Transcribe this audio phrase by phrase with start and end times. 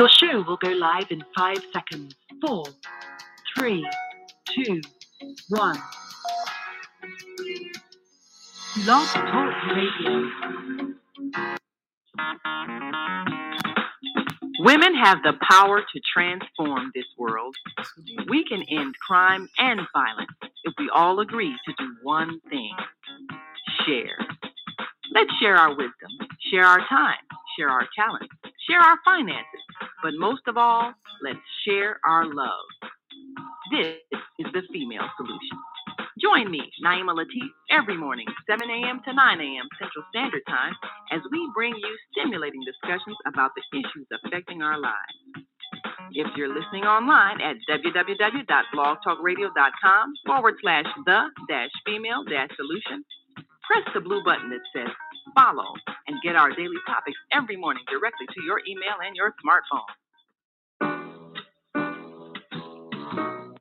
[0.00, 2.14] Your show will go live in five seconds.
[2.40, 2.64] Four,
[3.54, 3.86] three,
[4.46, 4.80] two,
[5.50, 5.78] one.
[8.86, 10.30] Blog Talk Radio.
[14.60, 17.54] Women have the power to transform this world.
[18.26, 20.30] We can end crime and violence
[20.64, 22.72] if we all agree to do one thing
[23.84, 24.16] share.
[25.12, 26.10] Let's share our wisdom,
[26.50, 27.18] share our time,
[27.58, 28.34] share our talents,
[28.66, 29.59] share our finances,
[30.02, 30.92] but most of all,
[31.24, 32.66] let's share our love.
[33.72, 33.96] This
[34.40, 35.58] is the female solution.
[36.20, 39.00] Join me, Naima Latif, every morning, 7 a.m.
[39.06, 39.66] to 9 a.m.
[39.80, 40.74] Central Standard Time,
[41.12, 45.14] as we bring you stimulating discussions about the issues affecting our lives.
[46.12, 53.04] If you're listening online at www.blogtalkradio.com forward slash the dash female dash solution,
[53.64, 54.88] press the blue button that says
[55.34, 55.74] follow
[56.06, 59.88] and get our daily topics every morning directly to your email and your smartphone.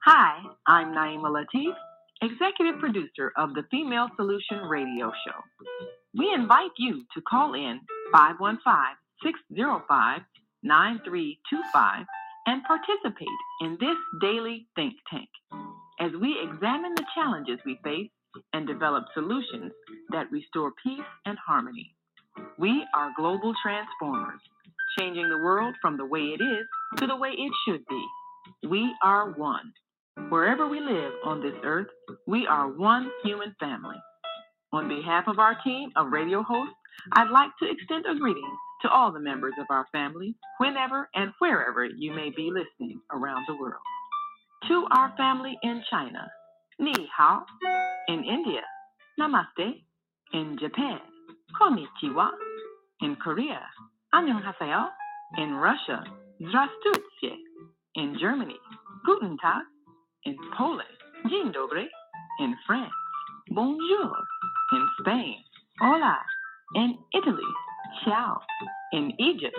[0.05, 1.73] Hi, I'm Naima Latif,
[2.21, 5.39] executive producer of the Female Solution Radio Show.
[6.17, 7.81] We invite you to call in
[8.11, 10.21] 515 605
[10.63, 12.05] 9325
[12.47, 13.27] and participate
[13.61, 15.29] in this daily think tank
[15.99, 18.09] as we examine the challenges we face
[18.53, 19.71] and develop solutions
[20.11, 21.95] that restore peace and harmony.
[22.57, 24.41] We are global transformers,
[24.97, 26.65] changing the world from the way it is
[26.97, 28.05] to the way it should be.
[28.67, 29.73] We are one.
[30.29, 31.87] Wherever we live on this earth,
[32.27, 33.97] we are one human family.
[34.73, 36.75] On behalf of our team of radio hosts,
[37.13, 41.31] I'd like to extend a greeting to all the members of our family, whenever and
[41.39, 43.81] wherever you may be listening around the world.
[44.67, 46.29] To our family in China,
[46.78, 47.46] Ni hao.
[48.08, 48.62] In India,
[49.18, 49.84] Namaste.
[50.32, 51.00] In Japan,
[51.58, 52.30] Konnichiwa.
[53.00, 53.60] In Korea,
[54.14, 54.88] Annyeonghaseyo.
[55.38, 56.02] In Russia,
[56.40, 57.36] Здравствуйте.
[57.94, 58.58] In Germany,
[59.04, 59.62] Guten Tag.
[60.24, 61.88] In Poland, Dzień dobry.
[62.40, 62.92] In France,
[63.50, 64.16] Bonjour.
[64.72, 65.36] In Spain,
[65.80, 66.18] Hola.
[66.74, 67.50] In Italy,
[68.04, 68.40] Ciao.
[68.92, 69.56] In Egypt,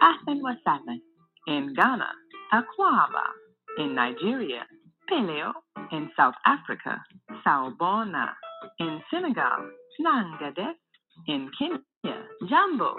[0.00, 1.00] Ahlan wa sahlan.
[1.48, 2.10] In Ghana,
[2.52, 3.26] Akwaba.
[3.78, 4.66] In Nigeria,
[5.09, 5.53] Peleo.
[5.91, 7.01] In South Africa,
[7.45, 8.29] Sawubona.
[8.79, 10.75] In Senegal, Nangades.
[11.27, 12.95] In Kenya, Jambo.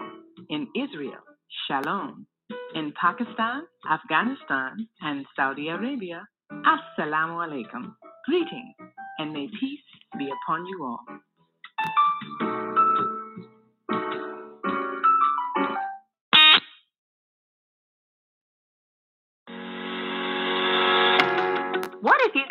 [0.51, 1.23] In Israel,
[1.67, 2.27] Shalom.
[2.75, 7.95] In Pakistan, Afghanistan, and Saudi Arabia, Assalamu alaikum.
[8.27, 8.75] Greetings,
[9.19, 9.81] and may peace
[10.19, 11.01] be upon you all.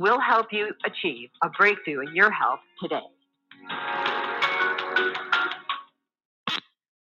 [0.00, 3.00] We'll help you achieve a breakthrough in your health today.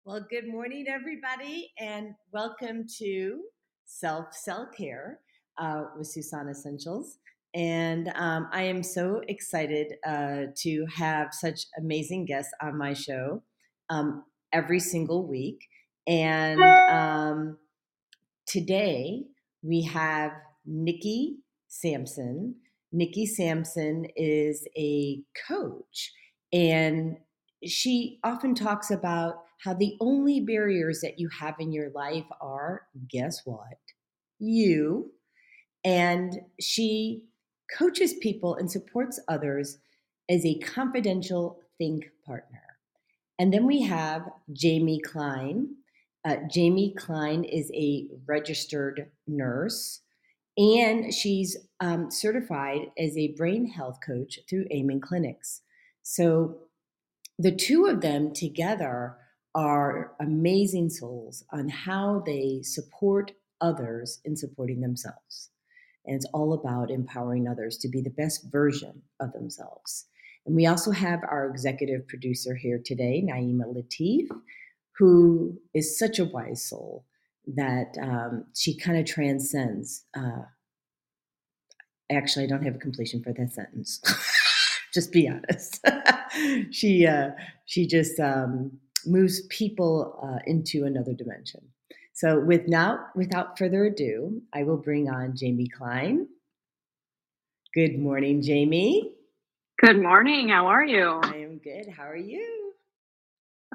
[0.03, 3.41] Well, good morning, everybody, and welcome to
[3.85, 5.19] Self Cell Care
[5.59, 7.19] uh, with Susan Essentials.
[7.53, 13.43] And um, I am so excited uh, to have such amazing guests on my show
[13.91, 15.67] um, every single week.
[16.07, 16.59] And
[16.89, 17.57] um,
[18.47, 19.25] today
[19.61, 20.31] we have
[20.65, 22.55] Nikki Sampson.
[22.91, 26.11] Nikki Sampson is a coach,
[26.53, 27.17] and
[27.63, 32.83] she often talks about how the only barriers that you have in your life are
[33.09, 33.77] guess what?
[34.39, 35.11] You.
[35.83, 37.23] And she
[37.77, 39.79] coaches people and supports others
[40.29, 42.61] as a confidential think partner.
[43.39, 45.69] And then we have Jamie Klein.
[46.25, 50.01] Uh, Jamie Klein is a registered nurse
[50.57, 55.61] and she's um, certified as a brain health coach through Amen Clinics.
[56.01, 56.57] So
[57.37, 59.17] the two of them together
[59.53, 63.31] are amazing souls on how they support
[63.61, 65.49] others in supporting themselves.
[66.05, 70.05] And it's all about empowering others to be the best version of themselves.
[70.45, 74.29] And we also have our executive producer here today, Naima Latif,
[74.97, 77.05] who is such a wise soul
[77.55, 80.05] that um, she kind of transcends.
[80.15, 80.43] Uh,
[82.11, 84.01] actually, I don't have a completion for that sentence.
[84.93, 85.85] just be honest.
[86.71, 87.31] she uh,
[87.65, 88.71] she just um,
[89.05, 91.61] moves people uh, into another dimension.
[92.13, 96.27] So, with now, without further ado, I will bring on Jamie Klein.
[97.73, 99.13] Good morning, Jamie.
[99.79, 100.49] Good morning.
[100.49, 101.19] How are you?
[101.23, 101.87] I am good.
[101.95, 102.73] How are you?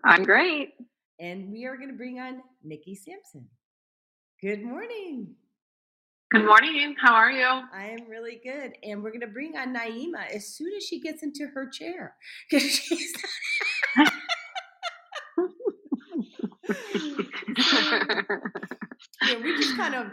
[0.04, 0.70] I'm great.
[1.20, 3.46] And we are going to bring on Nikki Sampson.
[4.42, 5.36] Good morning.
[6.32, 6.96] Good morning.
[7.00, 7.46] How are you?
[7.46, 8.72] I am really good.
[8.82, 12.16] And we're going to bring on Naima as soon as she gets into her chair.
[12.50, 13.12] Because she's.
[19.28, 20.08] yeah, we just kind of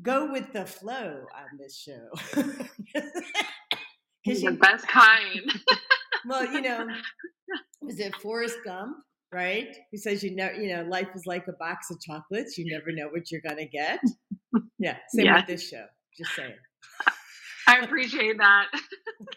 [0.00, 2.08] go with the flow on this show.
[4.24, 5.40] She's the best kind.
[6.24, 6.86] well, you know,
[7.88, 8.98] is it Forrest Gump?
[9.32, 9.74] Right?
[9.90, 12.58] He says you know, you know, life is like a box of chocolates.
[12.58, 14.00] You never know what you're gonna get.
[14.78, 15.36] Yeah, same yeah.
[15.36, 15.84] with this show.
[16.18, 16.54] Just saying.
[17.68, 18.66] I appreciate that.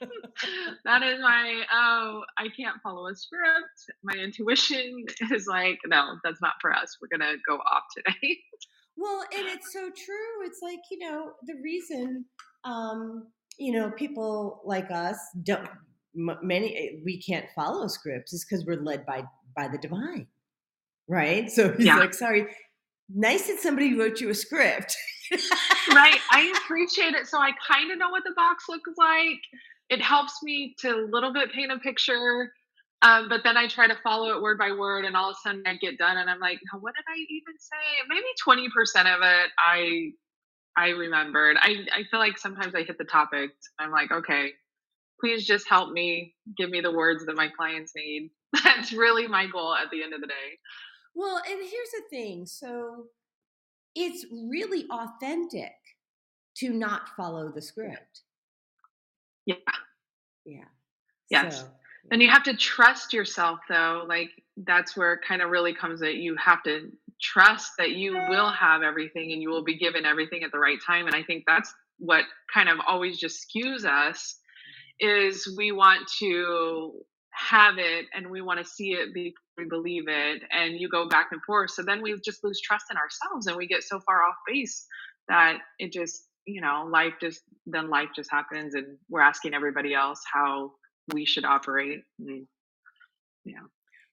[0.85, 3.91] that is my oh, I can't follow a script.
[4.03, 6.97] My intuition is like, no, that's not for us.
[7.01, 8.37] We're gonna go off today.
[8.97, 10.45] well, and it's so true.
[10.45, 12.25] It's like you know the reason,
[12.63, 13.27] um,
[13.57, 15.69] you know, people like us don't.
[16.15, 19.23] Many eh, we can't follow scripts is because we're led by
[19.55, 20.27] by the divine,
[21.07, 21.49] right?
[21.49, 21.97] So he's yeah.
[21.97, 22.47] like, sorry,
[23.13, 24.95] nice that somebody wrote you a script.
[25.93, 26.19] right.
[26.31, 27.27] I appreciate it.
[27.27, 29.39] So I kind of know what the box looks like.
[29.89, 32.51] It helps me to a little bit paint a picture.
[33.01, 35.47] Um, but then I try to follow it word by word, and all of a
[35.47, 37.75] sudden I get done, and I'm like, what did I even say?
[38.09, 40.11] Maybe 20% of it I
[40.77, 41.57] I remembered.
[41.59, 43.51] I, I feel like sometimes I hit the topic.
[43.79, 44.51] I'm like, okay,
[45.19, 48.31] please just help me, give me the words that my clients need.
[48.63, 50.59] That's really my goal at the end of the day.
[51.13, 52.45] Well, and here's the thing.
[52.45, 53.05] So
[53.95, 55.73] it's really authentic
[56.57, 58.21] to not follow the script.
[59.45, 59.55] Yeah.
[60.45, 60.65] Yeah.
[61.29, 61.59] Yes.
[61.59, 62.09] So, yeah.
[62.11, 64.05] And you have to trust yourself though.
[64.07, 66.91] Like that's where it kind of really comes that you have to
[67.21, 70.79] trust that you will have everything and you will be given everything at the right
[70.85, 71.07] time.
[71.07, 74.37] And I think that's what kind of always just skews us
[75.01, 75.27] mm-hmm.
[75.27, 76.91] is we want to
[77.35, 81.07] have it and we want to see it before we believe it and you go
[81.07, 81.71] back and forth.
[81.71, 84.85] So then we just lose trust in ourselves and we get so far off base
[85.27, 89.93] that it just you know life just then life just happens and we're asking everybody
[89.93, 90.71] else how
[91.13, 92.47] we should operate and,
[93.45, 93.59] yeah.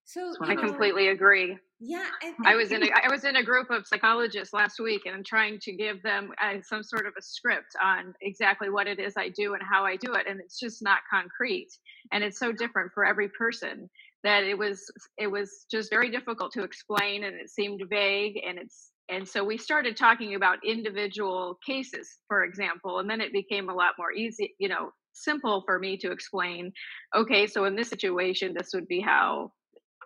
[0.04, 1.56] So I completely agree.
[1.84, 4.78] Yeah, and, and I was in a, I was in a group of psychologists last
[4.78, 8.70] week, and I'm trying to give them uh, some sort of a script on exactly
[8.70, 11.70] what it is I do and how I do it, and it's just not concrete,
[12.12, 13.90] and it's so different for every person
[14.22, 14.84] that it was
[15.18, 19.42] it was just very difficult to explain, and it seemed vague, and it's and so
[19.42, 24.12] we started talking about individual cases, for example, and then it became a lot more
[24.12, 26.72] easy, you know, simple for me to explain.
[27.16, 29.50] Okay, so in this situation, this would be how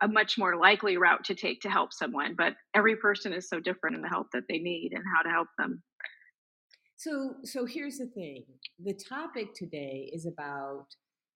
[0.02, 3.60] a much more likely route to take to help someone but every person is so
[3.60, 5.82] different in the help that they need and how to help them.
[6.96, 8.44] So so here's the thing
[8.82, 10.86] the topic today is about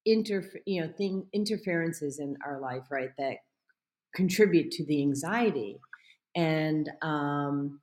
[0.07, 3.37] inter you know thing interferences in our life right that
[4.15, 5.81] contribute to the anxiety.
[6.35, 7.81] And um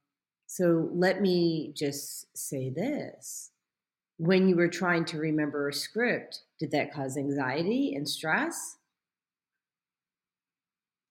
[0.48, 3.52] so let me just say this.
[4.18, 8.78] When you were trying to remember a script did that cause anxiety and stress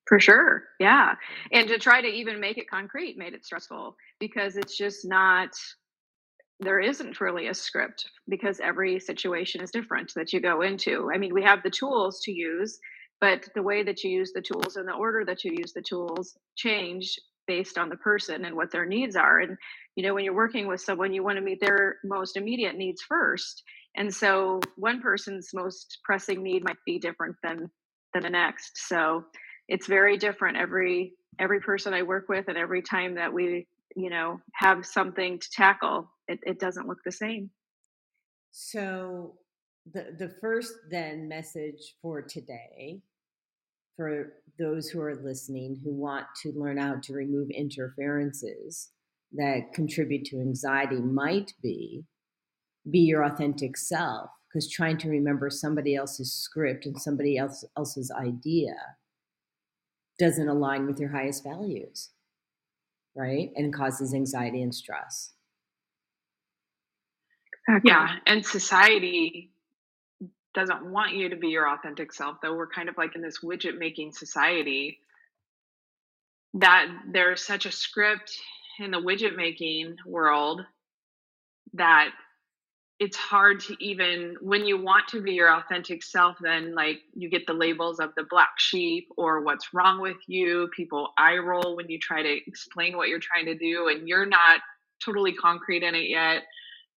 [0.07, 0.63] for sure.
[0.79, 1.15] Yeah.
[1.51, 5.49] And to try to even make it concrete made it stressful because it's just not,
[6.59, 11.11] there isn't really a script because every situation is different that you go into.
[11.13, 12.79] I mean, we have the tools to use,
[13.19, 15.81] but the way that you use the tools and the order that you use the
[15.81, 17.15] tools change
[17.47, 19.39] based on the person and what their needs are.
[19.39, 19.57] And,
[19.95, 23.01] you know, when you're working with someone, you want to meet their most immediate needs
[23.01, 23.63] first.
[23.95, 27.69] And so one person's most pressing need might be different than
[28.13, 28.87] than the next.
[28.87, 29.25] So
[29.67, 30.57] it's very different.
[30.57, 35.39] Every every person I work with and every time that we you know have something
[35.39, 37.49] to tackle it, it doesn't look the same.
[38.51, 39.35] So
[39.93, 43.01] the the first then message for today
[43.95, 48.89] for those who are listening who want to learn how to remove interferences
[49.33, 52.03] that contribute to anxiety might be
[52.89, 58.11] be your authentic self because trying to remember somebody else's script and somebody else else's
[58.11, 58.75] idea
[60.19, 62.09] doesn't align with your highest values,
[63.15, 63.51] right?
[63.55, 65.33] And causes anxiety and stress.
[67.83, 69.51] Yeah, and society
[70.57, 73.41] doesn't want you to be your authentic self though we're kind of like in this
[73.43, 74.97] widget making society
[76.55, 78.35] that there's such a script
[78.79, 80.61] in the widget making world
[81.73, 82.09] that
[82.99, 87.29] it's hard to even when you want to be your authentic self then like you
[87.29, 90.69] get the labels of the black sheep or what's wrong with you.
[90.75, 94.25] People eye roll when you try to explain what you're trying to do and you're
[94.25, 94.61] not
[95.03, 96.43] totally concrete in it yet.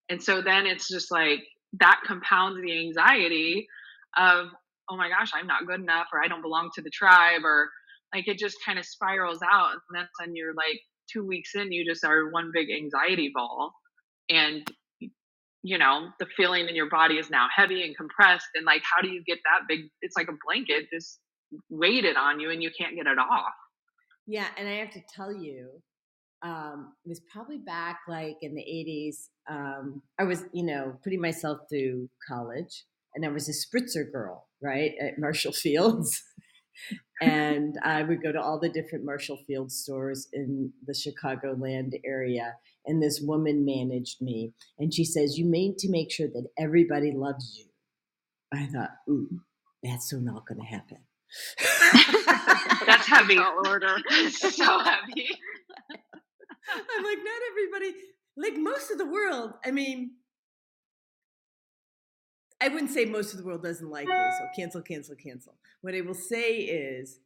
[0.08, 1.40] And so then it's just like
[1.80, 3.68] that compounds the anxiety
[4.16, 4.48] of
[4.88, 7.70] oh my gosh i'm not good enough or i don't belong to the tribe or
[8.12, 10.80] like it just kind of spirals out and then you're like
[11.10, 13.72] two weeks in you just are one big anxiety ball.
[14.28, 14.66] And
[15.62, 19.02] you know the feeling in your body is now heavy and compressed and like how
[19.02, 21.18] do you get that big it's like a blanket just
[21.68, 23.52] weighted on you and you can't get it off.
[24.26, 25.82] Yeah and i have to tell you
[26.42, 31.20] um, it was probably back like in the 80s um, i was you know putting
[31.20, 36.22] myself through college and i was a spritzer girl right at marshall fields
[37.20, 42.54] and i would go to all the different marshall field stores in the chicagoland area
[42.86, 44.52] and this woman managed me.
[44.78, 47.66] And she says you need to make sure that everybody loves you.
[48.52, 49.28] I thought ooh
[49.82, 50.98] that's so not going to happen.
[52.86, 53.38] That's heavy.
[53.38, 53.96] Order.
[54.30, 55.28] So heavy.
[56.74, 57.94] I'm like not everybody
[58.36, 60.12] like most of the world i mean
[62.60, 65.54] I wouldn't say most of the world doesn't like me, so cancel, cancel, cancel.
[65.80, 67.18] What I will say is,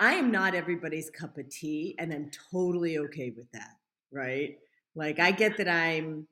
[0.00, 3.76] I am not everybody's cup of tea, and I'm totally okay with that
[4.12, 4.56] right?
[4.94, 6.26] Like I get that I'm,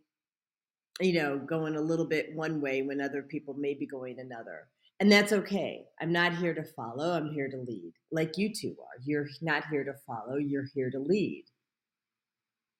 [1.00, 4.68] you know, going a little bit one way when other people may be going another.
[5.00, 5.84] And that's okay.
[6.00, 7.92] I'm not here to follow, I'm here to lead.
[8.10, 9.00] Like you two are.
[9.04, 11.44] You're not here to follow, you're here to lead.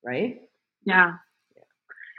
[0.05, 0.41] Right?
[0.85, 1.13] Yeah.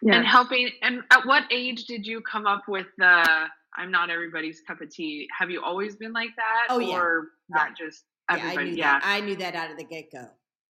[0.01, 0.15] Yeah.
[0.15, 4.62] And helping and at what age did you come up with the I'm not everybody's
[4.62, 5.27] cup of tea?
[5.38, 6.67] Have you always been like that?
[6.69, 6.98] Oh, yeah.
[6.98, 7.86] Or not yeah.
[7.86, 8.55] just everybody?
[8.55, 9.00] Yeah, I knew yeah.
[9.00, 9.01] that.
[9.05, 10.27] I knew that out of the get go.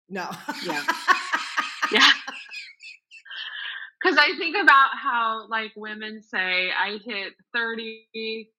[0.10, 0.30] No.
[0.66, 0.84] Yeah.
[0.84, 1.14] yeah.
[4.10, 8.50] Because I think about how, like, women say, I hit 30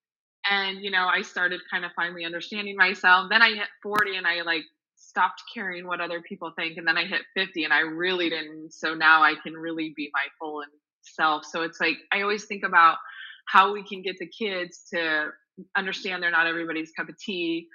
[0.49, 3.27] and, you know, I started kind of finally understanding myself.
[3.31, 4.63] Then I hit 40 and I, like,
[4.95, 6.77] stopped caring what other people think.
[6.77, 8.73] And then I hit 50 and I really didn't.
[8.73, 10.63] So now I can really be my full
[11.03, 11.45] self.
[11.45, 12.99] So it's like, I always think about
[13.47, 15.31] how we can get the kids to
[15.77, 17.67] understand they're not everybody's cup of tea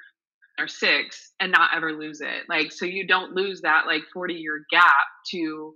[0.58, 2.44] or six and not ever lose it.
[2.48, 4.96] Like, so you don't lose that like 40 year gap
[5.32, 5.74] to,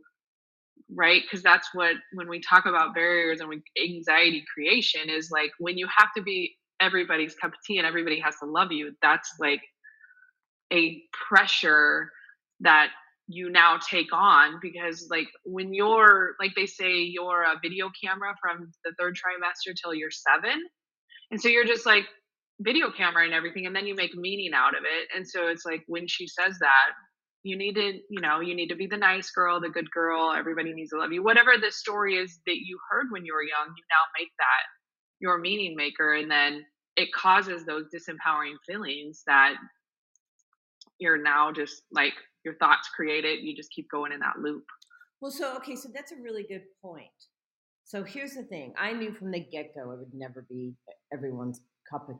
[0.96, 1.22] right?
[1.24, 5.88] Because that's what, when we talk about barriers and anxiety creation, is like when you
[5.96, 9.62] have to be everybody's cup of tea and everybody has to love you, that's like
[10.72, 12.12] a pressure
[12.62, 12.89] that
[13.27, 18.34] you now take on because like when you're like they say you're a video camera
[18.41, 20.60] from the third trimester till you're seven
[21.29, 22.05] and so you're just like
[22.60, 25.63] video camera and everything and then you make meaning out of it and so it's
[25.63, 26.89] like when she says that
[27.43, 30.34] you need to you know you need to be the nice girl the good girl
[30.38, 31.24] everybody needs to love you.
[31.24, 34.63] Whatever the story is that you heard when you were young you now make that
[35.19, 36.65] your meaning maker and then
[36.96, 39.53] it causes those disempowering feelings that
[40.98, 44.65] you're now just like your thoughts create it you just keep going in that loop.
[45.22, 47.08] Well so okay so that's a really good point.
[47.86, 50.74] So here's the thing i knew from the get-go it would never be
[51.13, 52.15] everyone's cup of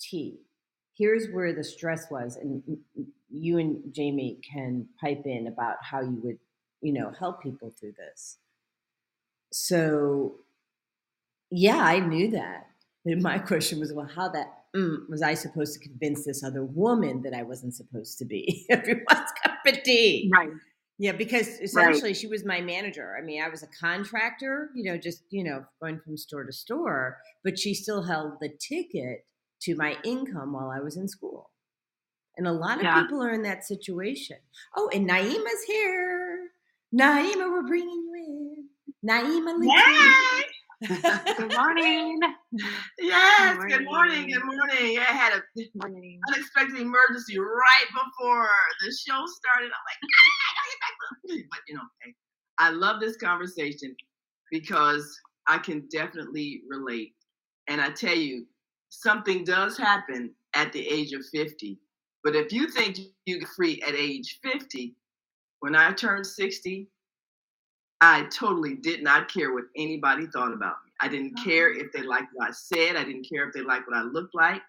[0.00, 0.38] tea.
[0.96, 5.76] Here's where the stress was, and mm, mm, you and Jamie can pipe in about
[5.82, 6.38] how you would,
[6.80, 8.38] you know, help people through this.
[9.52, 10.36] So,
[11.50, 12.66] yeah, I knew that.
[13.04, 16.64] But my question was, well, how that mm, was I supposed to convince this other
[16.64, 20.30] woman that I wasn't supposed to be everyone's cup of tea?
[20.32, 20.50] Right.
[21.00, 22.16] Yeah, because essentially right.
[22.16, 23.16] she was my manager.
[23.16, 26.52] I mean, I was a contractor, you know, just, you know, going from store to
[26.52, 29.24] store, but she still held the ticket
[29.62, 31.50] to my income while I was in school.
[32.38, 33.02] And a lot of yeah.
[33.02, 34.36] people are in that situation.
[34.76, 36.50] Oh, and Naima's here.
[36.94, 39.08] Naima, we're bringing you in.
[39.10, 40.44] Naima, yes.
[41.36, 42.20] good morning.
[43.00, 43.84] Yes, good morning.
[43.84, 44.30] Good morning.
[44.30, 44.98] Good morning.
[44.98, 45.42] I had a
[45.74, 46.20] morning.
[46.28, 48.48] unexpected emergency right before
[48.84, 49.66] the show started.
[49.66, 52.14] I'm like, ah, but you know, okay.
[52.58, 53.96] I love this conversation
[54.52, 55.18] because
[55.48, 57.14] I can definitely relate.
[57.66, 58.46] And I tell you,
[58.90, 61.80] something does happen at the age of 50.
[62.24, 64.94] But if you think you get free at age 50,
[65.60, 66.88] when I turned 60,
[68.00, 70.92] I totally did not care what anybody thought about me.
[71.00, 71.44] I didn't uh-huh.
[71.44, 72.96] care if they liked what I said.
[72.96, 74.62] I didn't care if they liked what I looked like.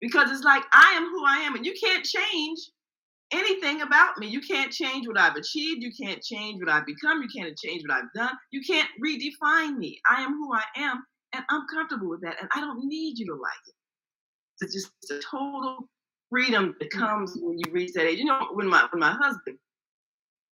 [0.00, 2.58] Because it's like I am who I am, and you can't change
[3.32, 4.26] anything about me.
[4.26, 5.82] You can't change what I've achieved.
[5.82, 7.22] You can't change what I've become.
[7.22, 8.34] You can't change what I've done.
[8.50, 10.00] You can't redefine me.
[10.10, 13.26] I am who I am, and I'm comfortable with that, and I don't need you
[13.26, 13.74] to like it.
[14.60, 15.88] It's just a total
[16.32, 18.18] freedom that comes when you reach that age.
[18.18, 19.58] You know, when my when my husband,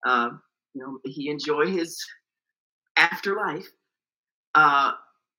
[0.06, 0.28] uh,
[0.74, 1.98] you know, he enjoyed his
[2.96, 3.66] afterlife.
[4.54, 4.92] Uh,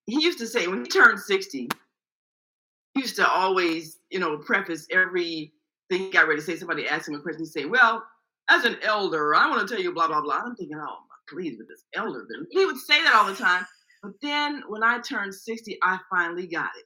[0.07, 1.69] he used to say when he turned 60,
[2.95, 5.53] he used to always, you know, preface every
[5.89, 6.55] thing he got ready to say.
[6.55, 8.03] Somebody asked him a question, he'd say, Well,
[8.49, 10.41] as an elder, I want to tell you blah, blah, blah.
[10.43, 12.25] I'm thinking, Oh, my, please, with this elder.
[12.49, 13.65] He would say that all the time.
[14.01, 16.85] But then when I turned 60, I finally got it.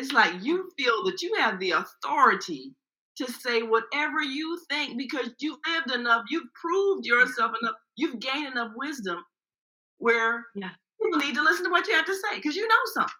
[0.00, 2.72] It's like you feel that you have the authority
[3.18, 8.48] to say whatever you think because you've lived enough, you've proved yourself enough, you've gained
[8.48, 9.24] enough wisdom
[9.98, 10.70] where yeah.
[11.02, 13.12] people need to listen to what you have to say because you know something.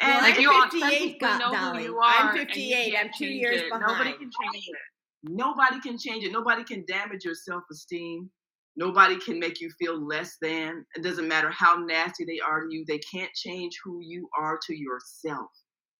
[0.00, 1.88] And well, like I'm 58, Dolly.
[2.02, 2.96] I'm 58.
[2.98, 3.70] I'm two years it.
[3.70, 3.86] behind.
[3.86, 4.76] Nobody can change it.
[5.22, 6.32] Nobody can change it.
[6.32, 8.30] Nobody can damage your self esteem.
[8.76, 10.86] Nobody can make you feel less than.
[10.96, 12.84] It doesn't matter how nasty they are to you.
[12.86, 15.50] They can't change who you are to yourself.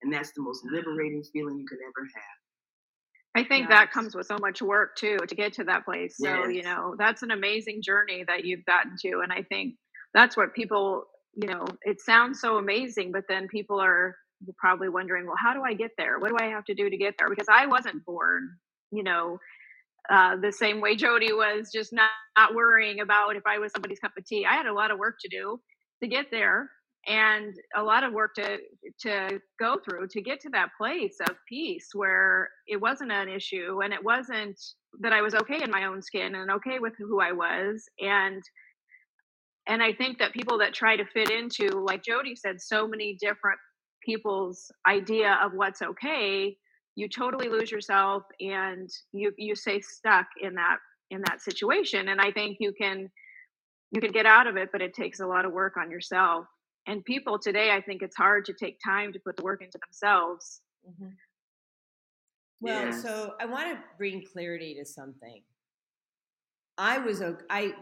[0.03, 0.77] And that's the most mm-hmm.
[0.77, 2.40] liberating feeling you could ever have.
[3.37, 3.71] I think yes.
[3.71, 6.17] that comes with so much work too to get to that place.
[6.19, 6.53] So, yes.
[6.53, 9.21] you know, that's an amazing journey that you've gotten to.
[9.23, 9.77] And I think
[10.15, 14.17] that's what people, you know, it sounds so amazing, but then people are
[14.59, 16.19] probably wondering, well, how do I get there?
[16.19, 17.29] What do I have to do to get there?
[17.29, 18.49] Because I wasn't born,
[18.91, 19.39] you know,
[20.11, 24.01] uh, the same way Jody was just not, not worrying about if I was somebody's
[24.01, 24.45] cup of tea.
[24.45, 25.61] I had a lot of work to do
[26.03, 26.69] to get there
[27.07, 28.59] and a lot of work to
[29.01, 33.81] to go through to get to that place of peace where it wasn't an issue
[33.83, 34.59] and it wasn't
[35.01, 37.89] that I was okay in my own skin and okay with who I was.
[38.01, 38.43] And
[39.69, 43.17] and I think that people that try to fit into like Jody said so many
[43.21, 43.61] different
[44.05, 46.57] people's idea of what's okay
[46.97, 50.79] you totally lose yourself and you you stay stuck in that
[51.11, 52.09] in that situation.
[52.09, 53.11] And I think you can
[53.91, 56.47] you can get out of it but it takes a lot of work on yourself
[56.87, 59.79] and people today i think it's hard to take time to put the work into
[59.87, 61.11] themselves mm-hmm.
[62.61, 63.03] well yes.
[63.03, 65.43] so i want to bring clarity to something
[66.79, 67.73] i was I,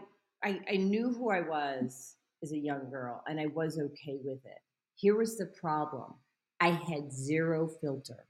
[0.43, 4.45] I i knew who i was as a young girl and i was okay with
[4.45, 4.61] it
[4.95, 6.13] here was the problem
[6.59, 8.25] i had zero filter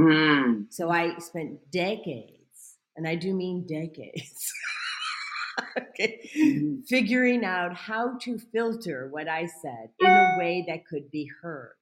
[0.00, 0.64] mm.
[0.70, 4.52] so i spent decades and i do mean decades
[5.78, 6.30] okay.
[6.36, 6.82] Mm-hmm.
[6.82, 11.74] Figuring out how to filter what I said in a way that could be heard.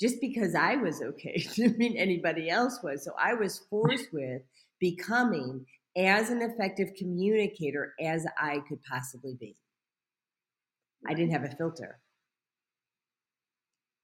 [0.00, 3.04] Just because I was okay didn't mean anybody else was.
[3.04, 4.42] So I was forced with
[4.78, 9.56] becoming as an effective communicator as I could possibly be.
[11.06, 11.98] I didn't have a filter.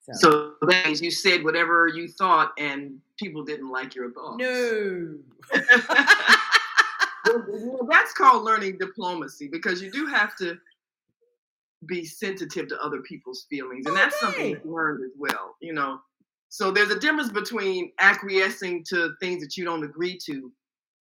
[0.02, 0.12] So,
[0.60, 4.36] so that means you said whatever you thought and people didn't like your thoughts.
[4.38, 5.14] No.
[7.26, 10.56] well, that's called learning diplomacy because you do have to
[11.86, 15.56] be sensitive to other people's feelings, and that's something you learned as well.
[15.60, 16.00] You know,
[16.48, 20.52] so there's a difference between acquiescing to things that you don't agree to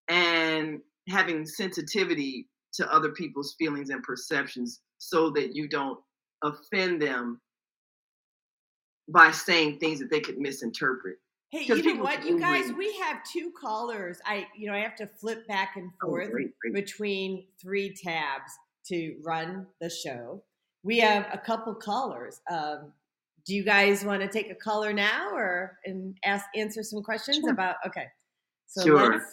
[0.09, 5.99] and having sensitivity to other people's feelings and perceptions so that you don't
[6.43, 7.39] offend them
[9.09, 11.17] by saying things that they could misinterpret.
[11.53, 12.71] Hey, you know what, you guys?
[12.75, 14.17] We have two callers.
[14.25, 16.73] I, you know, I have to flip back and oh, forth oh, great, great.
[16.73, 18.51] between three tabs
[18.87, 20.41] to run the show.
[20.81, 22.41] We have a couple callers.
[22.49, 22.91] Um,
[23.45, 27.37] do you guys want to take a caller now, or and ask answer some questions
[27.41, 27.51] sure.
[27.51, 27.75] about?
[27.85, 28.07] Okay,
[28.65, 29.23] so sure.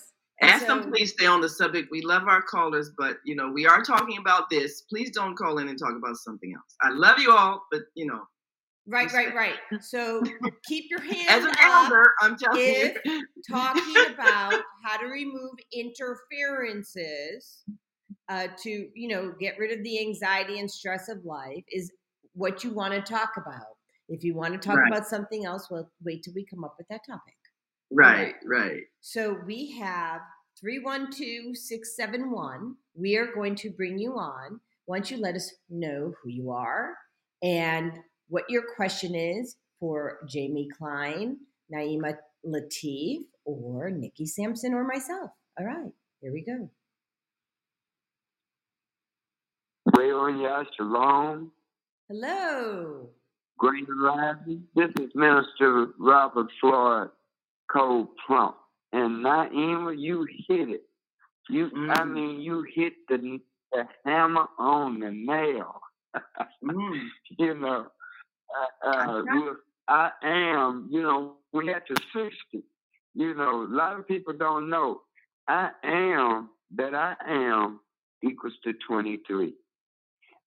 [0.42, 1.88] Ask so, them, please stay on the subject.
[1.90, 4.82] We love our callers, but you know we are talking about this.
[4.82, 6.76] Please don't call in and talk about something else.
[6.82, 8.20] I love you all, but you know
[8.86, 9.58] Right, right, right.
[9.80, 10.22] So
[10.66, 13.22] keep your hands As an elder, I'm telling you.
[13.48, 17.62] talking about how to remove interferences
[18.28, 21.92] uh, to, you know, get rid of the anxiety and stress of life is
[22.34, 23.76] what you want to talk about.
[24.08, 24.88] If you want to talk right.
[24.88, 27.34] about something else, well, wait till we come up with that topic.
[27.92, 28.82] Right, right.
[29.00, 30.20] So we have
[30.60, 32.74] 312 671.
[32.94, 36.94] We are going to bring you on once you let us know who you are
[37.42, 37.92] and
[38.30, 41.36] what your question is for Jamie Klein,
[41.72, 42.14] Naima
[42.46, 45.30] Latif, or Nikki Sampson, or myself.
[45.58, 46.70] All right, here we go.
[49.94, 51.50] Leonia Shalom.
[52.08, 53.08] Hello.
[53.58, 54.62] Great rising.
[54.74, 57.10] This is Minister Robert Floyd
[57.70, 58.56] Cole Plump.
[58.92, 60.82] And Naima, you hit it.
[61.48, 61.98] You, mm.
[61.98, 63.38] I mean, you hit the,
[63.72, 65.80] the hammer on the nail.
[66.64, 67.00] mm.
[67.38, 67.86] You know,
[68.86, 69.54] uh, uh
[69.88, 72.64] I am, you know, we had to 60.
[73.14, 75.02] You know, a lot of people don't know.
[75.48, 77.80] I am that I am
[78.22, 79.54] equals to 23.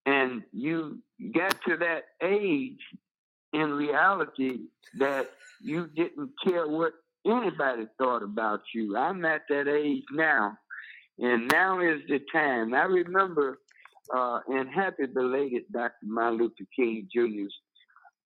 [0.05, 0.99] And you
[1.33, 2.79] get to that age
[3.51, 4.59] in reality
[4.97, 6.93] that you didn't care what
[7.25, 8.95] anybody thought about you.
[8.95, 10.57] I'm at that age now,
[11.19, 12.73] and now is the time.
[12.73, 13.59] I remember,
[14.13, 15.93] uh, and happy belated Dr.
[16.03, 17.53] Martin Luther King Jr.'s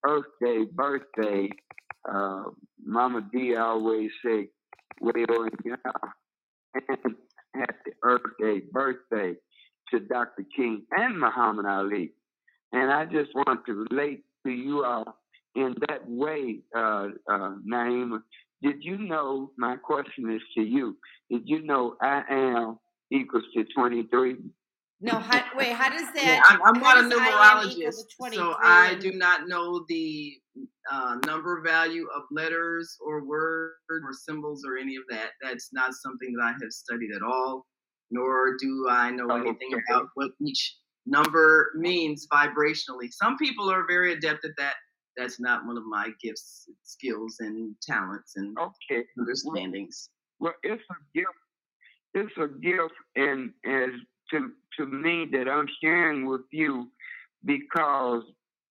[0.06, 1.50] Earth Day, birthday.
[2.10, 2.44] Uh,
[2.84, 4.50] Mama D always say,
[5.02, 5.14] well,
[6.74, 7.16] and
[7.56, 9.36] happy Earth Day, birthday
[9.92, 10.46] to Dr.
[10.56, 12.14] King and Muhammad Ali.
[12.72, 15.18] And I just want to relate to you all
[15.56, 18.22] in that way, uh, uh, Naima.
[18.62, 20.98] Did you know, my question is to you,
[21.30, 22.80] did you know I am
[23.12, 24.38] equals to 23?
[25.00, 26.24] No, how, wait, how does that?
[26.24, 29.48] Yeah, I'm, I'm not a how does I am equal numerologist, so I do not
[29.48, 30.34] know the
[30.92, 35.32] uh, number value of letters or words or symbols or any of that.
[35.42, 37.68] That's not something that I have studied at all,
[38.10, 39.84] nor do I know anything Okay.
[39.88, 43.12] about what each number means vibrationally.
[43.12, 44.76] Some people are very adept at that.
[45.16, 49.06] That's not one of my gifts, skills, and talents and Okay.
[49.20, 50.10] understandings.
[50.40, 51.30] Well, it's a gift.
[52.16, 53.92] It's a gift, and as
[54.32, 56.90] to to me that I'm sharing with you
[57.46, 58.24] because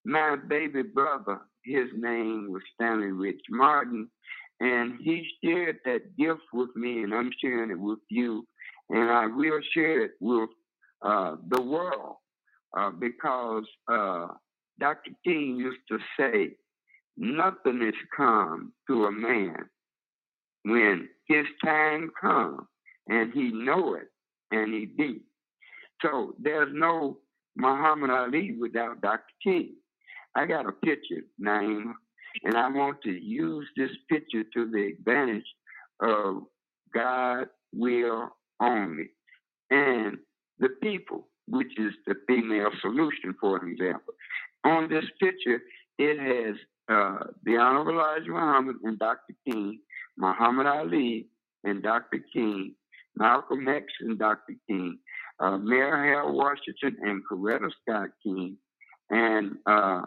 [0.04, 4.08] my baby brother, his name was Stanley Rich Martin,
[4.60, 8.46] and he shared that gift with me, and I'm sharing it with you,
[8.90, 10.50] and I will share it with
[11.02, 12.16] uh, the world
[12.76, 14.28] uh, because uh,
[14.78, 15.10] Dr.
[15.24, 16.56] King used to say,
[17.16, 19.56] "Nothing is come to a man
[20.64, 22.62] when his time comes
[23.08, 24.08] and he know it
[24.50, 25.20] and he be.
[26.02, 27.18] So there's no
[27.56, 29.22] Muhammad Ali without Dr.
[29.42, 29.76] King.
[30.34, 31.92] I got a picture, Naima,
[32.44, 35.46] and I want to use this picture to the advantage
[36.02, 36.42] of
[36.94, 38.30] God will
[38.60, 39.10] only
[39.70, 40.18] and
[40.58, 44.14] the people, which is the female solution, for example.
[44.64, 45.60] On this picture,
[45.98, 46.56] it has
[46.88, 49.34] uh, the Honorable Elijah Muhammad and Dr.
[49.46, 49.80] King,
[50.16, 51.28] Muhammad Ali
[51.64, 52.18] and Dr.
[52.32, 52.74] King,
[53.16, 54.54] Malcolm X and Dr.
[54.68, 54.98] King,
[55.40, 58.56] uh, Mary Hale Washington and Coretta Scott King,
[59.10, 60.02] and uh,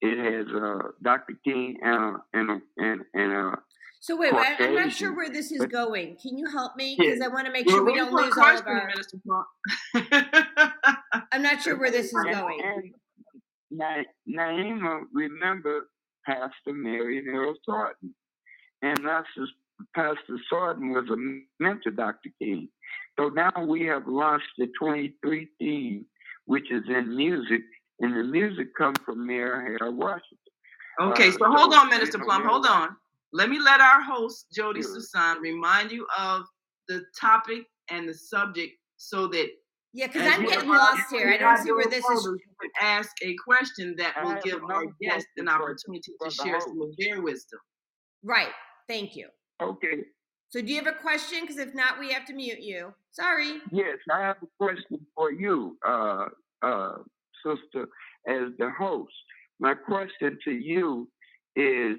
[0.00, 1.34] it has uh, Dr.
[1.44, 3.56] King and and and and uh,
[4.00, 6.16] So wait, wait, I'm not sure where this is going.
[6.22, 6.96] Can you help me?
[6.98, 8.90] Because I want to make sure we don't lose all of our.
[11.32, 12.60] I'm not sure where this is going.
[12.64, 12.94] and
[13.70, 15.88] Na- Naima, remember
[16.26, 18.14] Pastor Mary Earl Thornton,
[18.82, 19.46] and Pastor
[19.94, 21.16] Pastor Thornton was a
[21.62, 22.30] mentor, Dr.
[22.40, 22.68] King.
[23.20, 26.06] So now we have launched the 23 theme,
[26.46, 27.60] which is in music,
[27.98, 30.38] and the music comes from Mayor Hale Washington.
[31.02, 32.44] Okay, Uh, so hold on, Minister Plum.
[32.46, 32.96] Hold on.
[33.34, 34.94] Let me let our host, Jody Sure.
[34.94, 36.46] Susan, remind you of
[36.88, 39.50] the topic and the subject so that
[39.92, 41.28] Yeah, because I'm getting lost here.
[41.30, 42.24] I don't see where this is.
[42.24, 46.58] You can ask a question that will give another our guest an opportunity to share
[46.60, 47.60] some of their wisdom.
[48.22, 48.52] Right.
[48.88, 49.28] Thank you.
[49.60, 50.04] Okay,
[50.50, 51.38] So do you have a question?
[51.42, 52.92] Because if not, we have to mute you.
[53.12, 53.60] Sorry.
[53.72, 56.26] yes, I have a question for you, uh,
[56.62, 56.96] uh,
[57.44, 57.88] sister,
[58.26, 59.12] as the host.
[59.60, 61.08] My question to you
[61.56, 61.96] is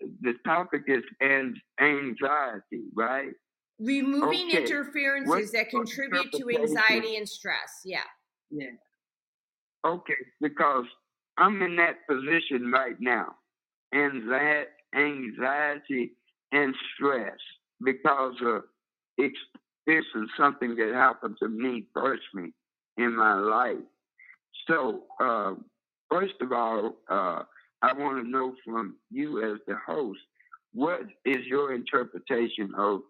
[0.00, 3.32] the topic is an- anxiety, right?
[3.78, 4.62] Removing Okay.
[4.62, 7.82] interferences What- that contribute to anxiety and stress.
[7.84, 8.04] Yeah.
[8.50, 8.70] Yeah.
[9.84, 10.86] Okay, because
[11.36, 13.38] I'm in that position right now.
[13.94, 16.16] Anxiety, anxiety
[16.52, 17.38] and stress
[17.82, 18.34] because
[19.16, 19.38] it's
[19.86, 22.52] this is something that happened to me personally
[22.98, 23.84] in my life.
[24.68, 25.54] So, uh,
[26.10, 27.42] first of all, uh,
[27.80, 30.20] I want to know from you as the host,
[30.74, 33.00] what is your interpretation of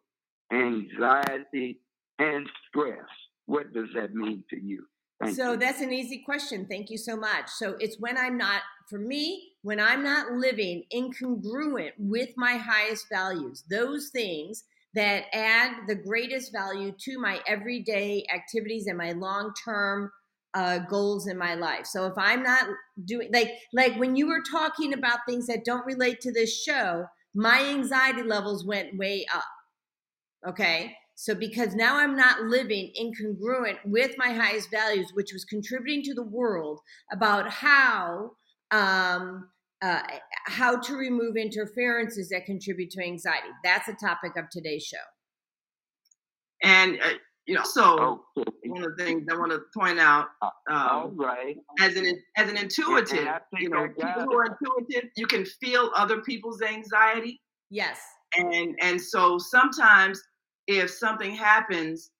[0.52, 1.80] anxiety
[2.18, 3.08] and stress?
[3.46, 4.86] What does that mean to you?
[5.20, 5.58] Thank so you.
[5.58, 6.66] that's an easy question.
[6.68, 7.48] Thank you so much.
[7.48, 13.06] So it's when I'm not, for me, when I'm not living incongruent with my highest
[13.10, 19.52] values, those things that add the greatest value to my everyday activities and my long
[19.64, 20.10] term
[20.54, 21.86] uh, goals in my life.
[21.86, 22.66] So if I'm not
[23.04, 27.06] doing like like when you were talking about things that don't relate to this show,
[27.34, 29.44] my anxiety levels went way up.
[30.48, 30.96] Okay.
[31.20, 36.14] So because now I'm not living incongruent with my highest values, which was contributing to
[36.14, 36.78] the world
[37.10, 38.30] about how
[38.70, 39.48] um,
[39.82, 40.02] uh,
[40.46, 43.48] how to remove interferences that contribute to anxiety.
[43.64, 44.96] That's the topic of today's show.
[46.62, 47.14] And, uh,
[47.46, 48.68] you know, so Okay.
[48.68, 50.28] one of the things I want to point out
[50.70, 51.56] um, right.
[51.80, 53.26] as an as an intuitive,
[53.58, 57.40] you know, people who are intuitive, you can feel other people's anxiety.
[57.70, 58.00] Yes.
[58.36, 60.22] and and so sometimes
[60.68, 62.10] if something happens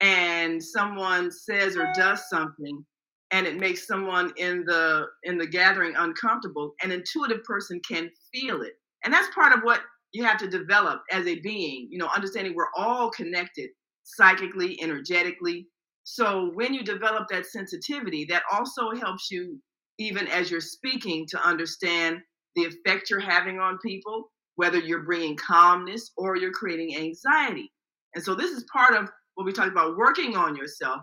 [0.00, 2.84] and someone says or does something
[3.30, 8.62] and it makes someone in the in the gathering uncomfortable an intuitive person can feel
[8.62, 8.72] it.
[9.04, 9.82] And that's part of what
[10.12, 13.68] you have to develop as a being you know understanding we're all connected
[14.02, 15.68] psychically energetically.
[16.02, 19.60] So when you develop that sensitivity that also helps you
[19.98, 22.18] even as you're speaking to understand
[22.56, 27.70] the effect you're having on people whether you're bringing calmness or you're creating anxiety
[28.14, 31.00] and so this is part of what we talked about working on yourself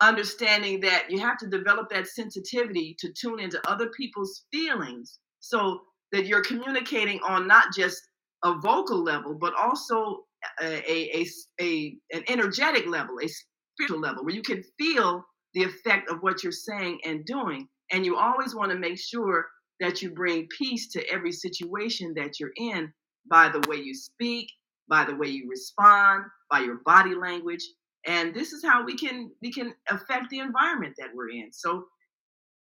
[0.00, 5.80] understanding that you have to develop that sensitivity to tune into other people's feelings so
[6.12, 8.00] that you're communicating on not just
[8.44, 10.20] a vocal level but also
[10.62, 11.26] a, a,
[11.60, 13.28] a, an energetic level a
[13.74, 17.68] spiritual level where you can feel the effect of what you're saying and doing.
[17.92, 19.46] And you always want to make sure
[19.80, 22.92] that you bring peace to every situation that you're in
[23.30, 24.50] by the way you speak
[24.88, 27.64] by the way you respond by your body language
[28.06, 31.52] and this is how we can we can affect the environment that we're in.
[31.52, 31.86] So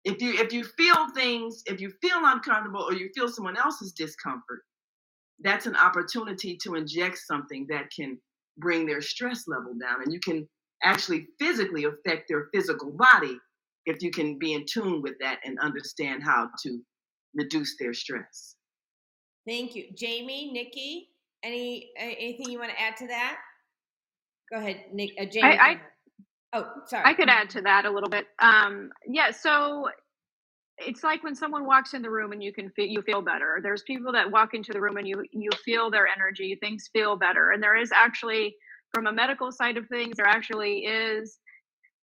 [0.04, 3.92] if you if you feel things if you feel uncomfortable or you feel someone else's
[3.92, 4.60] discomfort
[5.40, 8.18] that's an opportunity to inject something that can
[8.58, 10.48] bring their stress level down and you can
[10.82, 13.36] actually physically affect their physical body
[13.86, 16.80] if you can be in tune with that and understand how to
[17.34, 18.56] reduce their stress.
[19.46, 19.86] Thank you.
[19.96, 21.07] Jamie nikki
[21.44, 23.38] any anything you want to add to that
[24.50, 25.12] Go ahead, Nick.
[25.20, 25.58] Uh, Jamie.
[25.58, 25.80] I, I,
[26.54, 27.04] oh, sorry.
[27.04, 28.26] I could add to that a little bit.
[28.38, 29.30] Um, yeah.
[29.30, 29.88] So
[30.78, 33.58] it's like when someone walks in the room and you can feel you feel better.
[33.62, 36.56] There's people that walk into the room and you you feel their energy.
[36.60, 38.54] Things feel better, and there is actually
[38.94, 41.38] from a medical side of things, there actually is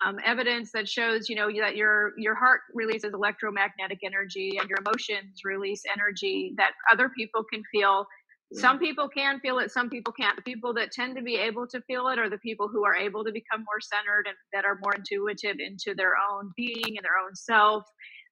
[0.05, 4.77] um, evidence that shows you know that your your heart releases electromagnetic energy and your
[4.85, 8.05] emotions release energy that other people can feel
[8.53, 10.35] some people can feel it, some people can't.
[10.37, 12.95] The people that tend to be able to feel it are the people who are
[12.95, 17.03] able to become more centered and that are more intuitive into their own being and
[17.03, 17.83] their own self.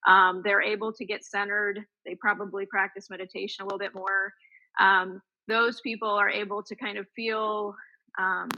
[0.07, 1.81] Um, they're able to get centered.
[2.05, 4.33] They probably practice meditation a little bit more.
[4.79, 7.75] Um, those people are able to kind of feel
[8.17, 8.49] um,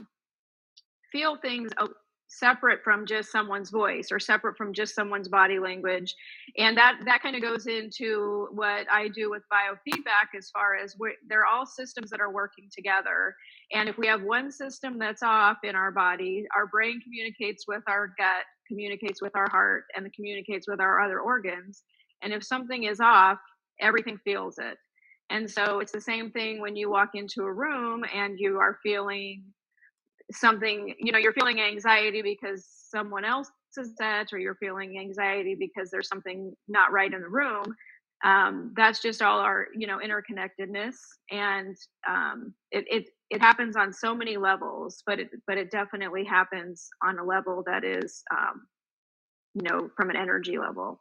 [1.12, 1.72] feel things
[2.28, 6.14] separate from just someone's voice or separate from just someone's body language
[6.58, 10.96] and that that kind of goes into what i do with biofeedback as far as
[11.30, 13.34] they're all systems that are working together
[13.72, 17.84] and if we have one system that's off in our body our brain communicates with
[17.88, 21.84] our gut communicates with our heart and communicates with our other organs
[22.24, 23.40] and if something is off
[23.80, 24.78] everything feels it
[25.30, 28.78] and so it's the same thing when you walk into a room and you are
[28.84, 29.44] feeling
[30.32, 35.56] something you know you're feeling anxiety because someone else is that or you're feeling anxiety
[35.58, 37.64] because there's something not right in the room
[38.26, 40.96] um, that's just all our you know interconnectedness
[41.32, 41.76] and
[42.10, 46.88] um, it, it it happens on so many levels but it but it definitely happens
[47.04, 48.66] on a level that is um,
[49.54, 51.00] you know from an energy level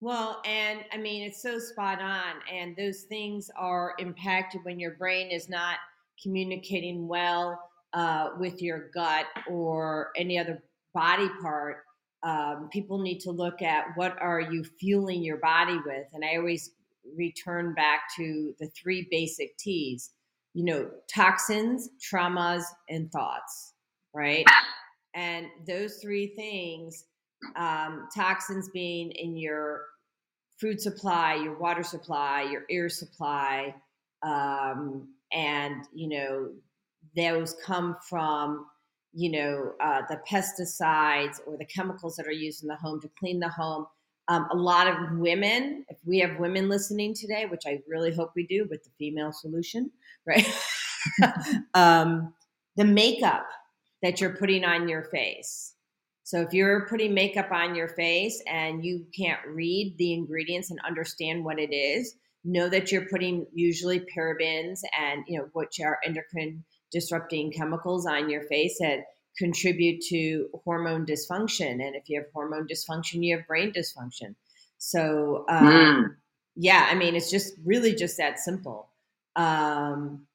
[0.00, 2.34] well, and I mean, it's so spot on.
[2.52, 5.78] And those things are impacted when your brain is not
[6.22, 7.60] communicating well
[7.92, 11.78] uh, with your gut or any other body part,
[12.22, 16.06] um, people need to look at what are you fueling your body with.
[16.12, 16.70] And I always
[17.16, 20.10] return back to the three basic T's,
[20.54, 23.74] you know, toxins, traumas, and thoughts,
[24.14, 24.46] right?
[25.14, 27.04] And those three things,
[27.56, 29.82] um, toxins being in your
[30.58, 33.74] food supply, your water supply, your air supply,
[34.22, 36.50] um, and you know
[37.16, 38.66] those come from
[39.12, 43.10] you know uh, the pesticides or the chemicals that are used in the home to
[43.18, 43.86] clean the home.
[44.28, 48.32] Um, a lot of women if we have women listening today which i really hope
[48.34, 49.90] we do with the female solution
[50.26, 50.46] right?
[51.74, 52.32] Um,
[52.76, 53.46] the makeup
[54.02, 55.74] that you're putting on your face.
[56.22, 60.80] So if you're putting makeup on your face and you can't read the ingredients and
[60.86, 65.98] understand what it is know that you're putting usually parabens and you know which are
[66.04, 69.00] endocrine disrupting chemicals on your face that
[69.36, 71.72] contribute to hormone dysfunction.
[71.72, 74.34] And if you have hormone dysfunction you have brain dysfunction.
[74.78, 76.06] So um, mm.
[76.56, 78.88] yeah i mean it's just really just that simple.
[79.36, 80.26] Um,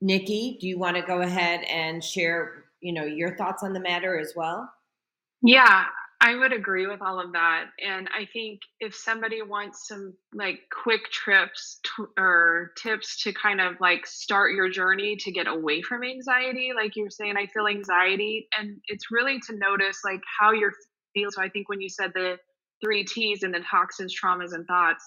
[0.00, 3.80] nikki do you want to go ahead and share you know your thoughts on the
[3.80, 4.70] matter as well?
[5.42, 5.84] Yeah
[6.20, 7.66] I would agree with all of that.
[7.84, 11.80] And I think if somebody wants some like quick trips
[12.18, 16.96] or tips to kind of like start your journey to get away from anxiety, like
[16.96, 18.48] you're saying, I feel anxiety.
[18.58, 20.72] And it's really to notice like how you're
[21.14, 21.30] feeling.
[21.30, 22.36] So I think when you said the
[22.84, 25.04] three T's and the toxins, traumas, and thoughts,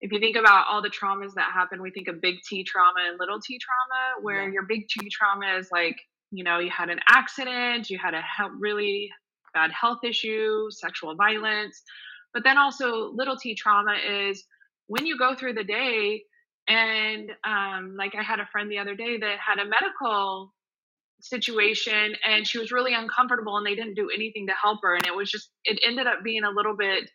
[0.00, 3.00] if you think about all the traumas that happen, we think of big T trauma
[3.08, 4.52] and little t trauma, where yeah.
[4.54, 5.96] your big T trauma is like,
[6.30, 8.22] you know, you had an accident, you had a
[8.58, 9.10] really
[9.52, 11.82] bad health issues, sexual violence.
[12.34, 14.44] But then also, little t trauma is
[14.86, 16.22] when you go through the day,
[16.68, 20.52] and um, like I had a friend the other day that had a medical
[21.20, 24.94] situation and she was really uncomfortable and they didn't do anything to help her.
[24.94, 27.10] And it was just, it ended up being a little bit,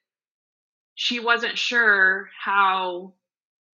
[0.95, 3.13] she wasn't sure how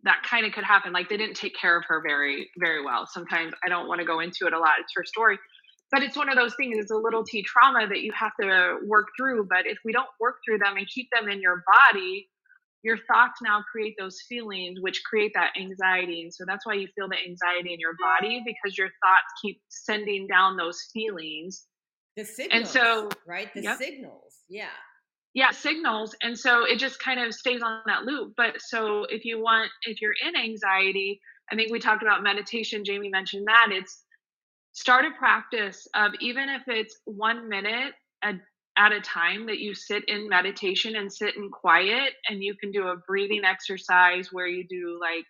[0.04, 0.92] that kind of could happen.
[0.92, 3.08] Like they didn't take care of her very, very well.
[3.08, 4.74] Sometimes I don't want to go into it a lot.
[4.80, 5.40] It's her story.
[5.94, 8.80] But it's one of those things, it's a little t trauma that you have to
[8.84, 9.46] work through.
[9.48, 12.28] But if we don't work through them and keep them in your body,
[12.82, 16.24] your thoughts now create those feelings which create that anxiety.
[16.24, 19.62] And so that's why you feel the anxiety in your body because your thoughts keep
[19.70, 21.66] sending down those feelings.
[22.18, 23.54] The signals and so right?
[23.54, 23.78] The yep.
[23.78, 24.66] signals yeah.
[25.36, 26.16] Yeah signals.
[26.24, 28.34] And so it just kind of stays on that loop.
[28.36, 32.84] But so if you want if you're in anxiety i think we talked about meditation
[32.84, 33.68] jamie mentioned that.
[33.72, 34.03] It's
[34.74, 38.34] start a practice of even if it's one minute a
[38.78, 42.72] at a time that you sit in meditation and sit in quiet and you can
[42.72, 45.26] do a breathing exercise where you do like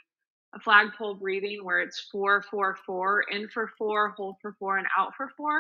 [0.56, 4.88] a flagpole breathing where it's four four four in for four hold for four and
[4.98, 5.60] out for four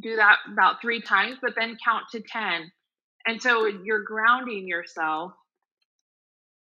[0.00, 2.72] do that about three times but then count to 10
[3.26, 5.32] and so you're grounding yourself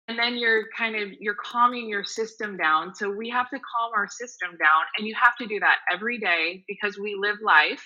[0.08, 2.96] and then you're kind of you're calming your system down.
[2.96, 6.18] So we have to calm our system down and you have to do that every
[6.18, 7.84] day because we live life.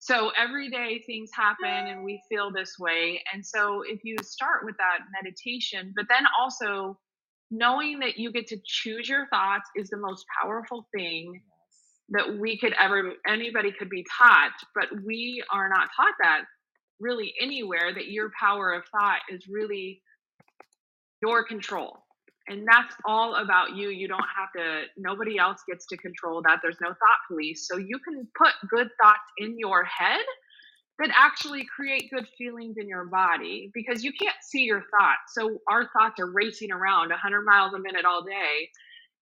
[0.00, 3.22] So every day things happen and we feel this way.
[3.32, 6.98] And so if you start with that meditation, but then also
[7.52, 11.40] knowing that you get to choose your thoughts is the most powerful thing
[12.08, 16.42] that we could ever anybody could be taught, but we are not taught that
[16.98, 20.02] really anywhere that your power of thought is really
[21.22, 22.04] your control.
[22.48, 23.90] And that's all about you.
[23.90, 26.58] You don't have to nobody else gets to control that.
[26.62, 27.68] There's no thought police.
[27.70, 30.20] So you can put good thoughts in your head
[30.98, 35.34] that actually create good feelings in your body because you can't see your thoughts.
[35.34, 38.68] So our thoughts are racing around 100 miles a minute all day.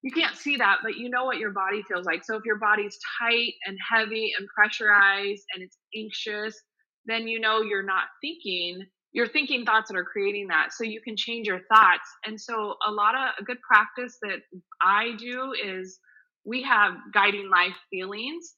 [0.01, 2.25] You can't see that but you know what your body feels like.
[2.25, 6.59] So if your body's tight and heavy and pressurized and it's anxious
[7.05, 11.01] then you know you're not thinking you're thinking thoughts that are creating that so you
[11.01, 12.09] can change your thoughts.
[12.25, 14.39] And so a lot of a good practice that
[14.81, 15.99] i do is
[16.45, 18.55] we have guiding life feelings.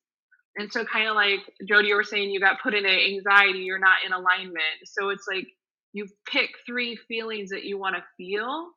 [0.56, 3.60] And so kind of like jody you were saying you got put in an anxiety
[3.60, 4.86] you're not in alignment.
[4.86, 5.48] So it's like
[5.94, 8.68] you pick three feelings that you want to feel.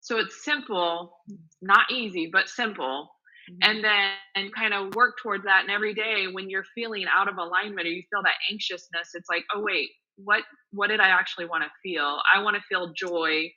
[0.00, 1.16] So it's simple
[1.62, 3.10] not easy but simple.
[3.48, 3.70] Mm-hmm.
[3.70, 5.60] and then and kind of work towards that.
[5.62, 9.28] And every day when you're feeling out of alignment or you feel that anxiousness it's
[9.28, 12.20] like oh wait what what did I actually want to feel?
[12.34, 13.50] I want to feel joy.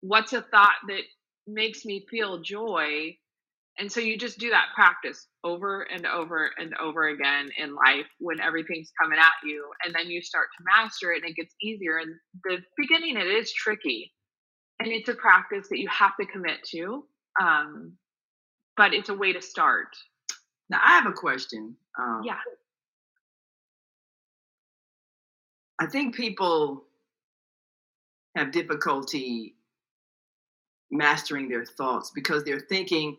[0.00, 1.02] What's a thought that
[1.46, 3.16] makes me feel joy?
[3.78, 8.06] And so you just do that practice over and over and over again in life
[8.18, 9.70] when everything's coming at you.
[9.84, 11.98] And then you start to master it and it gets easier.
[11.98, 12.12] And
[12.44, 14.12] the beginning, it is tricky.
[14.80, 17.04] And it's a practice that you have to commit to.
[17.40, 17.92] Um,
[18.76, 19.88] but it's a way to start.
[20.70, 21.76] Now, I have a question.
[21.98, 22.38] Um, yeah.
[25.80, 26.84] I think people
[28.36, 29.54] have difficulty
[30.90, 33.16] mastering their thoughts because they're thinking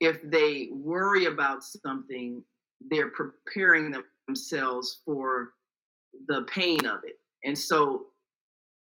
[0.00, 2.42] if they worry about something,
[2.90, 3.94] they're preparing
[4.26, 5.52] themselves for
[6.28, 7.18] the pain of it.
[7.44, 8.06] And so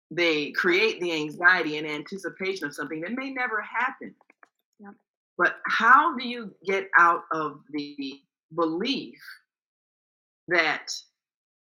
[0.10, 4.14] they create the anxiety in anticipation of something that may never happen.
[4.80, 4.94] Yep.
[5.38, 8.20] But how do you get out of the
[8.56, 9.20] belief
[10.50, 10.94] that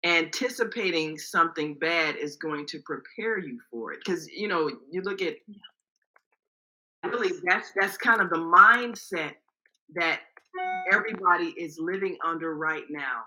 [0.04, 4.00] anticipating something bad is going to prepare you for it.
[4.04, 5.36] Because you know you look at
[7.04, 9.32] really that's that's kind of the mindset
[9.94, 10.20] that
[10.92, 13.22] everybody is living under right now.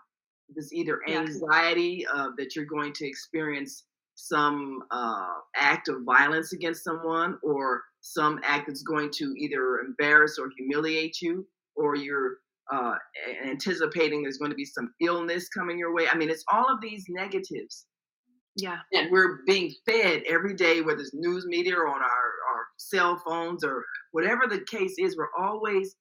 [0.54, 6.84] There's either anxiety uh, that you're going to experience some uh, act of violence against
[6.84, 12.38] someone or some act that's going to either embarrass or humiliate you or you're
[12.72, 12.96] uh,
[13.46, 16.08] anticipating there's going to be some illness coming your way.
[16.12, 17.86] I mean, it's all of these negatives.
[18.58, 18.80] Yeah.
[18.94, 23.22] And we're being fed every day, whether it's news media or on our, our cell
[23.26, 25.96] phones or whatever the case is, we're always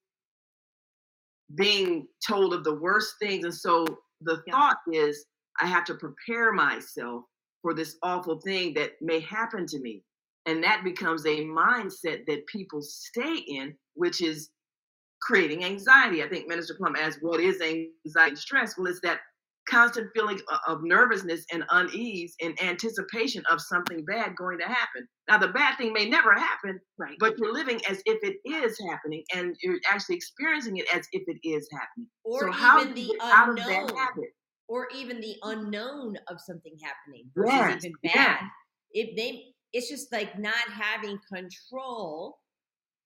[1.54, 3.44] being told of the worst things.
[3.44, 3.86] And so
[4.20, 4.52] the yeah.
[4.52, 5.24] thought is,
[5.60, 7.24] I have to prepare myself
[7.62, 10.02] for this awful thing that may happen to me.
[10.46, 14.50] And that becomes a mindset that people stay in, which is
[15.22, 16.22] creating anxiety.
[16.22, 18.76] I think Minister Plum asked, what is anxiety stress?
[18.76, 19.20] Well, it's that
[19.68, 25.06] constant feeling of nervousness and unease in anticipation of something bad going to happen.
[25.28, 27.16] Now, the bad thing may never happen, right.
[27.20, 31.22] but you're living as if it is happening and you're actually experiencing it as if
[31.26, 32.08] it is happening.
[32.24, 34.30] Or so how even the out of that habit?
[34.70, 38.14] or even the unknown of something happening versus Yes, even yeah.
[38.14, 38.38] bad.
[38.92, 42.38] It they it's just like not having control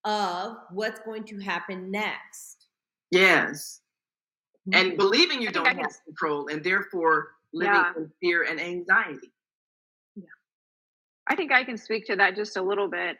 [0.04, 2.66] of what's going to happen next.
[3.10, 3.80] Yes.
[4.72, 7.92] And believing you don't have control and therefore living Yeah.
[7.96, 9.32] in fear and anxiety.
[10.16, 10.24] Yeah.
[11.26, 13.18] I think I can speak to that just a little bit.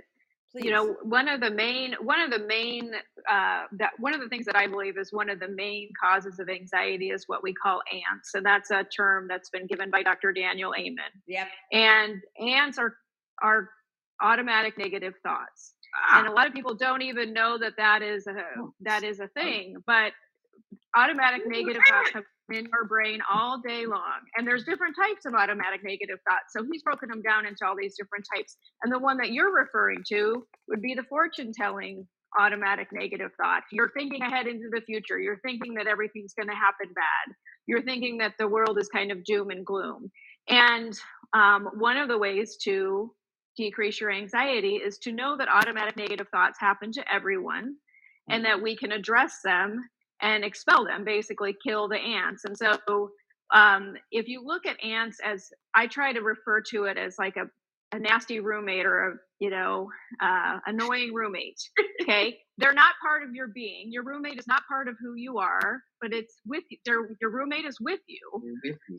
[0.52, 0.64] Please.
[0.66, 2.92] You know, one of the main one of the main
[3.28, 6.38] uh, that one of the things that I believe is one of the main causes
[6.38, 10.02] of anxiety is what we call ants, and that's a term that's been given by
[10.04, 10.32] Dr.
[10.32, 11.10] Daniel Amen.
[11.26, 11.48] Yep.
[11.72, 12.96] And ants are
[13.42, 13.68] are
[14.22, 15.73] automatic negative thoughts,
[16.12, 18.34] and a lot of people don't even know that that is a
[18.80, 19.76] that is a thing.
[19.86, 20.12] But
[20.96, 25.34] automatic negative thoughts come in our brain all day long, and there's different types of
[25.34, 26.52] automatic negative thoughts.
[26.56, 28.56] So he's broken them down into all these different types.
[28.82, 32.06] And the one that you're referring to would be the fortune telling
[32.38, 33.62] automatic negative thought.
[33.70, 35.18] You're thinking ahead into the future.
[35.18, 37.34] You're thinking that everything's going to happen bad.
[37.66, 40.10] You're thinking that the world is kind of doom and gloom.
[40.48, 40.92] And
[41.32, 43.12] um, one of the ways to
[43.56, 47.76] decrease your anxiety is to know that automatic negative thoughts happen to everyone
[48.28, 49.84] and that we can address them
[50.22, 52.44] and expel them, basically kill the ants.
[52.44, 52.78] And so
[53.52, 57.36] um, if you look at ants as I try to refer to it as like
[57.36, 57.44] a,
[57.94, 59.90] a nasty roommate or a you know
[60.20, 61.60] uh, annoying roommate.
[62.02, 63.90] Okay, they're not part of your being.
[63.90, 66.78] Your roommate is not part of who you are, but it's with you.
[66.86, 68.20] Your roommate is with you.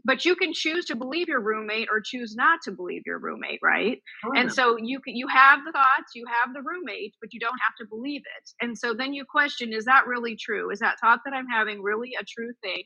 [0.03, 3.59] But you can choose to believe your roommate or choose not to believe your roommate,
[3.63, 4.01] right?
[4.35, 7.59] And so you can you have the thoughts, you have the roommate, but you don't
[7.65, 8.49] have to believe it.
[8.61, 10.69] And so then you question, is that really true?
[10.71, 12.83] Is that thought that I'm having really a true thing?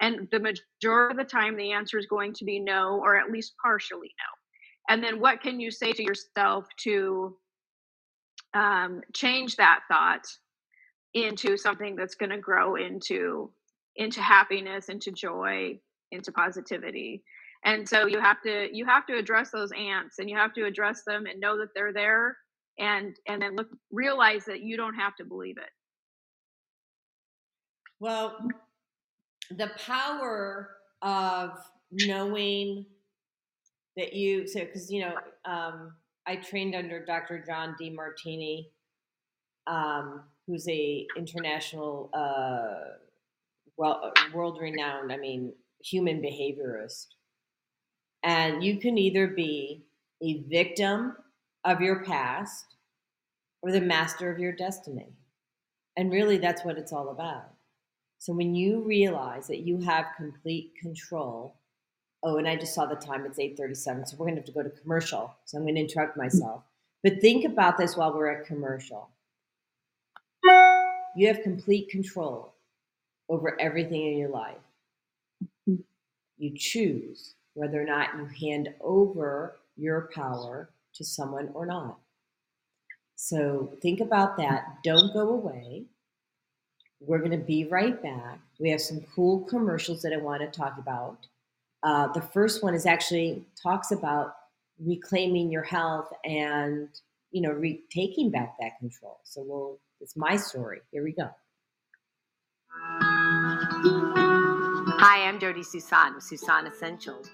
[0.00, 3.30] And the majority of the time the answer is going to be no, or at
[3.30, 4.94] least partially no.
[4.94, 7.36] And then what can you say to yourself to
[8.54, 10.26] um, change that thought
[11.14, 13.50] into something that's going to grow into
[13.96, 15.78] into happiness, into joy,
[16.12, 17.22] into positivity?
[17.64, 20.64] and so you have to you have to address those ants and you have to
[20.64, 22.36] address them and know that they're there
[22.78, 25.70] and and then look realize that you don't have to believe it
[28.00, 28.38] Well,
[29.50, 30.70] the power
[31.02, 31.50] of
[31.90, 32.86] knowing
[33.96, 35.94] that you so because you know um,
[36.28, 37.42] I trained under Dr.
[37.44, 38.66] John Demartini,
[39.66, 42.96] um, who's a international, uh,
[43.78, 45.10] well, world renowned.
[45.10, 47.06] I mean, human behaviorist,
[48.22, 49.86] and you can either be
[50.22, 51.16] a victim
[51.64, 52.76] of your past
[53.62, 55.14] or the master of your destiny,
[55.96, 57.54] and really, that's what it's all about.
[58.18, 61.57] So when you realize that you have complete control,
[62.22, 64.62] oh, and I just saw the time, it's 8:37, so we're gonna have to go
[64.62, 65.34] to commercial.
[65.44, 66.62] So I'm gonna interrupt myself.
[67.02, 69.10] But think about this while we're at commercial.
[71.16, 72.54] You have complete control
[73.28, 74.56] over everything in your life.
[75.66, 81.98] You choose whether or not you hand over your power to someone or not.
[83.16, 84.78] So think about that.
[84.84, 85.84] Don't go away.
[87.00, 88.38] We're going to be right back.
[88.60, 91.26] We have some cool commercials that I want to talk about.
[91.82, 94.34] Uh, the first one is actually talks about
[94.84, 96.88] reclaiming your health and
[97.30, 97.60] you know
[97.90, 99.18] taking back that control.
[99.24, 99.78] So we'll.
[100.00, 100.78] It's my story.
[100.92, 101.28] Here we go.
[105.00, 107.28] Hi, I'm Jody Susan with Susan Essentials.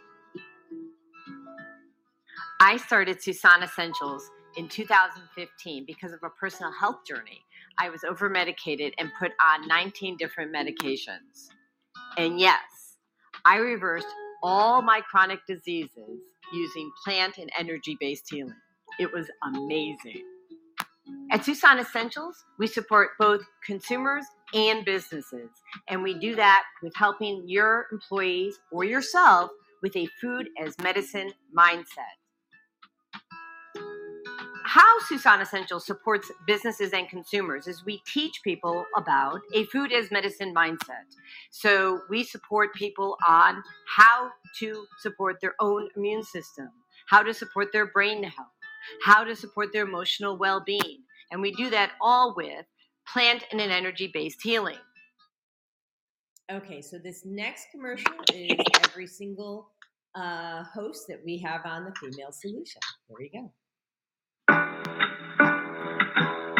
[2.60, 7.42] I started Susan Essentials in 2015 because of a personal health journey.
[7.78, 11.48] I was over medicated and put on 19 different medications.
[12.16, 12.96] And yes,
[13.44, 14.06] I reversed
[14.44, 16.20] all my chronic diseases
[16.52, 18.54] using plant and energy based healing.
[19.00, 20.22] It was amazing.
[21.30, 25.50] At Susan Essentials, we support both consumers and businesses,
[25.88, 29.50] and we do that with helping your employees or yourself
[29.82, 32.23] with a food as medicine mindset.
[34.74, 40.10] How Susan Essential supports businesses and consumers is we teach people about a food as
[40.10, 41.06] medicine mindset.
[41.52, 46.70] So we support people on how to support their own immune system,
[47.06, 48.48] how to support their brain health,
[49.04, 51.04] how to support their emotional well being.
[51.30, 52.66] And we do that all with
[53.06, 54.78] plant and an energy based healing.
[56.50, 59.70] Okay, so this next commercial is every single
[60.16, 62.80] uh, host that we have on the Female Solution.
[63.08, 63.52] There you go.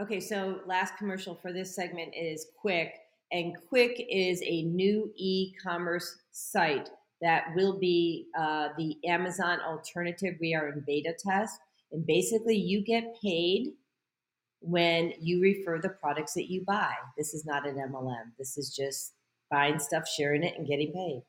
[0.00, 2.94] Okay, so last commercial for this segment is Quick,
[3.30, 6.88] and Quick is a new e-commerce site
[7.20, 10.34] that will be uh, the Amazon alternative.
[10.40, 11.60] We are in beta test,
[11.92, 13.74] and basically, you get paid
[14.60, 16.94] when you refer the products that you buy.
[17.18, 18.32] This is not an MLM.
[18.38, 19.12] This is just
[19.50, 21.22] buying stuff, sharing it, and getting paid.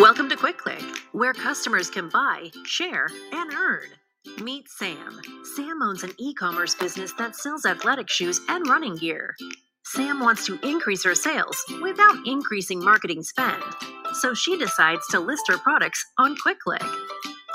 [0.00, 3.90] Welcome to Quick Click, where customers can buy, share, and earn.
[4.40, 5.20] Meet Sam.
[5.56, 9.34] Sam owns an e commerce business that sells athletic shoes and running gear.
[9.84, 13.62] Sam wants to increase her sales without increasing marketing spend,
[14.14, 16.88] so she decides to list her products on QuickClick.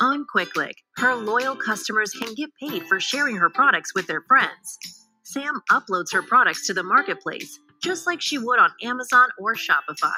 [0.02, 4.78] On QuickClick, her loyal customers can get paid for sharing her products with their friends.
[5.24, 10.12] Sam uploads her products to the marketplace just like she would on Amazon or Shopify.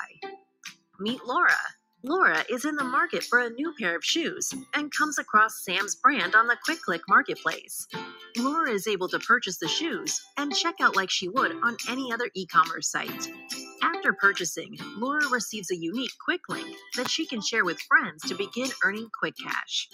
[1.00, 1.52] Meet Laura.
[2.04, 5.96] Laura is in the market for a new pair of shoes and comes across Sam's
[5.96, 7.86] brand on the QuickClick marketplace.
[8.38, 12.14] Laura is able to purchase the shoes and check out like she would on any
[12.14, 13.30] other e commerce site.
[13.82, 18.36] After purchasing, Laura receives a unique Quick link that she can share with friends to
[18.36, 19.90] begin earning Quick Cash.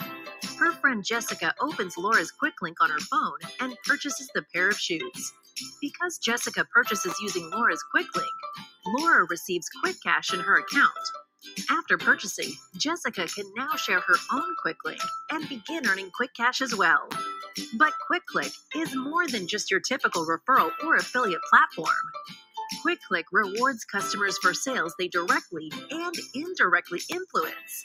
[0.59, 4.77] Her friend Jessica opens Laura's Quick link on her phone and purchases the pair of
[4.77, 5.33] shoes.
[5.81, 8.27] Because Jessica purchases using Laura's Quick link,
[8.85, 10.91] Laura receives Quick Cash in her account.
[11.69, 14.99] After purchasing, Jessica can now share her own QuickLink
[15.31, 17.07] and begin earning Quick Cash as well.
[17.77, 22.11] But QuickClick is more than just your typical referral or affiliate platform.
[22.85, 27.83] QuickClick rewards customers for sales they directly and indirectly influence.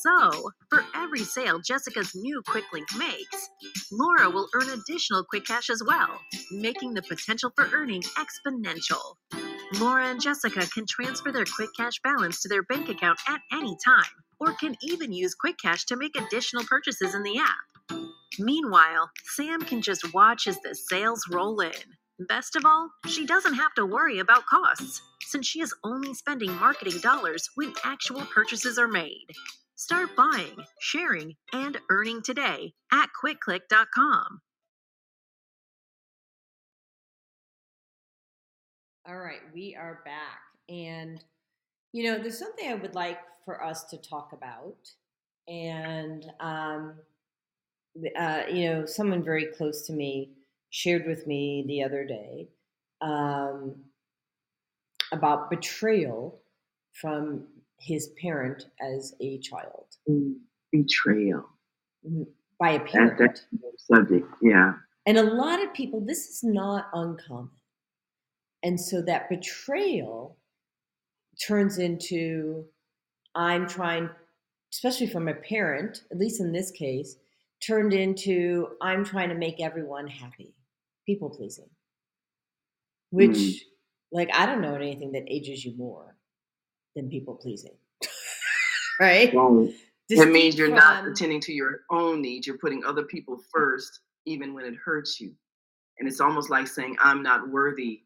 [0.00, 3.48] So, for every sale Jessica's new QuickLink makes,
[3.90, 9.45] Laura will earn additional Quick Cash as well, making the potential for earning exponential.
[9.74, 13.76] Laura and Jessica can transfer their Quick Cash balance to their bank account at any
[13.84, 14.04] time,
[14.38, 17.98] or can even use Quick Cash to make additional purchases in the app.
[18.38, 21.72] Meanwhile, Sam can just watch as the sales roll in.
[22.28, 26.54] Best of all, she doesn't have to worry about costs, since she is only spending
[26.54, 29.26] marketing dollars when actual purchases are made.
[29.74, 34.40] Start buying, sharing, and earning today at quickclick.com.
[39.08, 40.40] All right, we are back.
[40.68, 41.22] And,
[41.92, 44.90] you know, there's something I would like for us to talk about.
[45.46, 46.94] And, um,
[48.18, 50.32] uh, you know, someone very close to me
[50.70, 52.48] shared with me the other day
[53.00, 53.76] um,
[55.12, 56.40] about betrayal
[56.92, 57.44] from
[57.78, 59.86] his parent as a child.
[60.10, 60.34] Mm,
[60.72, 61.48] betrayal
[62.04, 62.24] mm-hmm.
[62.58, 63.18] by a parent.
[63.18, 64.72] That, that's subject, yeah.
[65.06, 67.50] And a lot of people, this is not uncommon.
[68.62, 70.36] And so that betrayal
[71.46, 72.64] turns into
[73.34, 74.08] I'm trying,
[74.72, 77.16] especially from a parent, at least in this case,
[77.64, 80.54] turned into I'm trying to make everyone happy,
[81.04, 81.68] people pleasing.
[83.10, 83.58] Which, mm.
[84.10, 86.16] like, I don't know anything that ages you more
[86.96, 87.76] than people pleasing.
[89.00, 89.32] right?
[89.32, 89.70] Well,
[90.08, 92.46] it means you're from, not attending to your own needs.
[92.46, 95.32] You're putting other people first, even when it hurts you.
[95.98, 98.02] And it's almost like saying, I'm not worthy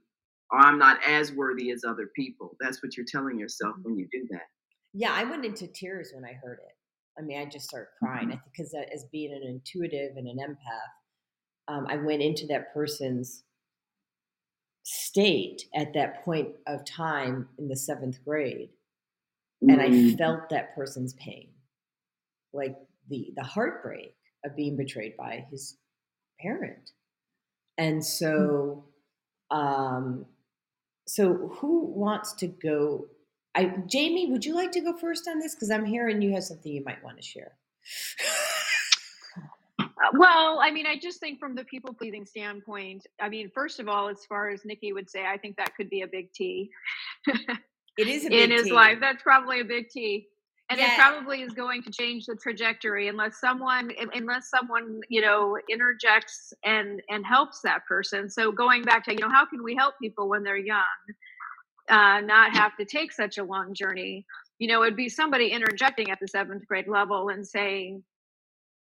[0.53, 2.57] or I'm not as worthy as other people.
[2.61, 4.47] That's what you're telling yourself when you do that.
[4.93, 6.75] Yeah, I went into tears when I heard it.
[7.19, 8.29] I mean, I just started crying.
[8.29, 8.29] Mm-hmm.
[8.29, 12.73] I think because as being an intuitive and an empath, um, I went into that
[12.75, 13.45] person's
[14.83, 18.71] state at that point of time in the seventh grade,
[19.63, 19.71] mm-hmm.
[19.71, 20.17] and I mm-hmm.
[20.17, 21.51] felt that person's pain,
[22.53, 22.77] like
[23.09, 25.77] the the heartbreak of being betrayed by his
[26.41, 26.91] parent,
[27.79, 28.05] and mm.
[28.05, 28.85] so.
[29.53, 30.27] Um,
[31.11, 33.09] so who wants to go?
[33.57, 35.57] I Jamie, would you like to go first on this?
[35.57, 37.51] Because I'm hearing you have something you might want to share.
[39.81, 43.81] Uh, well, I mean, I just think from the people pleasing standpoint, I mean, first
[43.81, 46.33] of all, as far as Nikki would say, I think that could be a big
[46.33, 46.71] T.
[47.27, 48.99] it is in his life.
[49.01, 50.29] That's probably a big T.
[50.71, 50.95] and yeah.
[50.95, 56.53] it probably is going to change the trajectory unless someone unless someone you know interjects
[56.65, 58.31] and and helps that person.
[58.31, 60.81] So going back to you know how can we help people when they're young
[61.89, 64.25] uh, not have to take such a long journey?
[64.59, 68.05] You know it'd be somebody interjecting at the seventh grade level and saying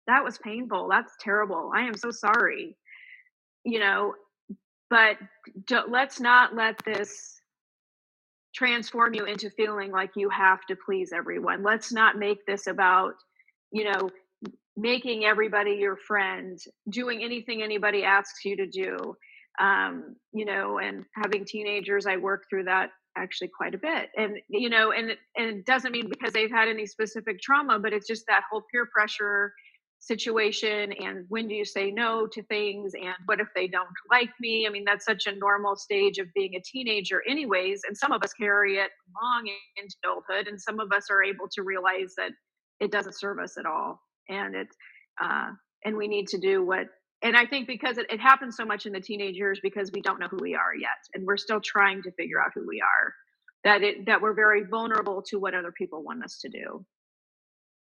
[0.06, 0.88] that was painful.
[0.88, 1.72] That's terrible.
[1.74, 2.76] I am so sorry.
[3.64, 4.14] You know
[4.92, 5.16] but
[5.88, 7.40] let's not let this
[8.54, 11.62] transform you into feeling like you have to please everyone.
[11.62, 13.14] Let's not make this about,
[13.70, 14.10] you know,
[14.76, 19.16] making everybody your friend, doing anything anybody asks you to do.
[19.60, 24.08] Um, you know, and having teenagers, I work through that actually quite a bit.
[24.16, 27.92] And you know, and and it doesn't mean because they've had any specific trauma, but
[27.92, 29.52] it's just that whole peer pressure
[30.02, 34.30] situation and when do you say no to things and what if they don't like
[34.40, 34.66] me?
[34.68, 38.22] I mean that's such a normal stage of being a teenager anyways and some of
[38.24, 38.90] us carry it
[39.22, 39.48] long
[39.78, 42.32] into adulthood and some of us are able to realize that
[42.80, 44.76] it doesn't serve us at all and it's
[45.22, 45.50] uh,
[45.84, 46.86] and we need to do what
[47.22, 50.02] and i think because it, it happens so much in the teenage years because we
[50.02, 52.80] don't know who we are yet and we're still trying to figure out who we
[52.82, 53.14] are
[53.64, 56.84] that it that we're very vulnerable to what other people want us to do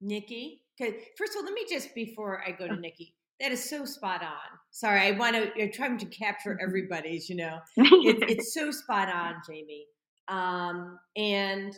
[0.05, 3.69] nikki because first of all, let me just before I go to Nikki, that is
[3.69, 4.59] so spot on.
[4.71, 5.63] Sorry, I want to.
[5.63, 6.65] I'm trying to capture mm-hmm.
[6.65, 7.29] everybody's.
[7.29, 9.85] You know, it, it's so spot on, Jamie.
[10.27, 11.77] Um, and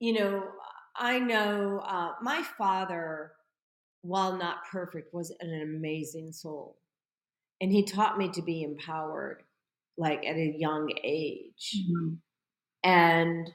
[0.00, 0.44] you know,
[0.96, 3.32] I know uh, my father,
[4.02, 6.78] while not perfect, was an amazing soul,
[7.60, 9.42] and he taught me to be empowered,
[9.98, 12.14] like at a young age, mm-hmm.
[12.82, 13.50] and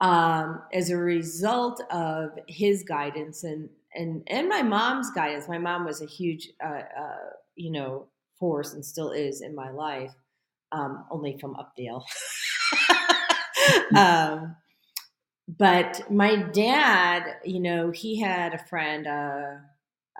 [0.00, 5.48] um, as a result of his guidance and and and my mom's guidance.
[5.48, 9.70] My mom was a huge, uh, uh, you know, force and still is in my
[9.70, 10.12] life.
[10.72, 12.02] Um, only from Updale.
[13.96, 14.56] um,
[15.48, 19.56] but my dad, you know, he had a friend, uh,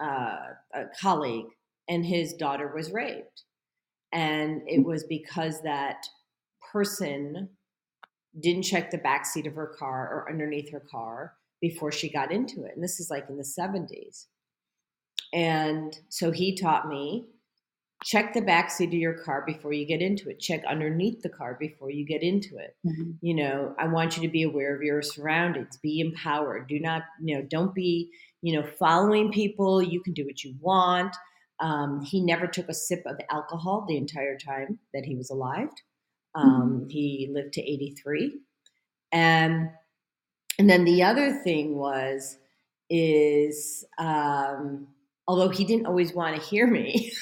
[0.01, 0.37] uh,
[0.75, 1.47] a colleague,
[1.89, 3.45] and his daughter was raped,
[4.13, 6.07] and it was because that
[6.73, 7.51] person
[8.41, 12.33] didn't check the back seat of her car or underneath her car before she got
[12.33, 12.73] into it.
[12.75, 14.27] And this is like in the 70s.
[15.33, 17.27] And so he taught me
[18.05, 20.39] check the back seat of your car before you get into it.
[20.39, 22.77] Check underneath the car before you get into it.
[22.87, 23.13] Mm-hmm.
[23.23, 25.79] You know, I want you to be aware of your surroundings.
[25.83, 26.69] Be empowered.
[26.69, 28.11] Do not, you know, don't be,
[28.43, 29.83] you know, following people.
[29.83, 31.17] You can do what you want.
[31.61, 35.69] Um, he never took a sip of alcohol the entire time that he was alive.
[36.37, 36.49] Mm-hmm.
[36.49, 38.39] Um, he lived to 83.
[39.13, 39.71] And,
[40.59, 42.39] and then the other thing was,
[42.91, 44.89] is um,
[45.27, 47.13] although he didn't always want to hear me,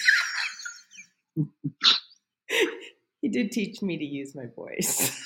[3.21, 5.19] he did teach me to use my voice.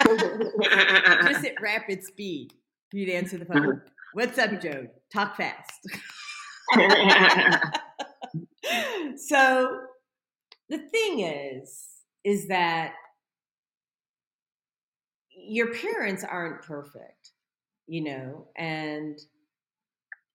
[0.06, 2.52] Just at rapid speed.
[2.92, 3.82] You'd answer the phone.
[4.14, 4.86] What's up, Joe?
[5.12, 5.80] Talk fast.
[9.16, 9.80] so
[10.68, 11.86] the thing is,
[12.24, 12.94] is that
[15.48, 17.32] your parents aren't perfect,
[17.86, 19.18] you know, and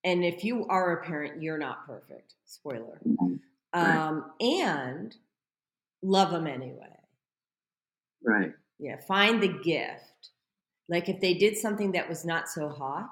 [0.03, 2.35] and if you are a parent, you're not perfect.
[2.45, 2.99] Spoiler.
[3.07, 3.35] Mm-hmm.
[3.73, 5.15] Um, and
[6.01, 6.99] love them anyway.
[8.23, 8.51] Right.
[8.79, 8.97] Yeah.
[9.07, 10.31] Find the gift.
[10.89, 13.09] Like if they did something that was not so hot,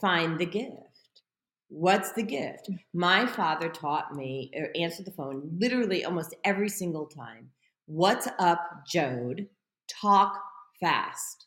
[0.00, 1.22] find the gift.
[1.68, 2.70] What's the gift?
[2.94, 7.50] My father taught me, or er, answered the phone literally almost every single time.
[7.86, 9.48] What's up, Jode?
[9.88, 10.40] Talk
[10.80, 11.46] fast.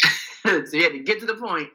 [0.46, 1.68] so you had to get to the point.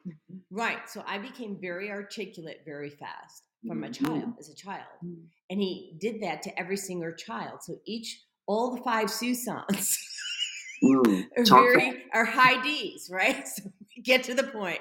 [0.52, 0.90] Right.
[0.90, 4.40] So I became very articulate very fast from a child, mm-hmm.
[4.40, 4.86] as a child.
[5.04, 5.24] Mm-hmm.
[5.50, 7.64] And he did that to every single child.
[7.64, 9.98] So each, all the five Susans
[10.84, 13.48] mm, are very, are high D's, right?
[13.58, 13.72] So
[14.04, 14.80] get to the point.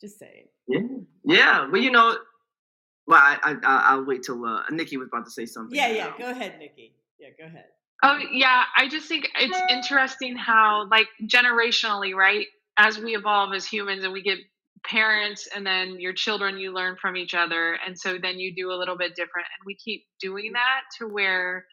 [0.00, 0.46] Just saying.
[0.68, 0.80] Yeah.
[1.24, 1.68] Yeah.
[1.70, 2.16] Well, you know,
[3.06, 5.76] well, I, I, will wait till uh, Nikki was about to say something.
[5.76, 6.12] Yeah, yeah.
[6.18, 6.94] Go ahead, Nikki.
[7.18, 7.66] Yeah, go ahead.
[8.02, 12.46] Oh yeah, I just think it's interesting how like generationally, right?
[12.76, 14.38] As we evolve as humans and we get
[14.84, 18.70] parents and then your children you learn from each other and so then you do
[18.70, 20.54] a little bit different and we keep doing mm.
[20.54, 21.64] that to where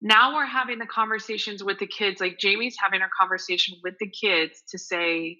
[0.00, 4.08] now we're having the conversations with the kids like Jamie's having a conversation with the
[4.08, 5.38] kids to say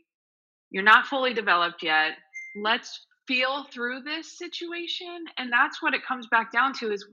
[0.71, 2.13] you're not fully developed yet
[2.61, 7.07] let's feel through this situation and that's what it comes back down to is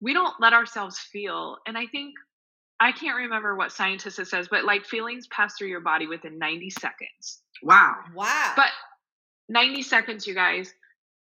[0.00, 1.58] we don't let ourselves feel.
[1.66, 2.14] And I think
[2.80, 6.38] I can't remember what scientist it says, but like feelings pass through your body within
[6.38, 7.42] 90 seconds.
[7.62, 7.96] Wow.
[8.14, 8.52] Wow.
[8.56, 8.70] But
[9.48, 10.72] 90 seconds, you guys.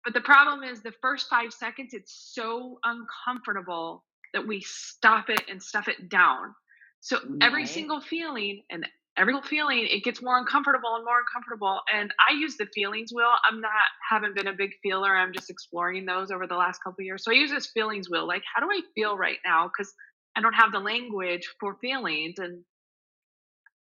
[0.03, 4.03] But the problem is the first five seconds, it's so uncomfortable
[4.34, 6.53] that we stop it and stuff it down.
[7.01, 8.86] So every single feeling and
[9.18, 11.82] every feeling, it gets more uncomfortable and more uncomfortable.
[11.93, 13.32] And I use the feelings wheel.
[13.49, 13.72] I'm not
[14.09, 15.16] haven't been a big feeler.
[15.16, 17.24] I'm just exploring those over the last couple years.
[17.24, 18.28] So I use this feelings wheel.
[18.28, 19.68] Like, how do I feel right now?
[19.68, 19.93] Because
[20.36, 22.36] I don't have the language for feelings.
[22.39, 22.64] And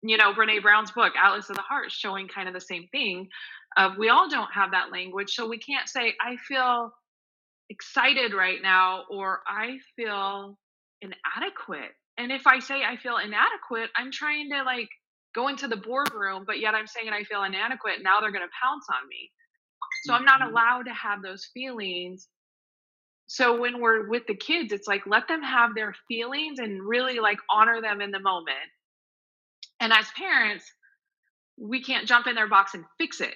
[0.02, 3.28] you know, Brene Brown's book, Atlas of the Heart, showing kind of the same thing.
[3.76, 6.92] Of we all don't have that language, so we can't say I feel
[7.70, 10.58] excited right now or I feel
[11.02, 11.90] inadequate.
[12.16, 14.88] And if I say I feel inadequate, I'm trying to like
[15.38, 18.02] go into the boardroom, but yet I'm saying I feel inadequate.
[18.02, 19.30] Now they're going to pounce on me.
[20.04, 20.50] So I'm not mm-hmm.
[20.50, 22.26] allowed to have those feelings.
[23.28, 27.20] So when we're with the kids, it's like let them have their feelings and really
[27.20, 28.56] like honor them in the moment.
[29.80, 30.64] And as parents,
[31.56, 33.34] we can't jump in their box and fix it.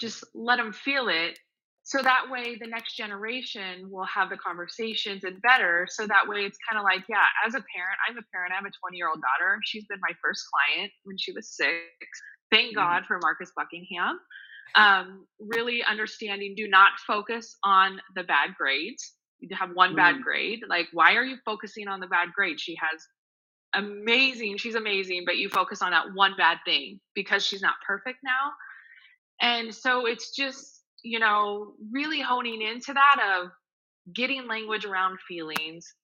[0.00, 1.38] Just let them feel it
[1.86, 5.86] so that way the next generation will have the conversations and better.
[5.88, 8.56] So that way it's kind of like yeah as a parent i'm a parent i
[8.56, 11.78] have a 20 year old daughter she's been my first client when she was six.
[12.50, 12.80] Thank mm-hmm.
[12.80, 14.18] god for marcus buckingham.
[14.74, 19.12] Um, really understanding do not focus on the bad grades.
[19.38, 19.96] You have one mm-hmm.
[19.96, 20.64] bad grade.
[20.68, 22.58] Like why are you focusing on the bad grade?
[22.58, 23.00] She has
[23.74, 28.18] amazing she's amazing but you focus on that one bad thing because she's not perfect
[28.24, 28.50] now.
[29.40, 33.50] And so it's just you know, really honing into that of
[34.14, 35.94] getting language around feelings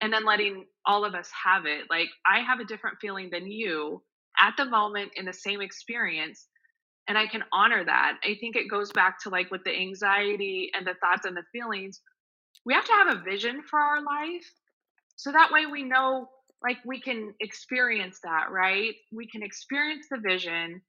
[0.00, 1.84] and then letting all of us have it.
[1.90, 4.02] Like, I have a different feeling than you
[4.40, 6.46] at the moment in the same experience.
[7.06, 8.18] And I can honor that.
[8.24, 11.42] I think it goes back to like with the anxiety and the thoughts and the
[11.52, 12.00] feelings.
[12.64, 14.44] We have to have a vision for our life.
[15.16, 16.28] So that way we know,
[16.62, 18.94] like, we can experience that, right?
[19.12, 20.80] We can experience the vision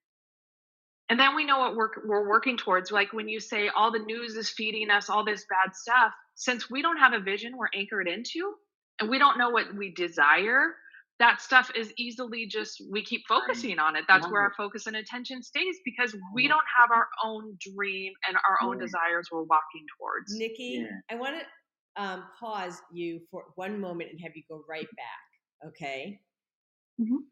[1.10, 3.99] and then we know what we're, we're working towards like when you say all the
[3.99, 7.68] news is feeding us all this bad stuff since we don't have a vision we're
[7.74, 8.53] anchored into
[8.99, 10.74] and we don't know what we desire
[11.18, 14.03] that stuff is easily just we keep focusing on it.
[14.06, 18.36] That's where our focus and attention stays because we don't have our own dream and
[18.36, 20.38] our own desires we're walking towards.
[20.38, 20.88] Nikki yeah.
[21.10, 25.26] i want to um, pause you for one moment and have you go right back
[25.68, 26.20] okay?
[26.99, 27.24] Mm-hmm.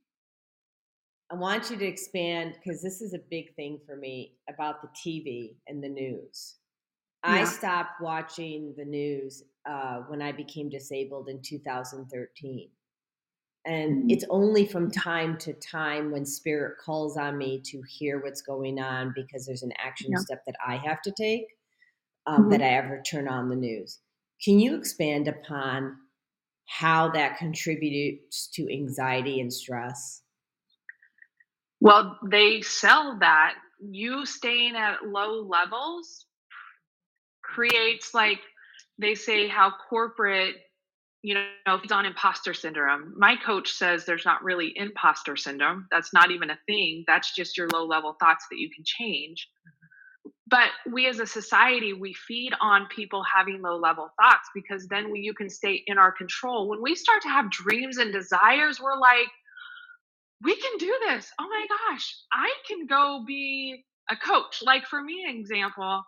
[1.33, 4.89] I want you to expand because this is a big thing for me about the
[4.89, 6.57] TV and the news.
[7.25, 7.31] Yeah.
[7.31, 12.69] I stopped watching the news uh, when I became disabled in 2013.
[13.65, 14.09] And mm-hmm.
[14.11, 18.79] it's only from time to time when spirit calls on me to hear what's going
[18.79, 20.19] on because there's an action yeah.
[20.19, 21.47] step that I have to take
[22.27, 22.49] um, mm-hmm.
[22.51, 24.01] that I ever turn on the news.
[24.43, 25.95] Can you expand upon
[26.67, 30.22] how that contributes to anxiety and stress?
[31.83, 33.55] Well, they sell that.
[33.81, 36.25] You staying at low levels
[37.43, 38.39] creates like
[38.97, 40.55] they say how corporate
[41.23, 43.13] you know if it's on imposter syndrome.
[43.17, 45.87] My coach says there's not really imposter syndrome.
[45.91, 47.03] That's not even a thing.
[47.05, 49.49] That's just your low level thoughts that you can change.
[50.47, 55.13] But we as a society we feed on people having low level thoughts because then
[55.13, 56.69] you can stay in our control.
[56.69, 59.27] When we start to have dreams and desires we're like
[60.43, 61.31] we can do this.
[61.39, 64.61] Oh my gosh, I can go be a coach.
[64.61, 66.03] Like for me, example,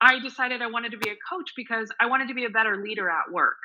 [0.00, 2.82] I decided I wanted to be a coach because I wanted to be a better
[2.82, 3.56] leader at work.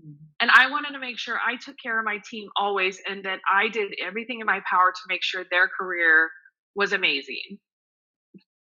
[0.00, 0.12] Mm-hmm.
[0.40, 3.40] And I wanted to make sure I took care of my team always and that
[3.50, 6.30] I did everything in my power to make sure their career
[6.74, 7.58] was amazing.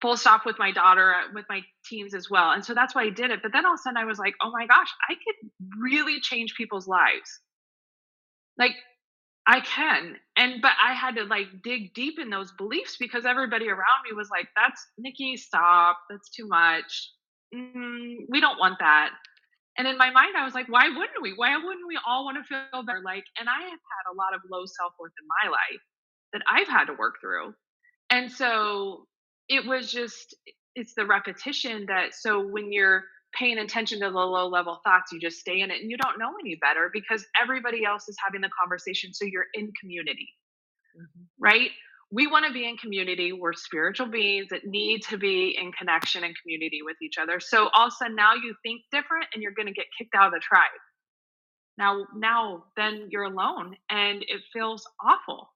[0.01, 2.51] Full stop with my daughter, uh, with my teams as well.
[2.51, 3.39] And so that's why I did it.
[3.41, 5.49] But then all of a sudden I was like, oh my gosh, I could
[5.81, 7.39] really change people's lives.
[8.57, 8.73] Like
[9.47, 10.15] I can.
[10.37, 14.15] And but I had to like dig deep in those beliefs because everybody around me
[14.15, 15.97] was like, that's Nikki, stop.
[16.09, 17.11] That's too much.
[17.53, 19.11] Mm, we don't want that.
[19.77, 21.33] And in my mind, I was like, why wouldn't we?
[21.35, 23.01] Why wouldn't we all want to feel better?
[23.03, 25.81] Like, and I have had a lot of low self worth in my life
[26.33, 27.53] that I've had to work through.
[28.09, 29.05] And so
[29.49, 30.35] it was just,
[30.75, 33.03] it's the repetition that, so when you're
[33.37, 36.17] paying attention to the low level thoughts, you just stay in it and you don't
[36.17, 39.13] know any better because everybody else is having the conversation.
[39.13, 40.29] So you're in community,
[40.97, 41.23] mm-hmm.
[41.39, 41.69] right?
[42.11, 43.33] We want to be in community.
[43.33, 47.39] We're spiritual beings that need to be in connection and community with each other.
[47.39, 50.15] So all of a sudden now you think different and you're going to get kicked
[50.15, 50.63] out of the tribe.
[51.77, 55.49] Now, now then you're alone and it feels awful.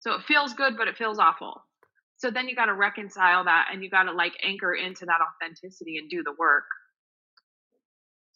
[0.00, 1.62] So it feels good, but it feels awful.
[2.16, 5.18] So then you got to reconcile that and you got to like anchor into that
[5.20, 6.64] authenticity and do the work.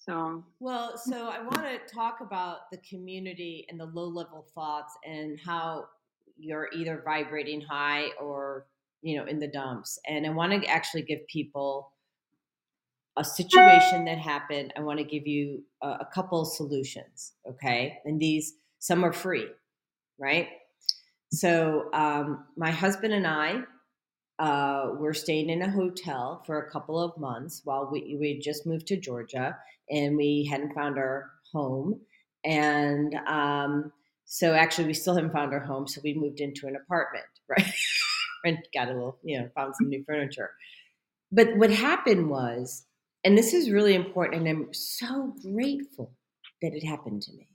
[0.09, 4.97] So, well, so I want to talk about the community and the low level thoughts
[5.05, 5.87] and how
[6.37, 8.67] you're either vibrating high or,
[9.03, 9.99] you know, in the dumps.
[10.09, 11.93] And I want to actually give people
[13.17, 14.73] a situation that happened.
[14.77, 17.33] I want to give you a, a couple solutions.
[17.49, 17.99] Okay.
[18.05, 19.47] And these, some are free.
[20.19, 20.49] right?
[21.33, 23.63] So um, my husband and I
[24.39, 28.67] uh, were staying in a hotel for a couple of months while we we just
[28.67, 29.57] moved to Georgia
[29.91, 32.01] and we hadn't found our home,
[32.45, 33.93] and um,
[34.25, 37.73] so actually we still haven't found our home, so we moved into an apartment, right?
[38.45, 40.53] and got a little, you know, found some new furniture.
[41.33, 42.85] But what happened was,
[43.25, 46.13] and this is really important, and I'm so grateful
[46.63, 47.49] that it happened to me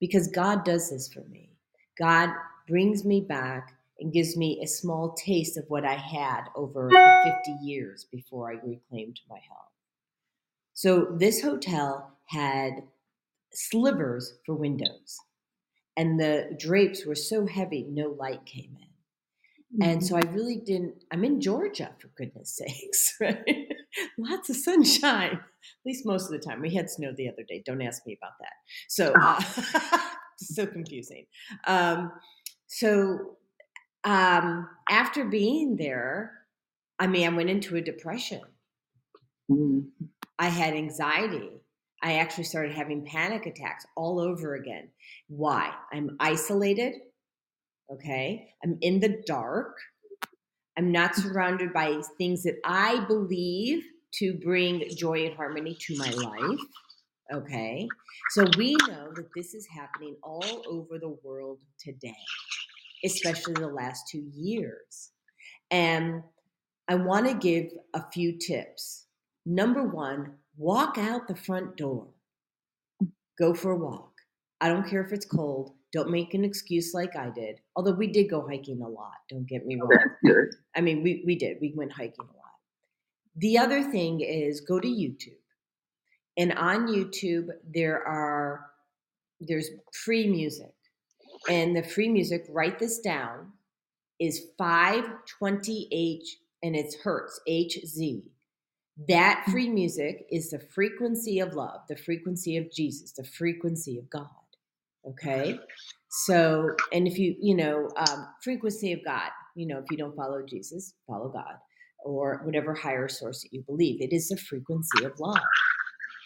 [0.00, 1.50] because God does this for me.
[1.98, 2.30] God
[2.68, 3.74] brings me back
[4.04, 8.50] and gives me a small taste of what I had over the 50 years before
[8.52, 9.72] I reclaimed my health.
[10.74, 12.84] So this hotel had
[13.52, 15.18] slivers for windows,
[15.96, 18.88] and the drapes were so heavy, no light came in.
[19.80, 20.06] And Mm-hmm.
[20.06, 21.04] so I really didn't.
[21.12, 23.68] I'm in Georgia, for goodness sakes, right?
[24.18, 26.60] Lots of sunshine, at least most of the time.
[26.60, 27.62] We had snow the other day.
[27.66, 28.54] Don't ask me about that.
[28.88, 29.40] So, uh,
[30.38, 31.26] so confusing.
[31.66, 32.12] Um,
[32.66, 33.36] so,
[34.04, 36.32] um, after being there,
[36.98, 38.42] I mean, I went into a depression.
[40.38, 41.50] I had anxiety.
[42.02, 44.90] I actually started having panic attacks all over again.
[45.28, 45.72] Why?
[45.92, 46.94] I'm isolated.
[47.92, 48.48] Okay.
[48.62, 49.76] I'm in the dark.
[50.76, 53.84] I'm not surrounded by things that I believe
[54.14, 56.60] to bring joy and harmony to my life.
[57.32, 57.88] Okay.
[58.30, 62.14] So we know that this is happening all over the world today,
[63.04, 65.10] especially the last two years.
[65.70, 66.22] And
[66.88, 69.06] I want to give a few tips.
[69.46, 72.08] Number one, walk out the front door.
[73.38, 74.12] Go for a walk.
[74.60, 75.72] I don't care if it's cold.
[75.92, 77.60] Don't make an excuse like I did.
[77.76, 79.12] Although we did go hiking a lot.
[79.28, 80.50] Don't get me wrong.
[80.76, 81.58] I mean, we, we did.
[81.60, 82.44] We went hiking a lot.
[83.36, 85.38] The other thing is go to YouTube.
[86.36, 88.66] And on YouTube, there are
[89.40, 90.73] there's free music.
[91.48, 93.52] And the free music, write this down,
[94.20, 96.24] is 520H
[96.62, 98.22] and it's Hertz, HZ.
[99.08, 104.08] That free music is the frequency of love, the frequency of Jesus, the frequency of
[104.08, 104.28] God.
[105.06, 105.58] Okay.
[106.08, 110.16] So, and if you, you know, um, frequency of God, you know, if you don't
[110.16, 111.56] follow Jesus, follow God
[112.04, 114.00] or whatever higher source that you believe.
[114.00, 115.40] It is the frequency of love.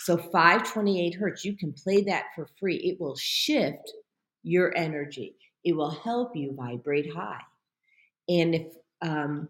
[0.00, 2.76] So 528 hertz, you can play that for free.
[2.76, 3.92] It will shift
[4.48, 5.36] your energy.
[5.64, 7.42] It will help you vibrate high.
[8.28, 8.66] And if
[9.02, 9.48] um,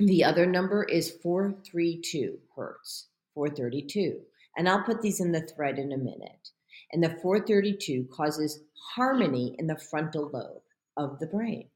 [0.00, 4.20] the other number is 432 hertz, 432.
[4.56, 6.50] And I'll put these in the thread in a minute.
[6.92, 8.60] And the 432 causes
[8.94, 10.62] harmony in the frontal lobe
[10.96, 11.68] of the brain.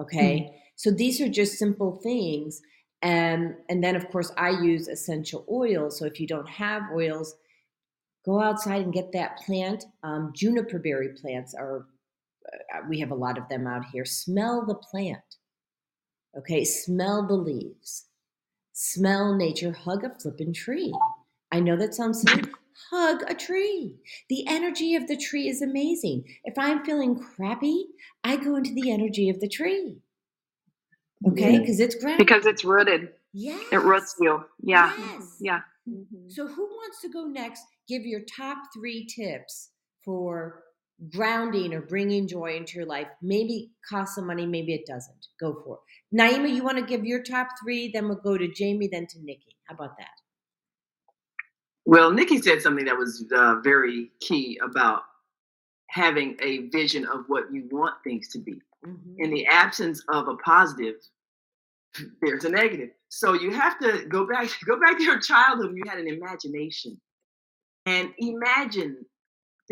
[0.00, 0.60] Okay.
[0.76, 2.60] So these are just simple things.
[3.02, 5.98] And, and then, of course, I use essential oils.
[5.98, 7.36] So if you don't have oils,
[8.24, 9.84] go outside and get that plant.
[10.02, 11.86] Um, juniper berry plants are,
[12.74, 14.04] uh, we have a lot of them out here.
[14.04, 15.36] Smell the plant.
[16.36, 16.64] Okay.
[16.64, 18.06] Smell the leaves.
[18.72, 19.72] Smell nature.
[19.72, 20.92] Hug a flippin' tree.
[21.52, 22.42] I know that sounds silly.
[22.90, 23.94] Hug a tree.
[24.28, 26.24] The energy of the tree is amazing.
[26.42, 27.86] If I'm feeling crappy,
[28.24, 29.98] I go into the energy of the tree.
[31.26, 32.26] Okay, because it's grounded.
[32.26, 33.10] because it's rooted.
[33.32, 33.62] yes.
[33.72, 34.44] It roots you.
[34.60, 34.92] Yeah.
[34.98, 35.36] Yes.
[35.40, 35.60] Yeah.
[36.28, 37.62] So, who wants to go next?
[37.88, 39.70] Give your top three tips
[40.04, 40.62] for
[41.10, 43.08] grounding or bringing joy into your life.
[43.20, 45.26] Maybe costs some money, maybe it doesn't.
[45.40, 46.16] Go for it.
[46.16, 47.90] Naima, you want to give your top three?
[47.92, 49.56] Then we'll go to Jamie, then to Nikki.
[49.66, 50.08] How about that?
[51.84, 55.02] Well, Nikki said something that was uh, very key about
[55.90, 58.60] having a vision of what you want things to be.
[58.86, 59.16] Mhm.
[59.18, 60.96] In the absence of a positive,
[62.22, 62.90] there's a negative.
[63.08, 66.08] So you have to go back go back to your childhood when you had an
[66.08, 67.00] imagination
[67.86, 69.04] and imagine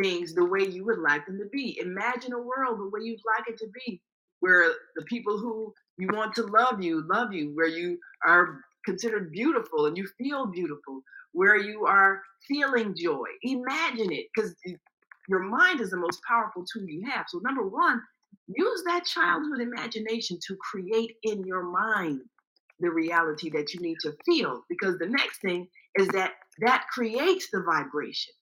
[0.01, 1.79] things the way you would like them to be.
[1.81, 4.01] Imagine a world the way you'd like it to be,
[4.41, 9.33] where the people who you want to love you love you, where you are considered
[9.33, 11.03] beautiful and you feel beautiful,
[11.33, 13.27] where you are feeling joy.
[13.43, 14.55] Imagine it because
[15.29, 17.27] your mind is the most powerful tool you have.
[17.29, 18.03] So, number one,
[18.49, 22.21] use that childhood imagination to create in your mind
[22.81, 27.49] the reality that you need to feel because the next thing is that that creates
[27.53, 28.35] the vibration.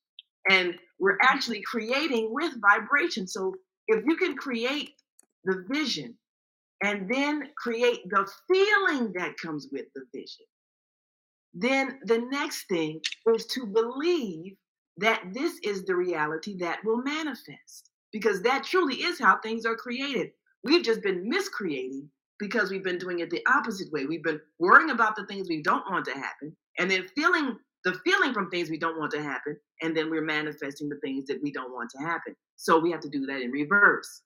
[0.50, 1.34] And we're mm-hmm.
[1.34, 3.26] actually creating with vibration.
[3.26, 3.54] So
[3.88, 4.90] if you can create
[5.44, 6.14] the vision
[6.82, 10.46] and then create the feeling that comes with the vision
[11.54, 13.00] then the next thing
[13.34, 14.54] is to believe
[14.98, 19.76] that this is the reality that will manifest because that truly is how things are
[19.76, 20.30] created.
[20.62, 22.08] We've just been miscreating
[22.38, 24.06] because we've been doing it the opposite way.
[24.06, 27.94] We've been worrying about the things we don't want to happen and then feeling the
[28.04, 31.42] feeling from things we don't want to happen, and then we're manifesting the things that
[31.42, 32.34] we don't want to happen.
[32.56, 34.22] So we have to do that in reverse.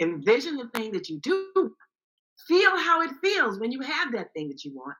[0.00, 1.74] Envision the thing that you do,
[2.46, 4.96] feel how it feels when you have that thing that you want,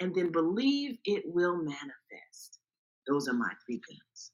[0.00, 2.58] and then believe it will manifest.
[3.06, 4.32] Those are my three things.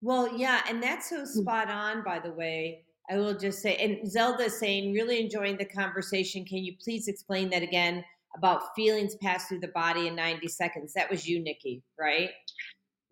[0.00, 1.24] Well, yeah, and that's so Hmm.
[1.24, 2.84] spot on, by the way.
[3.10, 6.44] I will just say, and Zelda saying, really enjoying the conversation.
[6.44, 8.04] Can you please explain that again
[8.38, 10.94] about feelings pass through the body in 90 seconds?
[10.94, 12.30] That was you, Nikki, right?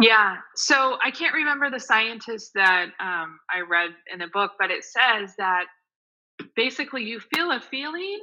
[0.03, 0.37] Yeah.
[0.57, 4.85] So I can't remember the scientist that um, I read in the book, but it
[4.85, 5.67] says that
[6.57, 8.21] basically you feel a feeling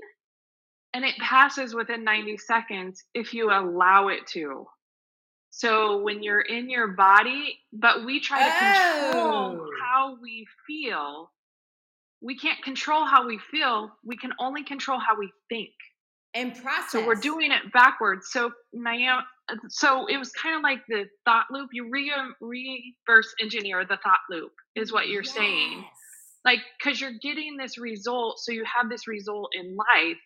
[0.93, 4.65] and it passes within 90 seconds if you allow it to.
[5.51, 9.69] So when you're in your body, but we try to control Oh.
[9.83, 11.31] how we feel.
[12.21, 13.91] We can't control how we feel.
[14.05, 15.71] We can only control how we think.
[16.35, 16.91] And process.
[16.91, 18.29] So we're doing it backwards.
[18.31, 19.19] So my
[19.69, 21.69] so it was kind of like the thought loop.
[21.73, 25.85] You re- um, reverse engineer the thought loop is what you're saying.
[26.45, 30.17] Like because you're getting this result, so you have this result in life.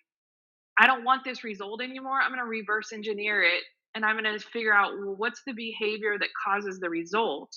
[0.80, 2.20] I don't want this result anymore.
[2.22, 3.64] I'm going to reverse engineer it,
[3.96, 7.52] and I'm going to figure out well, what's the behavior that causes the result.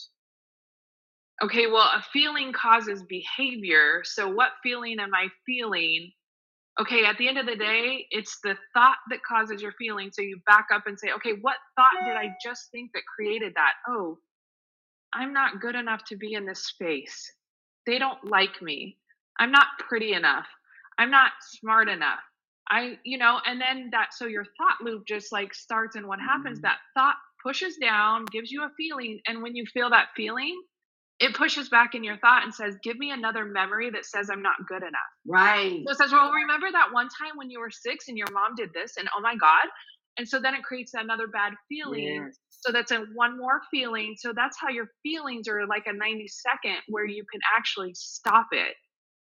[1.43, 4.03] Okay, well, a feeling causes behavior.
[4.05, 6.13] So what feeling am I feeling?
[6.81, 10.11] Okay, at the end of the day, it's the thought that causes your feeling.
[10.13, 13.53] So you back up and say, okay, what thought did I just think that created
[13.57, 13.73] that?
[13.89, 14.19] Oh,
[15.13, 17.33] I'm not good enough to be in this space.
[17.87, 18.97] They don't like me.
[19.39, 20.47] I'm not pretty enough.
[20.99, 22.21] I'm not smart enough.
[22.69, 25.97] I, you know, and then that, so your thought loop just like starts.
[25.97, 26.67] And what happens, mm-hmm.
[26.67, 29.21] that thought pushes down, gives you a feeling.
[29.27, 30.61] And when you feel that feeling,
[31.21, 34.43] it pushes back in your thought and says, give me another memory that says I'm
[34.43, 35.13] not good enough.
[35.27, 35.83] Right.
[35.87, 38.55] So it says, well, remember that one time when you were six and your mom
[38.57, 39.69] did this, and oh my God.
[40.17, 42.25] And so then it creates another bad feeling.
[42.27, 42.39] Yes.
[42.51, 44.15] So that's a one more feeling.
[44.19, 48.49] So that's how your feelings are like a 90 second where you can actually stop
[48.53, 48.75] it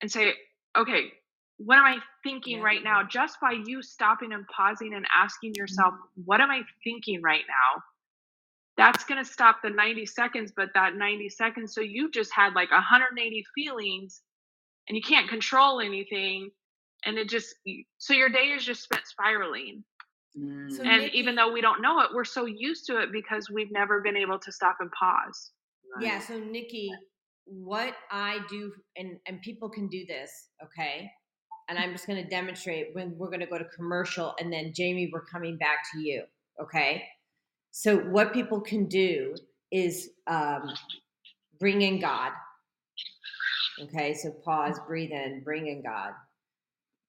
[0.03, 0.33] and say,
[0.77, 1.13] okay,
[1.59, 2.65] what am I thinking Yeah.
[2.65, 3.03] right now?
[3.05, 6.23] Just by you stopping and pausing and asking yourself, mm-hmm.
[6.25, 7.83] what am I thinking right now?
[8.77, 12.55] That's going to stop the 90 seconds, but that 90 seconds, so you just had
[12.55, 14.21] like 180 feelings
[14.89, 16.51] and you can't control anything.
[17.05, 17.55] And it just,
[17.99, 19.83] so your day is just spent spiraling.
[20.39, 20.71] Mm.
[20.71, 23.49] So And Nikki- even though we don't know it, we're so used to it because
[23.51, 25.53] we've never been able to stop and pause.
[26.01, 26.91] Yeah, so Nikki,
[27.47, 30.31] what I do, and and people can do this,
[30.63, 31.11] okay?
[31.69, 34.73] And I'm just going to demonstrate when we're going to go to commercial, and then
[34.75, 36.25] Jamie, we're coming back to you,
[36.63, 37.05] okay?
[37.79, 39.35] So what people can do
[39.71, 40.73] is um,
[41.61, 42.33] bring in God,
[43.79, 44.15] okay?
[44.15, 46.13] So pause, breathe in, bring in God,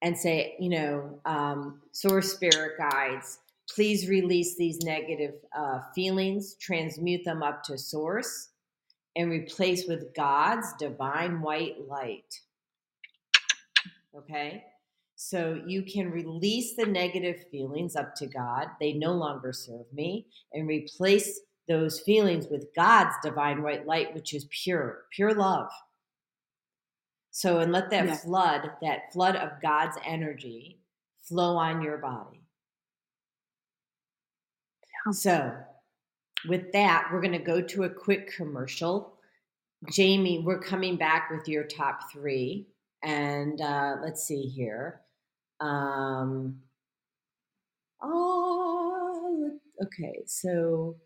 [0.01, 3.39] and say, you know, um, source spirit guides.
[3.73, 8.49] Please release these negative uh, feelings, transmute them up to source
[9.15, 12.41] and replace with God's divine white light.
[14.13, 14.65] Okay?
[15.19, 18.67] So you can release the negative feelings up to God.
[18.79, 24.33] They no longer serve me, and replace those feelings with God's divine white light, which
[24.33, 25.69] is pure, pure love.
[27.31, 28.15] So, and let that Yeah.
[28.17, 30.79] flood, that flood of God's energy
[31.23, 32.43] flow on your body.
[35.11, 35.57] So,
[36.47, 39.19] with that, we're going to go to a quick commercial.
[39.91, 42.67] Jamie, we're coming back with your top three.
[43.03, 45.01] And uh, let's see here.
[45.59, 46.59] Um,
[48.01, 49.51] oh,
[49.83, 50.23] okay.
[50.27, 50.97] So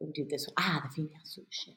[0.00, 0.54] we'll do this one.
[0.58, 1.74] Ah, the female solution.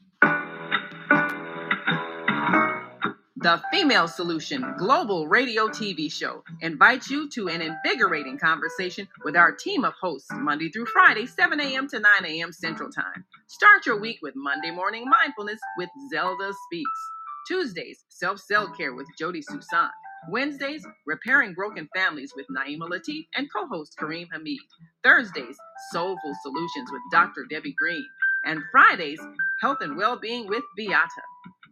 [3.37, 9.51] The Female Solution Global Radio TV Show invites you to an invigorating conversation with our
[9.51, 11.87] team of hosts Monday through Friday, 7 a.m.
[11.87, 12.51] to 9 a.m.
[12.51, 13.25] Central Time.
[13.47, 16.99] Start your week with Monday Morning Mindfulness with Zelda Speaks.
[17.47, 19.89] Tuesdays, Self Cell Care with Jody Susan.
[20.29, 24.59] Wednesdays, Repairing Broken Families with Naima Latif and co host Kareem Hamid.
[25.03, 25.57] Thursdays,
[25.91, 27.45] Soulful Solutions with Dr.
[27.49, 28.05] Debbie Green.
[28.45, 29.19] And Fridays,
[29.61, 31.21] Health and Wellbeing with Beata.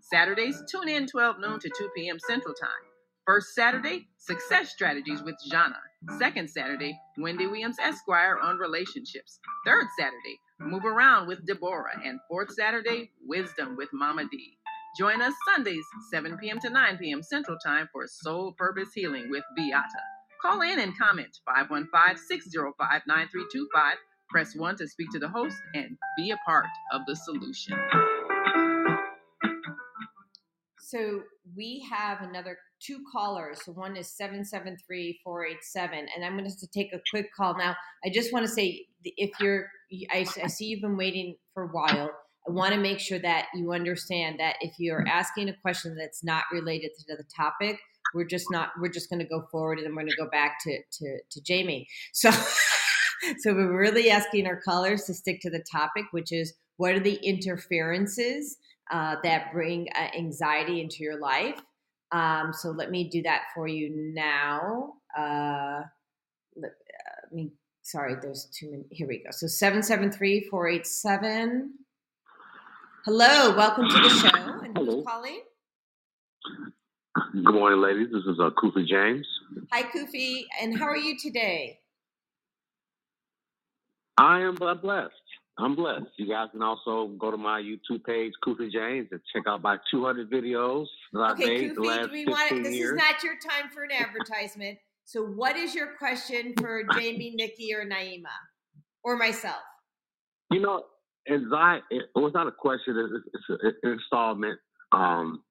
[0.01, 2.19] Saturdays, tune in 12 noon to 2 p.m.
[2.27, 2.69] Central Time.
[3.25, 5.77] First Saturday, Success Strategies with Jana.
[6.19, 9.39] Second Saturday, Wendy Williams Esquire on relationships.
[9.65, 11.99] Third Saturday, Move Around with Deborah.
[12.05, 14.57] And fourth Saturday, Wisdom with Mama D.
[14.97, 16.59] Join us Sundays, 7 p.m.
[16.59, 17.21] to 9 p.m.
[17.21, 19.85] Central Time for Soul Purpose Healing with Beata.
[20.41, 23.97] Call in and comment 515 605 9325.
[24.29, 27.77] Press 1 to speak to the host and be a part of the solution.
[30.79, 31.21] So
[31.55, 33.59] we have another two callers.
[33.63, 36.07] So one is 773 487.
[36.15, 37.55] And I'm going to take a quick call.
[37.57, 39.67] Now, I just want to say if you're,
[40.11, 42.09] I, I see you've been waiting for a while.
[42.49, 46.23] I want to make sure that you understand that if you're asking a question that's
[46.23, 47.79] not related to the topic,
[48.15, 50.29] we're just not, we're just going to go forward and then we're going to go
[50.31, 51.87] back to, to, to Jamie.
[52.11, 52.31] So,
[53.39, 56.99] so we're really asking our callers to stick to the topic, which is what are
[56.99, 58.57] the interferences
[58.89, 61.61] uh, that bring uh, anxiety into your life?
[62.11, 64.93] Um, so let me do that for you now.
[65.15, 65.81] Uh,
[66.55, 67.51] let, uh, me,
[67.83, 68.85] sorry, there's too many.
[68.89, 69.29] Here we go.
[69.29, 71.73] So 773 487.
[73.11, 74.61] Hello, welcome to the show.
[74.63, 75.41] And who's calling?
[77.33, 78.09] Good morning, ladies.
[78.13, 79.25] This is uh, Kufi James.
[79.71, 80.43] Hi, Kufi.
[80.61, 81.79] And how are you today?
[84.19, 85.09] I am blessed.
[85.57, 86.05] I'm blessed.
[86.17, 89.77] You guys can also go to my YouTube page, Kufi James, and check out my
[89.89, 92.91] 200 videos that I've made Kufi, the last we 15 want, this years.
[92.91, 94.77] is not your time for an advertisement.
[95.05, 98.27] So, what is your question for Jamie, Nikki, or Naima,
[99.03, 99.63] or myself?
[100.51, 100.83] You know,
[101.31, 101.83] anxiety.
[101.91, 102.95] It was not a question.
[102.97, 104.59] It's, it's an installment.
[104.91, 105.43] Um,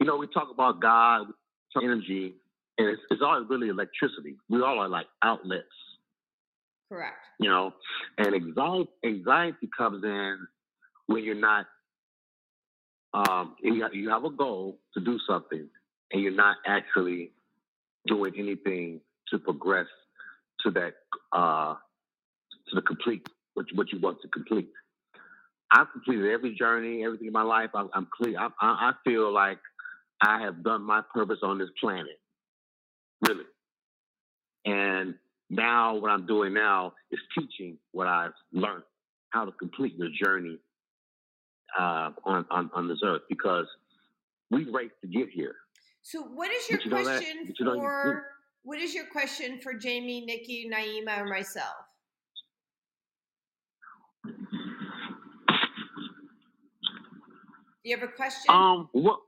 [0.00, 1.26] you know, we talk about God,
[1.82, 2.34] energy,
[2.78, 4.36] and it's, it's all really electricity.
[4.48, 5.66] We all are like outlets.
[6.90, 7.16] Correct.
[7.38, 7.74] You know,
[8.16, 10.38] and anxiety, anxiety comes in
[11.06, 11.66] when you're not.
[13.14, 15.66] Um, you have, you have a goal to do something,
[16.12, 17.32] and you're not actually
[18.06, 19.86] doing anything to progress
[20.60, 20.94] to that
[21.32, 21.74] uh,
[22.68, 24.68] to the complete what you, what you want to complete.
[25.70, 27.70] I've completed every journey, everything in my life.
[27.74, 28.38] I'm, I'm clear.
[28.38, 29.58] I, I, I feel like
[30.22, 32.18] I have done my purpose on this planet,
[33.26, 33.44] really.
[34.64, 35.14] And
[35.50, 38.82] now, what I'm doing now is teaching what I've learned,
[39.30, 40.58] how to complete your journey
[41.78, 43.66] uh, on, on on this earth, because
[44.50, 45.54] we raced to get here.
[46.02, 48.24] So, what is your you question but you you- for?
[48.64, 51.76] What is your question for Jamie, Nikki, Naima, or myself?
[54.26, 54.32] Do
[57.88, 58.54] you have a question?
[58.54, 59.20] Um, what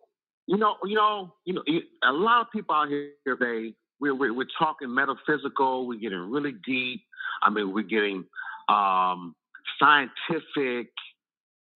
[0.46, 1.62] you know, you know, you know,
[2.04, 5.86] a lot of people out here they we're we're, we're talking metaphysical.
[5.86, 7.02] We're getting really deep.
[7.42, 8.24] I mean, we're getting
[8.68, 9.34] um,
[9.78, 10.90] scientific.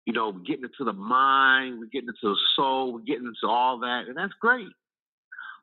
[0.05, 1.79] You know, we're getting into the mind.
[1.79, 2.93] We're getting into the soul.
[2.93, 4.67] We're getting into all that, and that's great.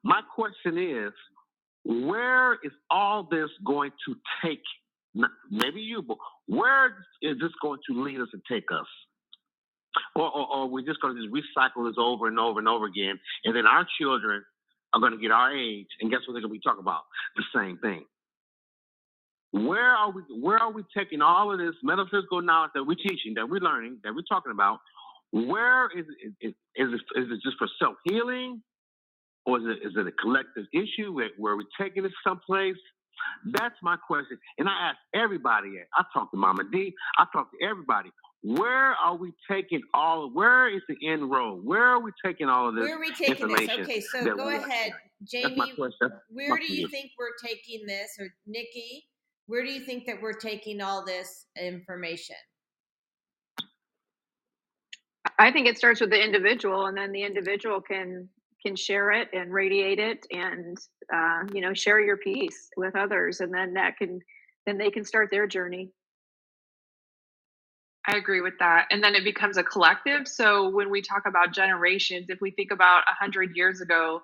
[0.02, 1.12] My question is,
[1.84, 4.62] where is all this going to take?
[5.50, 6.86] Maybe you, but where
[7.20, 8.86] is this going to lead us and take us?
[10.20, 12.86] Or, or, or we're just going to just recycle this over and over and over
[12.86, 14.44] again, and then our children
[14.92, 17.02] are going to get our age, and guess what they're going to be talking about?
[17.36, 18.04] The same thing.
[19.52, 20.22] Where are we?
[20.40, 23.98] Where are we taking all of this metaphysical knowledge that we're teaching, that we're learning,
[24.04, 24.78] that we're talking about?
[25.32, 26.06] Where is?
[26.40, 28.62] Is, is it, is it just for self healing,
[29.46, 32.76] or is it is it a collective issue where, where we're taking it someplace?
[33.52, 35.70] That's my question, and I ask everybody.
[35.94, 36.94] I talk to Mama D.
[37.18, 38.10] I talk to everybody.
[38.42, 40.30] Where are we taking all?
[40.32, 41.60] Where is the end road?
[41.62, 43.60] Where are we taking all of this Where are we taking this?
[43.60, 43.82] information?
[43.82, 44.92] Okay, so go ahead,
[45.24, 45.74] Jamie.
[46.30, 49.04] Where do you think we're taking this, or Nikki?
[49.46, 52.36] Where do you think that we're taking all this information?
[55.38, 58.28] I think it starts with the individual, and then the individual can
[58.64, 60.78] can share it and radiate it, and
[61.14, 64.20] uh, you know share your piece with others, and then that can
[64.66, 65.90] then they can start their journey.
[68.06, 68.86] I agree with that.
[68.90, 70.26] And then it becomes a collective.
[70.26, 74.22] So when we talk about generations, if we think about a hundred years ago,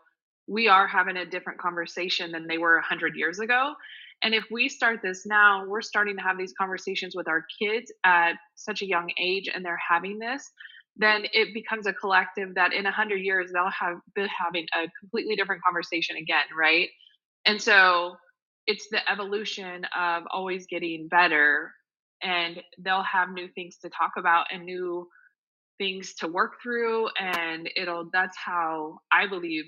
[0.48, 3.74] we are having a different conversation than they were a hundred years ago.
[4.22, 7.92] And if we start this now, we're starting to have these conversations with our kids
[8.04, 10.50] at such a young age and they're having this,
[10.96, 14.88] then it becomes a collective that in a hundred years they'll have been having a
[14.98, 16.88] completely different conversation again, right?
[17.44, 18.16] And so
[18.66, 21.72] it's the evolution of always getting better
[22.22, 25.08] and they'll have new things to talk about and new
[25.78, 29.64] things to work through and it'll that's how i believe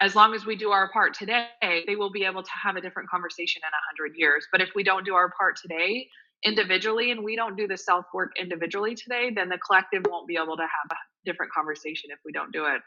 [0.00, 1.48] as long as we do our part today
[1.86, 4.46] they will be able to have a different conversation in a 100 years.
[4.52, 6.08] But if we don't do our part today
[6.44, 10.36] individually and we don't do the self work individually today then the collective won't be
[10.36, 12.82] able to have a different conversation if we don't do it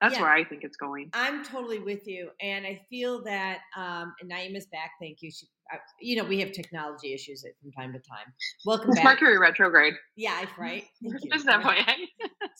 [0.00, 0.22] that's Yeah.
[0.22, 3.58] where i think it's going I'm totally with you, and I feel that.
[3.76, 4.92] Um, and Naima's back.
[5.00, 5.30] Thank you.
[5.30, 8.32] She, I, you know, we have technology issues from time to time.
[8.64, 9.04] Welcome it's back.
[9.04, 10.84] mercury retrograde Yeah, I- right.
[11.02, 11.30] Thank you.
[11.32, 11.84] just that way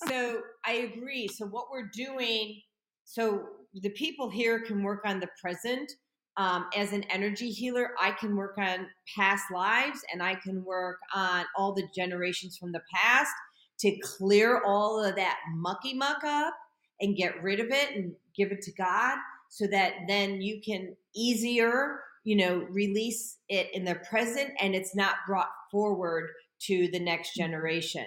[0.07, 1.29] so I agree.
[1.29, 2.61] So what we're doing,
[3.05, 3.45] so
[3.75, 5.91] the people here can work on the present.
[6.37, 8.87] Um, as an energy healer, I can work on
[9.17, 13.33] past lives, and I can work on all the generations from the past.
[13.81, 16.53] to clear all of that mucky muck up
[17.01, 19.17] and get rid of it and give it to God
[19.49, 24.95] so that then you can easier, you know, release it in the present and it's
[24.95, 26.31] not brought forward
[26.61, 27.47] to the next mm-hmm.
[27.47, 28.07] generation.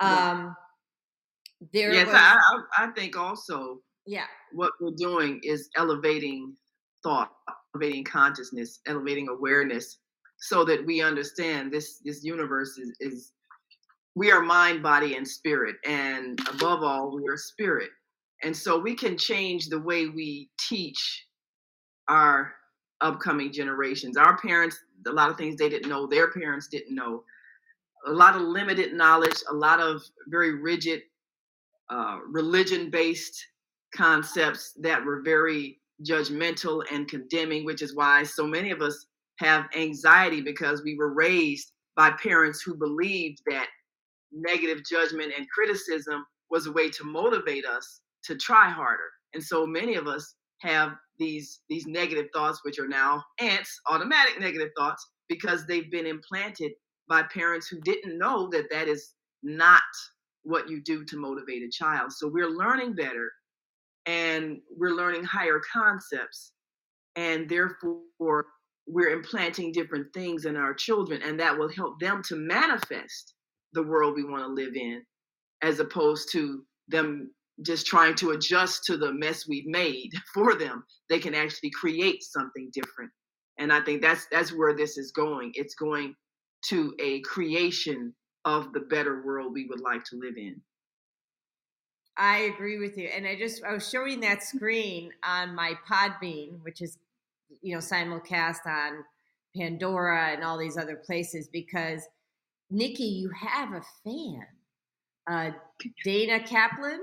[0.00, 0.56] Um,
[1.72, 2.38] there yes, was, I,
[2.78, 6.54] I, I think also yeah what we're doing is elevating
[7.04, 7.30] thought
[7.74, 9.98] elevating consciousness elevating awareness
[10.38, 13.32] so that we understand this this universe is, is
[14.14, 17.90] we are mind body and spirit and above all we are spirit
[18.42, 21.26] and so we can change the way we teach
[22.08, 22.54] our
[23.00, 24.16] upcoming generations.
[24.16, 27.24] Our parents a lot of things they didn't know their parents didn't know.
[28.06, 31.02] A lot of limited knowledge a lot of very rigid
[31.90, 33.44] uh, religion based
[33.94, 39.06] concepts that were very judgmental and condemning, which is why so many of us
[39.38, 43.66] have anxiety because we were raised by parents who believed that
[44.32, 49.10] negative judgment and criticism was a way to motivate us to try harder.
[49.34, 54.40] And so many of us have these these negative thoughts which are now ants automatic
[54.40, 56.72] negative thoughts because they've been implanted
[57.08, 59.82] by parents who didn't know that that is not
[60.44, 62.12] what you do to motivate a child.
[62.12, 63.30] So we're learning better
[64.06, 66.52] and we're learning higher concepts.
[67.16, 68.46] And therefore,
[68.88, 73.34] we're implanting different things in our children, and that will help them to manifest
[73.74, 75.02] the world we want to live in,
[75.62, 77.30] as opposed to them
[77.60, 80.84] just trying to adjust to the mess we've made for them.
[81.08, 83.10] They can actually create something different.
[83.58, 85.52] And I think that's that's where this is going.
[85.54, 86.14] It's going
[86.68, 88.14] to a creation
[88.44, 90.60] of the better world we would like to live in.
[92.16, 93.08] I agree with you.
[93.08, 96.98] And I just I was showing that screen on my Podbean, which is
[97.60, 99.04] you know simulcast on
[99.56, 102.02] Pandora and all these other places because
[102.70, 104.46] Nikki, you have a fan.
[105.30, 105.50] Uh
[106.04, 107.00] Dana Kaplan.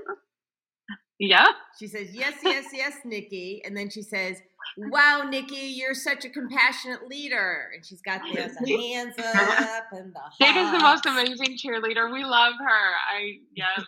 [1.20, 1.48] Yeah.
[1.78, 3.62] She says, Yes, yes, yes, Nikki.
[3.66, 4.38] And then she says,
[4.78, 7.70] Wow, Nikki, you're such a compassionate leader.
[7.76, 12.12] And she's got the, the hands up and the Jade is the most amazing cheerleader.
[12.12, 12.96] We love her.
[13.14, 13.84] I yes.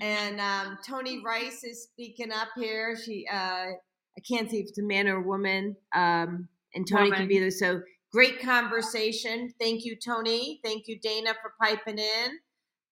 [0.00, 2.96] And um, Tony Rice is speaking up here.
[2.96, 3.66] She uh,
[4.18, 5.76] I can't see if it's a man or a woman.
[5.92, 7.18] Um, and Tony woman.
[7.18, 7.50] can be there.
[7.50, 7.80] So
[8.12, 9.52] great conversation.
[9.60, 10.60] Thank you, Tony.
[10.62, 12.38] Thank you, Dana, for piping in.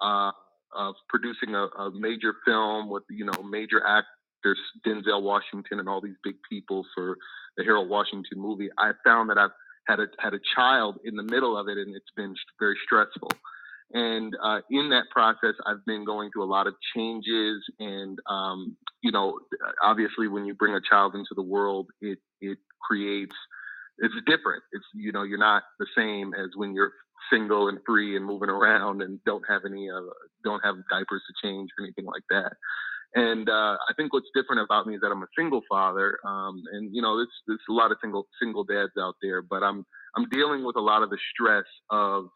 [0.00, 0.32] uh,
[0.74, 4.08] of producing a, a major film with you know major act
[4.42, 7.16] there's Denzel Washington and all these big people for
[7.56, 8.68] the Harold Washington movie.
[8.78, 9.50] I found that I've
[9.86, 13.30] had a had a child in the middle of it, and it's been very stressful.
[13.94, 18.76] And uh, in that process, I've been going through a lot of changes, and um,
[19.02, 19.38] you know,
[19.82, 23.36] obviously, when you bring a child into the world, it it creates
[23.98, 24.62] it's different.
[24.72, 26.92] It's you know, you're not the same as when you're
[27.30, 30.00] single and free and moving around and don't have any uh,
[30.44, 32.52] don't have diapers to change or anything like that.
[33.14, 36.62] And uh, I think what's different about me is that I'm a single father, um,
[36.72, 39.84] and you know, there's there's a lot of single single dads out there, but I'm
[40.16, 42.28] I'm dealing with a lot of the stress of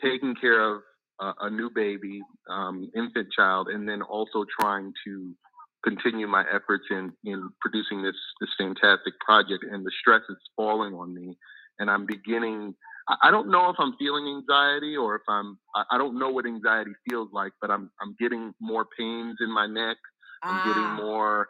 [0.00, 0.82] taking care of
[1.20, 5.34] a, a new baby, um, infant child, and then also trying to
[5.82, 9.64] continue my efforts in in producing this this fantastic project.
[9.68, 11.36] And the stress is falling on me,
[11.80, 12.74] and I'm beginning.
[13.22, 15.58] I don't know if I'm feeling anxiety or if I'm.
[15.90, 19.66] I don't know what anxiety feels like, but I'm I'm getting more pains in my
[19.66, 19.96] neck.
[20.42, 20.64] I'm ah.
[20.66, 21.48] getting more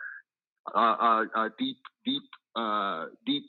[0.75, 2.23] uh, uh, uh, deep, deep,
[2.57, 3.43] uh, deep.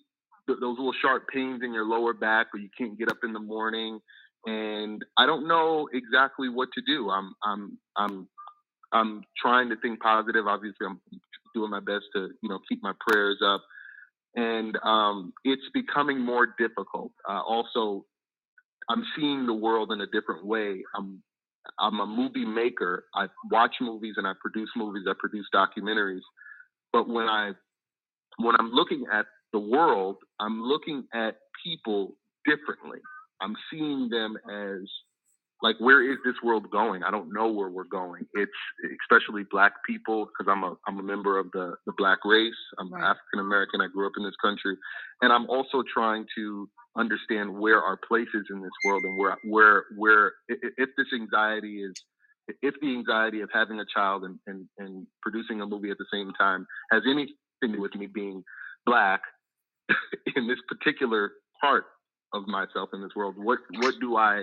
[0.47, 3.33] Th- those little sharp pains in your lower back, where you can't get up in
[3.33, 3.99] the morning,
[4.45, 7.09] and I don't know exactly what to do.
[7.09, 8.27] I'm, I'm, I'm,
[8.91, 10.47] I'm trying to think positive.
[10.47, 10.99] Obviously, I'm
[11.53, 13.61] doing my best to, you know, keep my prayers up,
[14.35, 17.11] and um, it's becoming more difficult.
[17.27, 18.05] Uh, also,
[18.89, 20.83] I'm seeing the world in a different way.
[20.95, 21.21] I'm
[21.79, 23.05] I'm a movie maker.
[23.15, 25.03] I watch movies and I produce movies.
[25.07, 26.21] I produce documentaries.
[26.91, 27.51] But when I
[28.37, 32.99] when I'm looking at the world, I'm looking at people differently.
[33.41, 34.81] I'm seeing them as
[35.61, 37.03] like where is this world going?
[37.03, 38.25] I don't know where we're going.
[38.33, 38.51] It's
[39.03, 42.53] especially black people because I'm a I'm a member of the the black race.
[42.79, 43.03] I'm right.
[43.03, 43.81] African American.
[43.81, 44.75] I grew up in this country,
[45.21, 49.37] and I'm also trying to understand where our place is in this world and where
[49.45, 51.93] where where if this anxiety is
[52.61, 56.05] if the anxiety of having a child and, and, and producing a movie at the
[56.11, 58.43] same time has anything to do with me being
[58.85, 59.21] black
[60.35, 61.31] in this particular
[61.61, 61.85] part
[62.33, 64.41] of myself in this world, what what do I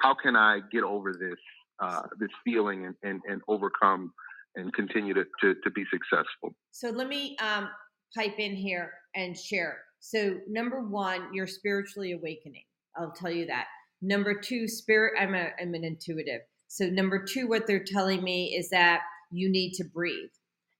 [0.00, 1.38] how can I get over this
[1.80, 4.12] uh, this feeling and, and, and overcome
[4.56, 6.54] and continue to, to, to be successful?
[6.72, 7.70] So let me um,
[8.14, 9.78] pipe in here and share.
[10.00, 12.64] So number one, you're spiritually awakening.
[12.96, 13.66] I'll tell you that.
[14.02, 15.14] Number two, spirit.
[15.18, 16.40] I'm a I'm an intuitive.
[16.68, 19.00] So, number two, what they're telling me is that
[19.30, 20.30] you need to breathe.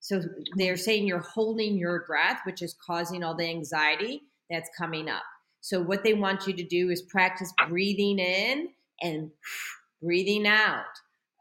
[0.01, 0.23] So,
[0.57, 5.23] they're saying you're holding your breath, which is causing all the anxiety that's coming up.
[5.61, 8.69] So, what they want you to do is practice breathing in
[9.03, 9.31] and
[10.03, 10.85] breathing out.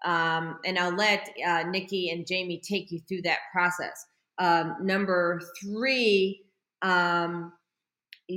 [0.05, 4.05] Um, and I'll let uh, Nikki and Jamie take you through that process.
[4.37, 6.43] Um, number three,
[6.81, 7.51] um,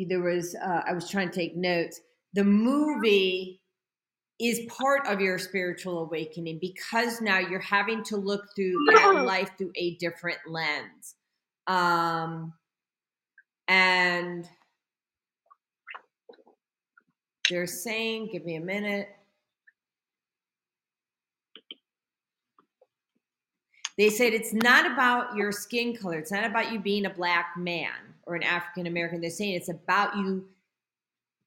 [0.09, 2.01] there was, uh, I was trying to take notes.
[2.35, 3.61] The movie
[4.41, 9.51] is part of your spiritual awakening because now you're having to look through at life
[9.57, 11.15] through a different lens.
[11.69, 12.55] Um,
[13.69, 14.49] and
[17.53, 19.09] they're saying, give me a minute.
[23.99, 26.19] They said it's not about your skin color.
[26.19, 27.93] It's not about you being a black man
[28.27, 29.21] or an African American.
[29.21, 30.49] They're saying it's about you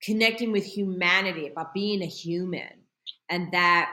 [0.04, 2.70] connecting with humanity, about being a human
[3.30, 3.92] and that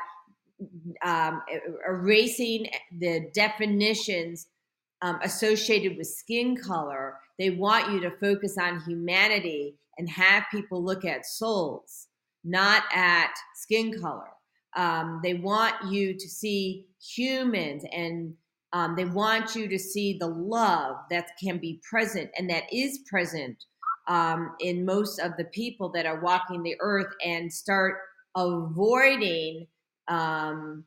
[1.02, 1.42] um,
[1.88, 2.66] erasing
[2.98, 4.48] the definitions
[5.00, 10.82] um, associated with skin color, they want you to focus on humanity and have people
[10.82, 12.08] look at souls,
[12.44, 14.30] not at skin color.
[14.76, 18.34] Um, they want you to see humans and
[18.72, 23.00] um, they want you to see the love that can be present and that is
[23.06, 23.64] present
[24.08, 27.98] um, in most of the people that are walking the earth and start
[28.34, 29.66] avoiding
[30.08, 30.84] um,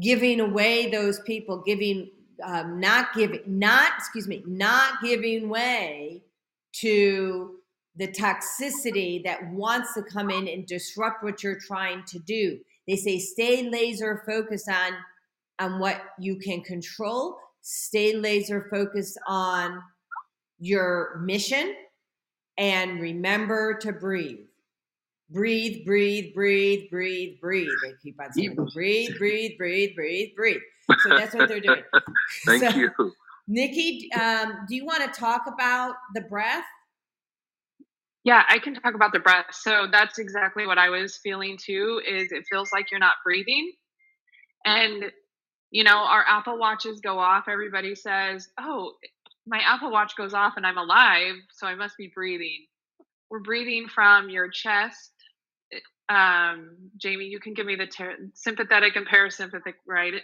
[0.00, 2.10] giving away those people, giving
[2.44, 6.22] um, not giving, not excuse me, not giving way
[6.80, 7.56] to
[7.96, 12.58] the toxicity that wants to come in and disrupt what you're trying to do.
[12.86, 14.92] They say stay laser focused on
[15.58, 17.38] on what you can control.
[17.62, 19.82] Stay laser focused on
[20.58, 21.74] your mission
[22.58, 24.40] and remember to breathe
[25.30, 27.68] breathe, breathe, breathe, breathe, breathe.
[27.82, 30.60] They keep on saying breathe, breathe, breathe, breathe, breathe.
[31.02, 31.82] So that's what they're doing.
[32.44, 32.90] Thank so, you.
[33.48, 36.64] Nikki, um, do you want to talk about the breath?
[38.24, 39.46] Yeah, I can talk about the breath.
[39.52, 42.00] So that's exactly what I was feeling too.
[42.08, 43.72] Is it feels like you're not breathing,
[44.66, 45.12] and
[45.72, 47.46] you know our Apple watches go off.
[47.48, 48.94] Everybody says, "Oh,
[49.46, 52.66] my Apple Watch goes off and I'm alive, so I must be breathing."
[53.30, 55.12] We're breathing from your chest
[56.10, 60.14] um, Jamie, you can give me the ter- sympathetic and parasympathetic, right?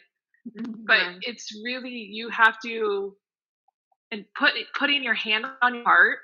[0.48, 0.85] Mm-hmm.
[0.86, 1.19] But yeah.
[1.23, 3.16] it's really you have to
[4.10, 6.19] and put putting your hand on your heart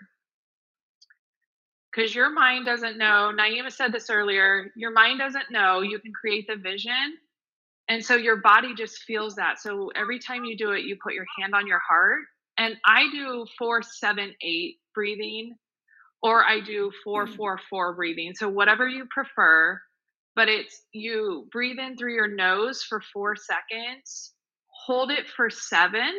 [1.90, 3.32] because your mind doesn't know.
[3.36, 4.70] Naima said this earlier.
[4.76, 5.80] Your mind doesn't know.
[5.80, 7.16] You can create the vision,
[7.88, 9.60] and so your body just feels that.
[9.60, 12.20] So every time you do it, you put your hand on your heart,
[12.58, 15.54] and I do four, seven, eight breathing
[16.22, 17.36] or I do four mm.
[17.36, 18.34] four four breathing.
[18.34, 19.80] So whatever you prefer,
[20.38, 24.34] but it's you breathe in through your nose for four seconds,
[24.68, 26.12] hold it for seven,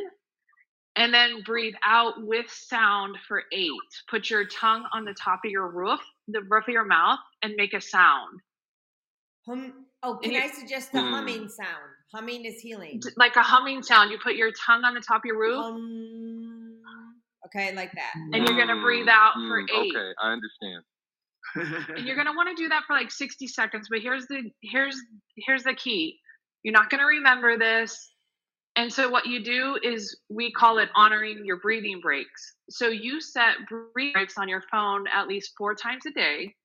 [0.97, 3.71] and then breathe out with sound for eight.
[4.09, 7.53] Put your tongue on the top of your roof, the roof of your mouth, and
[7.55, 8.41] make a sound.
[9.47, 9.85] Hum.
[10.03, 11.13] Oh, And can you- I suggest the Hmm.
[11.13, 11.91] humming sound?
[12.13, 13.01] Humming is healing.
[13.15, 14.11] Like a humming sound.
[14.11, 16.81] You put your tongue on the top of your roof, Hum.
[17.45, 18.13] Okay, like that.
[18.33, 19.95] and you're gonna breathe out for Mm, eight.
[19.95, 20.83] Okay, I understand.
[21.55, 24.97] And you're gonna want to do that for like 60 seconds but here's the here's
[25.45, 26.19] here's the key.
[26.63, 28.11] You're not gonna remember this.
[28.75, 32.53] And so what you do is we call it honoring your breathing breaks.
[32.69, 33.55] So you set
[33.93, 36.55] breathing breaks on your phone at least four times a day.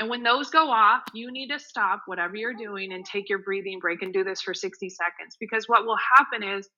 [0.00, 3.40] And when those go off you need to stop whatever you're doing and take your
[3.40, 5.36] breathing break and do this for 60 seconds.
[5.38, 6.68] Because what will happen is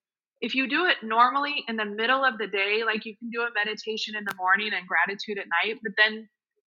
[0.41, 3.43] if you do it normally in the middle of the day like you can do
[3.43, 6.27] a meditation in the morning and gratitude at night but then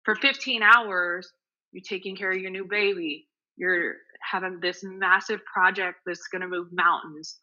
[0.07, 1.31] for 15 hours,
[1.73, 3.27] you're taking care of your new baby.
[3.57, 7.37] You're having this massive project that's going to move mountains.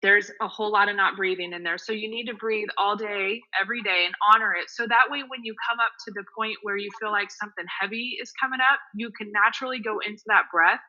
[0.00, 1.78] There's a whole lot of not breathing in there.
[1.78, 4.70] So you need to breathe all day, every day, and honor it.
[4.70, 7.64] So that way, when you come up to the point where you feel like something
[7.80, 10.80] heavy is coming up, you can naturally go into that breath,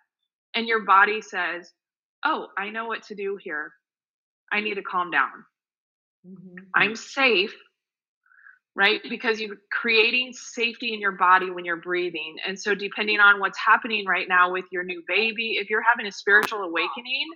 [0.54, 1.72] and your body says,
[2.26, 3.72] Oh, I know what to do here.
[4.52, 5.46] I need to calm down.
[6.28, 6.64] Mm-hmm.
[6.74, 7.54] I'm safe,
[8.76, 9.02] right?
[9.10, 12.36] Because you're creating safety in your body when you're breathing.
[12.46, 16.08] And so, depending on what's happening right now with your new baby, if you're having
[16.08, 17.28] a spiritual awakening,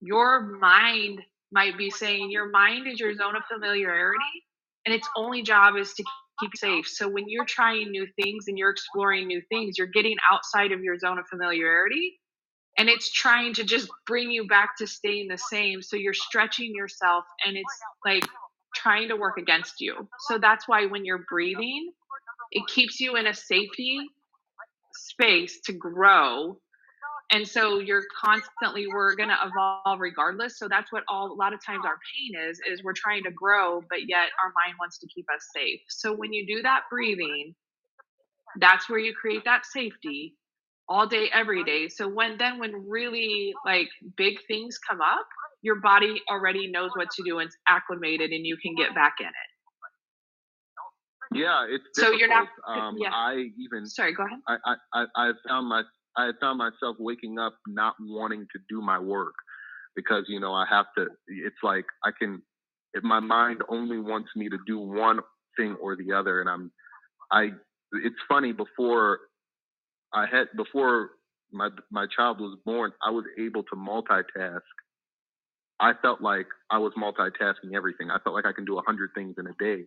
[0.00, 1.20] your mind
[1.52, 4.18] might be saying your mind is your zone of familiarity,
[4.86, 6.04] and its only job is to
[6.40, 6.86] keep safe.
[6.88, 10.82] So, when you're trying new things and you're exploring new things, you're getting outside of
[10.82, 12.20] your zone of familiarity
[12.78, 16.74] and it's trying to just bring you back to staying the same so you're stretching
[16.74, 17.74] yourself and it's
[18.04, 18.24] like
[18.84, 20.08] trying to work against you.
[20.28, 21.92] So that's why when you're breathing
[22.54, 24.00] it keeps you in a safety
[24.94, 26.58] space to grow.
[27.32, 30.58] And so you're constantly we're going to evolve regardless.
[30.58, 33.32] So that's what all a lot of times our pain is is we're trying to
[33.32, 35.80] grow but yet our mind wants to keep us safe.
[35.88, 37.54] So when you do that breathing
[38.60, 40.34] that's where you create that safety
[40.88, 41.88] all day every day.
[41.88, 45.26] So when then when really like big things come up
[45.64, 49.14] your body already knows what to do and it's acclimated and you can get back
[49.20, 49.50] in it
[51.44, 53.10] Yeah, it's So you're not- Um, yeah.
[53.12, 55.82] I even sorry go ahead I, I, I, I found my
[56.16, 59.34] I found myself waking up not wanting to do my work
[59.96, 61.06] because you know I have to.
[61.28, 62.42] It's like I can.
[62.92, 65.20] If my mind only wants me to do one
[65.56, 66.70] thing or the other, and I'm.
[67.32, 67.50] I.
[68.04, 69.20] It's funny before
[70.12, 71.10] I had before
[71.52, 74.60] my my child was born, I was able to multitask.
[75.80, 78.10] I felt like I was multitasking everything.
[78.10, 79.84] I felt like I can do a hundred things in a day,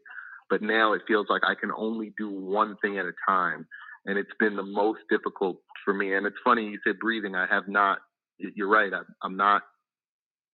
[0.49, 3.67] but now it feels like I can only do one thing at a time,
[4.05, 6.15] and it's been the most difficult for me.
[6.15, 7.35] And it's funny you said breathing.
[7.35, 7.99] I have not.
[8.37, 8.93] You're right.
[8.93, 9.63] I, I'm not.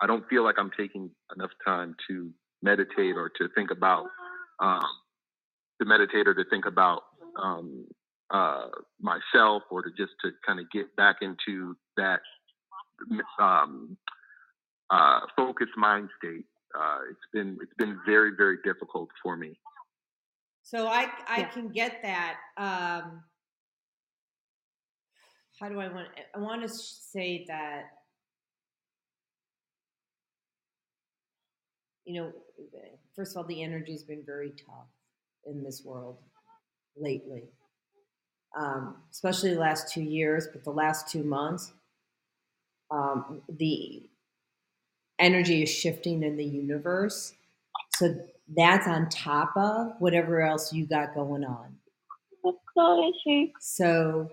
[0.01, 2.31] I don't feel like I'm taking enough time to
[2.61, 4.05] meditate or to think about
[4.59, 4.81] um,
[5.81, 7.03] to meditate or to think about
[7.41, 7.85] um,
[8.31, 8.67] uh,
[9.01, 12.19] myself or to just to kind of get back into that
[13.39, 13.97] um,
[14.89, 16.45] uh, focused mind state.
[16.77, 19.57] Uh, it's been it's been very very difficult for me.
[20.63, 22.37] So I I can get that.
[22.57, 23.23] Um,
[25.59, 26.07] how do I want?
[26.35, 27.83] I want to say that
[32.05, 32.31] you know,
[33.15, 34.87] first of all, the energy's been very tough
[35.45, 36.17] in this world
[36.97, 37.43] lately,
[38.57, 40.47] um, especially the last two years.
[40.51, 41.73] But the last two months,
[42.91, 44.09] um, the
[45.23, 47.33] energy is shifting in the universe.
[47.95, 48.15] So
[48.55, 51.77] that's on top of whatever else you got going on.
[53.59, 54.29] So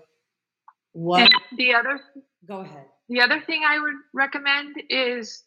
[0.93, 1.21] what?
[1.21, 1.99] And the other
[2.47, 2.85] Go ahead.
[3.09, 5.43] The other thing I would recommend is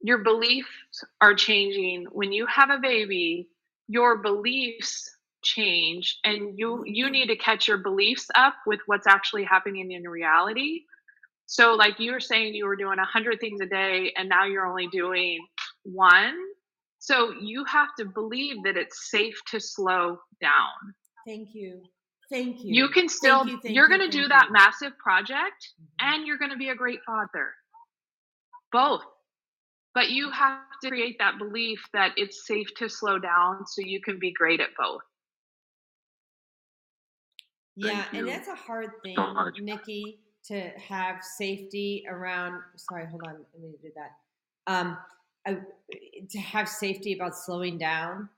[0.00, 2.06] your beliefs are changing.
[2.12, 3.48] When you have a baby,
[3.88, 5.10] your beliefs
[5.42, 10.08] change and you you need to catch your beliefs up with what's actually happening in
[10.08, 10.82] reality.
[11.46, 14.66] So like you were saying you were doing 100 things a day and now you're
[14.66, 15.38] only doing
[15.84, 16.36] one.
[16.98, 20.94] So you have to believe that it's safe to slow down.
[21.26, 21.82] Thank you.
[22.30, 22.74] Thank you.
[22.74, 25.68] You can still Thank you, thank you're you, going to thank do that massive project
[25.80, 26.14] mm-hmm.
[26.14, 27.52] and you're going to be a great father.
[28.72, 29.04] Both.
[29.94, 34.00] But you have to create that belief that it's safe to slow down so you
[34.00, 35.00] can be great at both.
[37.76, 39.50] Yeah, and that's a hard thing, so.
[39.60, 40.18] Nikki,
[40.48, 42.60] to have safety around.
[42.76, 43.34] Sorry, hold on.
[43.54, 44.72] Let me do that.
[44.72, 44.98] Um,
[45.46, 45.58] I,
[46.30, 48.28] to have safety about slowing down.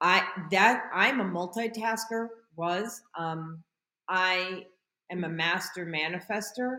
[0.00, 2.28] I that I'm a multitasker.
[2.56, 3.62] Was um,
[4.08, 4.66] I
[5.10, 6.78] am a master manifester.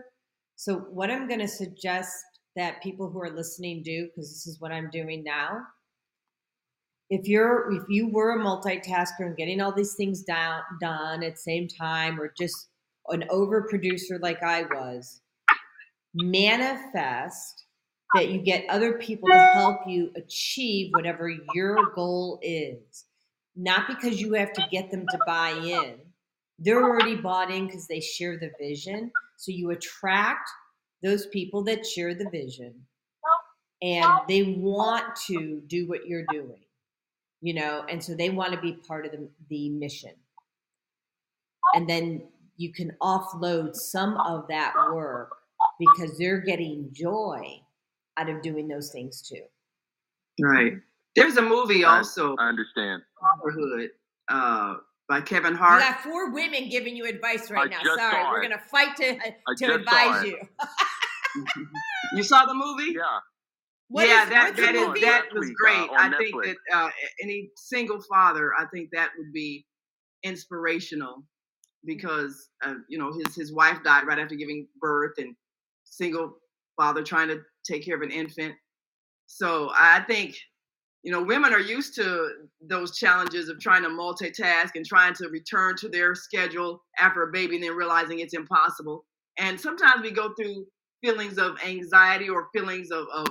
[0.56, 2.12] So what I'm going to suggest
[2.56, 5.60] that people who are listening do, because this is what I'm doing now.
[7.10, 11.34] If you're if you were a multitasker and getting all these things down done at
[11.34, 12.67] the same time, or just
[13.10, 15.20] an overproducer like I was,
[16.14, 17.64] manifest
[18.14, 23.04] that you get other people to help you achieve whatever your goal is.
[23.54, 25.96] Not because you have to get them to buy in.
[26.58, 29.10] They're already bought in because they share the vision.
[29.36, 30.48] So you attract
[31.02, 32.74] those people that share the vision
[33.82, 36.64] and they want to do what you're doing,
[37.40, 40.14] you know, and so they want to be part of the, the mission.
[41.74, 42.22] And then
[42.58, 45.30] you can offload some of that work
[45.78, 47.40] because they're getting joy
[48.18, 49.42] out of doing those things too.
[50.42, 50.74] Right.
[51.16, 52.36] There's a movie also.
[52.36, 53.02] I understand.
[53.20, 53.90] Fatherhood,
[54.28, 54.74] uh,
[55.08, 55.82] by Kevin Hart.
[55.82, 57.96] You got four women giving you advice right I now.
[57.96, 60.38] Sorry, we're gonna fight to I to advise you.
[62.14, 62.92] you saw the movie?
[62.96, 63.02] Yeah.
[63.88, 65.88] What yeah, is- that that is that was great.
[65.90, 66.54] uh, I think Netflix.
[66.70, 66.90] that uh,
[67.22, 69.64] any single father, I think that would be
[70.24, 71.24] inspirational
[71.88, 75.34] because uh, you know his his wife died right after giving birth, and
[75.84, 76.36] single
[76.76, 78.54] father trying to take care of an infant.
[79.26, 80.36] So I think
[81.02, 82.28] you know women are used to
[82.60, 87.32] those challenges of trying to multitask and trying to return to their schedule after a
[87.32, 89.04] baby and then realizing it's impossible.
[89.38, 90.66] And sometimes we go through
[91.02, 93.26] feelings of anxiety or feelings of, of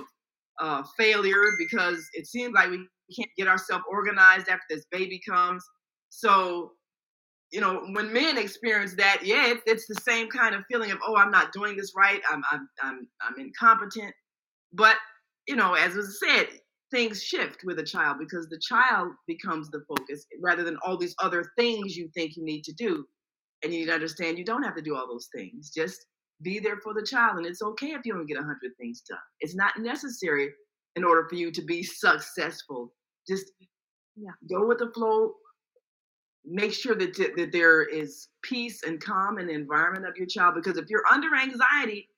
[0.58, 5.64] uh, failure because it seems like we can't get ourselves organized after this baby comes.
[6.08, 6.72] So,
[7.52, 10.98] you know, when men experience that, yeah, it's, it's the same kind of feeling of,
[11.06, 12.20] oh, I'm not doing this right.
[12.30, 14.14] I'm, I'm, I'm, I'm incompetent.
[14.72, 14.96] But,
[15.46, 16.48] you know, as was said,
[16.90, 21.14] things shift with a child because the child becomes the focus rather than all these
[21.22, 23.04] other things you think you need to do.
[23.62, 25.70] And you need to understand you don't have to do all those things.
[25.74, 26.06] Just
[26.42, 27.38] be there for the child.
[27.38, 29.18] And it's okay if you don't get 100 things done.
[29.40, 30.50] It's not necessary
[30.96, 32.94] in order for you to be successful.
[33.28, 33.46] Just
[34.16, 34.32] Yeah.
[34.50, 35.34] go with the flow.
[36.44, 40.26] Make sure that, th- that there is peace and calm in the environment of your
[40.26, 40.54] child.
[40.54, 42.08] Because if you're under anxiety,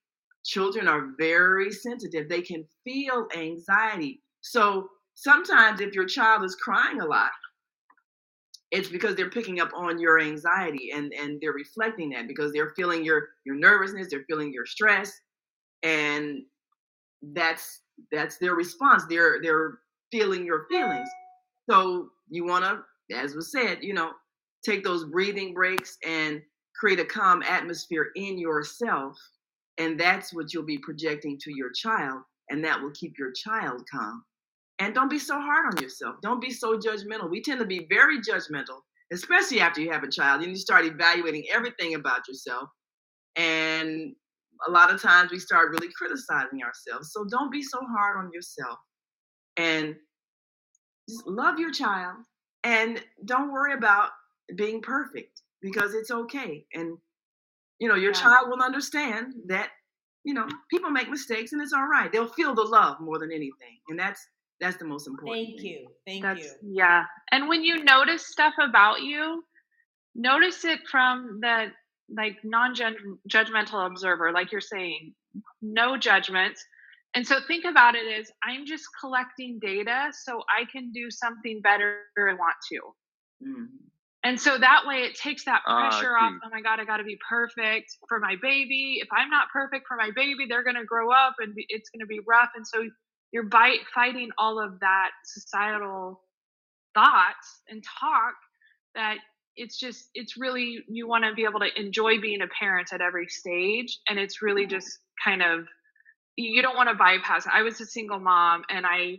[0.45, 2.29] children are very sensitive.
[2.29, 4.23] They can feel anxiety.
[4.41, 7.31] So sometimes if your child is crying a lot,
[8.71, 12.73] it's because they're picking up on your anxiety and and they're reflecting that because they're
[12.77, 15.13] feeling your your nervousness they're feeling your stress
[15.83, 16.43] and
[17.35, 17.81] that's
[18.13, 19.79] that's their response they're they're
[20.13, 21.09] feeling your feelings
[21.69, 22.81] so you want to
[23.13, 24.11] as was said you know
[24.65, 26.41] take those breathing breaks and
[26.79, 29.17] create a calm atmosphere in yourself
[29.79, 33.83] and that's what you'll be projecting to your child and that will keep your child
[33.91, 34.23] calm
[34.81, 36.17] and don't be so hard on yourself.
[36.23, 37.31] Don't be so judgmental.
[37.31, 38.81] We tend to be very judgmental,
[39.13, 40.43] especially after you have a child.
[40.43, 42.71] And you start evaluating everything about yourself.
[43.37, 44.15] And
[44.67, 47.13] a lot of times we start really criticizing ourselves.
[47.13, 48.79] So don't be so hard on yourself.
[49.59, 49.97] And
[51.09, 52.17] just love your child.
[52.65, 54.11] And don't worry about
[54.57, 56.67] being perfect because it's okay.
[56.75, 56.99] And,
[57.79, 58.21] you know, your Yeah.
[58.21, 59.71] child will understand that,
[60.25, 62.11] you know, people make mistakes and it's all right.
[62.13, 63.81] They'll feel the love more than anything.
[63.89, 64.27] And that's
[64.61, 65.47] that's the most important.
[65.47, 65.71] Thank thing.
[65.71, 65.89] you.
[66.07, 66.75] Thank That's you.
[66.75, 67.07] yeah.
[67.33, 69.43] And when you notice stuff about you,
[70.15, 71.73] notice it from the
[72.15, 75.15] like non-judgmental observer, like you're saying,
[75.63, 76.63] no judgments.
[77.15, 81.61] And so think about it as I'm just collecting data so I can do something
[81.61, 82.95] better and want to.
[83.45, 83.69] Mhm.
[84.23, 86.35] And so that way it takes that Ah, I pressure off.
[86.45, 88.99] Oh my God, I got to be perfect for my baby.
[89.01, 91.89] If I'm not perfect for my baby, they're going to grow up and be, it's
[91.91, 92.51] going to be rough.
[92.55, 92.85] And so
[93.33, 96.23] you're bite, fighting all of that societal
[96.95, 98.35] thoughts and talk
[98.95, 99.17] that
[99.57, 103.01] it's just, it's really, you want to be able to enjoy being a parent at
[103.01, 103.99] every stage.
[104.09, 105.67] And it's really just kind of,
[106.37, 107.47] you don't want to bypass.
[107.53, 109.19] I was a single mom and I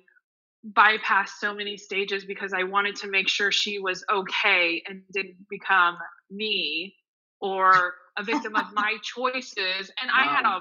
[0.68, 5.48] bypassed so many stages because I wanted to make sure she was okay and didn't
[5.50, 5.98] become
[6.30, 6.96] me
[7.40, 9.92] or a victim of my choices.
[10.02, 10.60] And I had a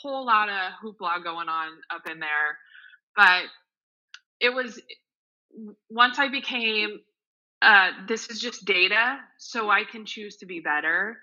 [0.00, 2.58] whole lot of hoopla going on up in there.
[3.16, 3.44] But
[4.40, 4.80] it was
[5.90, 7.00] once I became
[7.60, 11.18] uh, this is just data, so I can choose to be better.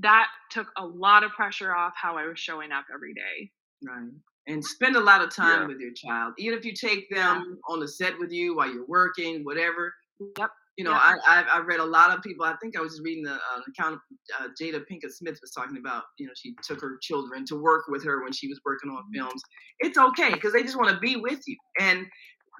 [0.00, 3.50] That took a lot of pressure off how I was showing up every day.
[3.86, 4.10] Right.
[4.46, 5.66] And spend a lot of time Yeah.
[5.68, 6.34] with your child.
[6.38, 9.94] Even if you take them on the set with you while you're working, whatever.
[10.38, 10.50] Yep.
[10.76, 11.00] You know, Yep.
[11.02, 12.44] I, I've, I've read a lot of people.
[12.44, 14.00] I think I was just reading the uh, account
[14.38, 16.04] uh, Jada Pinkett Smith was talking about.
[16.18, 19.02] You know, she took her children to work with her when she was working on
[19.14, 19.40] films.
[19.80, 22.06] It's okay because they just want to be with you, and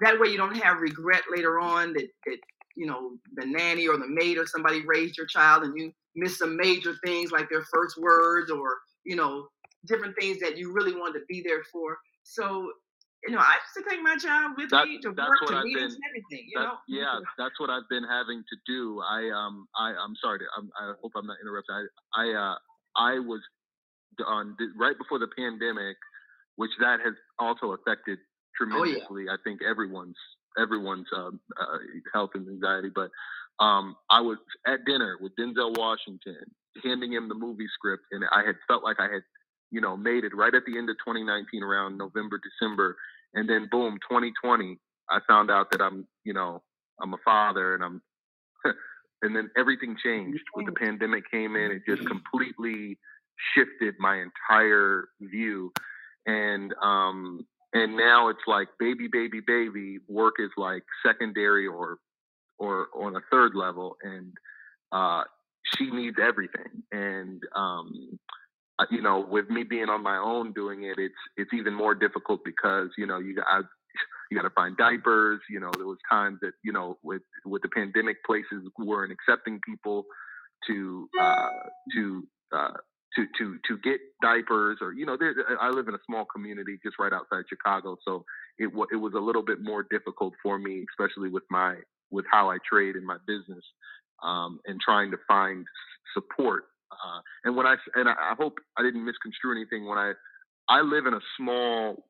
[0.01, 2.37] that way you don't have regret later on that that
[2.75, 6.37] you know the nanny or the maid or somebody raised your child and you miss
[6.37, 9.47] some major things like their first words or you know
[9.87, 11.97] different things that you really wanted to be there for.
[12.23, 12.71] So
[13.27, 15.49] you know, I used to take my child with That- me to that's work, what
[15.51, 16.45] to I've meetings, been- and everything.
[16.53, 16.77] You know.
[16.87, 19.01] yeah, that's what I've been having to do.
[19.01, 20.39] I um I I'm sorry.
[20.39, 21.75] To, I'm, I hope I'm not interrupting.
[22.13, 22.55] I I uh
[22.97, 23.41] I was
[24.27, 25.97] on right before the pandemic,
[26.55, 28.19] which that has also affected
[28.55, 29.25] tremendously.
[29.29, 30.17] I think everyone's
[30.57, 31.77] everyone's um, uh,
[32.13, 32.89] health and anxiety.
[32.93, 33.09] But
[33.59, 34.37] um, I was
[34.67, 36.37] at dinner with Denzel Washington,
[36.83, 39.21] handing him the movie script, and I had felt like I had,
[39.75, 42.95] you know, made it right at the end of 2019, around November, December,
[43.33, 44.79] and then boom, 2020,
[45.09, 46.63] I found out that I'm, you know,
[47.01, 48.01] I'm a father, and I'm,
[49.21, 50.43] and then everything changed.
[50.53, 52.97] When the pandemic came in, it just completely
[53.53, 55.73] shifted my entire view,
[56.25, 59.97] and um, and now it's like baby, baby, baby.
[60.07, 61.97] Work is like secondary or
[62.59, 64.31] or on a third level, and
[64.93, 65.23] uh,
[65.75, 66.83] she needs everything.
[66.93, 68.17] And um,
[68.91, 72.41] you know, with me being on my own doing it, it's it's even more difficult
[72.43, 73.63] because you know you got
[74.29, 75.41] you got to find diapers.
[75.49, 79.59] You know, there was times that you know with with the pandemic, places weren't accepting
[79.65, 80.05] people
[80.67, 81.49] to uh,
[81.93, 82.73] to uh,
[83.15, 86.77] to to to get diapers or you know there, I live in a small community
[86.83, 88.25] just right outside Chicago, so
[88.57, 91.75] it wa it was a little bit more difficult for me, especially with my
[92.11, 93.63] with how I trade in my business
[94.23, 95.65] um, and trying to find
[96.13, 96.65] support.
[96.91, 100.13] Uh, and I and I, hope I didn't misconstrue anything when I
[100.69, 102.05] I live in a small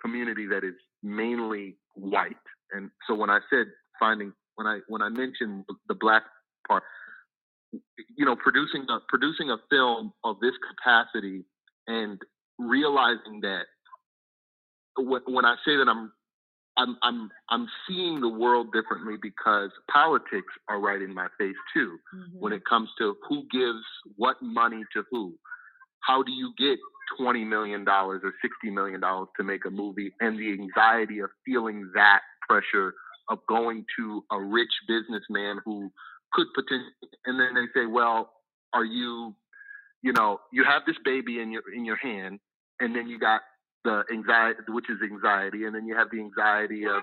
[0.00, 2.36] community that is mainly white,
[2.72, 3.66] and so when I said
[3.98, 6.22] finding when I when I mentioned the black
[6.66, 6.82] part,
[7.72, 11.44] you know, producing a producing a film of this capacity
[11.86, 12.20] and
[12.58, 13.64] realizing that
[14.96, 16.12] when, when I say that I'm
[16.78, 21.98] I'm I'm I'm seeing the world differently because politics are right in my face too.
[22.14, 22.38] Mm-hmm.
[22.38, 23.84] When it comes to who gives
[24.16, 25.34] what money to who,
[26.06, 26.78] how do you get
[27.18, 31.30] twenty million dollars or sixty million dollars to make a movie, and the anxiety of
[31.44, 32.94] feeling that pressure
[33.28, 35.90] of going to a rich businessman who
[36.32, 36.92] could potentially,
[37.26, 38.30] and then they say, well,
[38.72, 39.34] are you,
[40.02, 42.38] you know, you have this baby in your in your hand,
[42.80, 43.40] and then you got
[43.84, 47.02] the anxiety, which is anxiety, and then you have the anxiety of,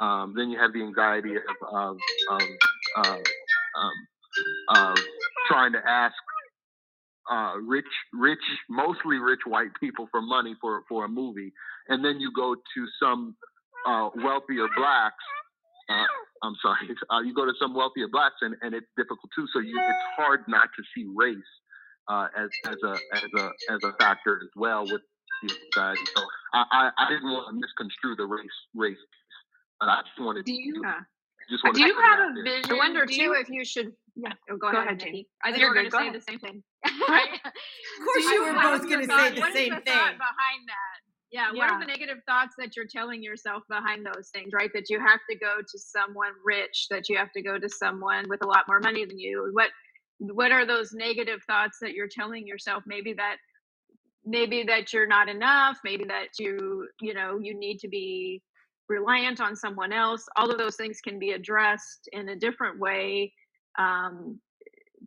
[0.00, 1.42] um, then you have the anxiety of
[1.72, 1.96] of
[2.30, 2.42] of,
[3.06, 3.92] um,
[4.76, 4.96] of
[5.48, 6.14] trying to ask
[7.30, 8.38] uh, rich, rich,
[8.68, 11.52] mostly rich white people for money for for a movie,
[11.88, 13.36] and then you go to some
[13.86, 15.24] uh, wealthier blacks.
[15.88, 16.06] Uh,
[16.42, 19.46] I'm sorry, uh, you go to some wealthier blacks, and, and it's difficult too.
[19.52, 21.36] So you, it's hard not to see race
[22.08, 25.02] uh, as as a as a as a factor as well with
[25.42, 26.02] the anxiety.
[26.16, 26.22] So
[26.54, 28.44] I, I, I didn't want to misconstrue the race
[28.74, 29.34] race piece,
[29.80, 30.82] but I just wanted Do you?
[30.86, 31.04] Uh, to
[31.50, 32.44] just Do wanted you to put have a there.
[32.44, 32.72] vision?
[32.72, 33.92] I wonder Do too you- if you should.
[34.18, 35.28] Yeah, oh, go, Go ahead, ahead, Nikki.
[35.44, 36.14] I think You're going to say ahead.
[36.14, 36.62] the same thing.
[37.08, 37.28] Right?
[37.44, 39.92] Of course, I you were both going to say the what is same the thing.
[39.94, 40.96] thought behind that?
[41.30, 41.72] Yeah, what Yeah.
[41.74, 44.70] are the negative thoughts that you're telling yourself behind those things, right?
[44.72, 48.24] That you have to go to someone rich, that you have to go to someone
[48.28, 49.50] with a lot more money than you.
[49.52, 49.70] What
[50.18, 52.84] what are those negative thoughts that you're telling yourself?
[52.86, 53.36] Maybe that
[54.26, 58.42] maybe that you're not enough, maybe that you, you know, you need to be
[58.88, 60.26] reliant on someone else.
[60.36, 63.32] All of those things can be addressed in a different way.
[63.78, 64.40] Um,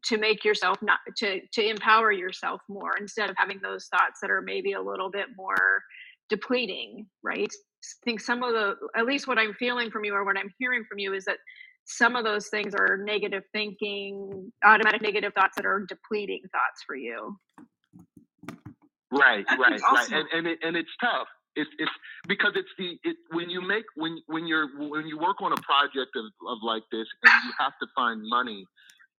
[0.05, 4.31] to make yourself not to to empower yourself more instead of having those thoughts that
[4.31, 5.83] are maybe a little bit more
[6.29, 10.25] depleting right I think some of the at least what i'm feeling from you or
[10.25, 11.37] what i'm hearing from you is that
[11.85, 16.95] some of those things are negative thinking automatic negative thoughts that are depleting thoughts for
[16.95, 17.37] you
[19.11, 21.27] Right, right, right, and and it, and it's tough.
[21.55, 21.91] It's it's
[22.27, 25.61] because it's the it when you make when when you're when you work on a
[25.61, 28.65] project of, of like this and you have to find money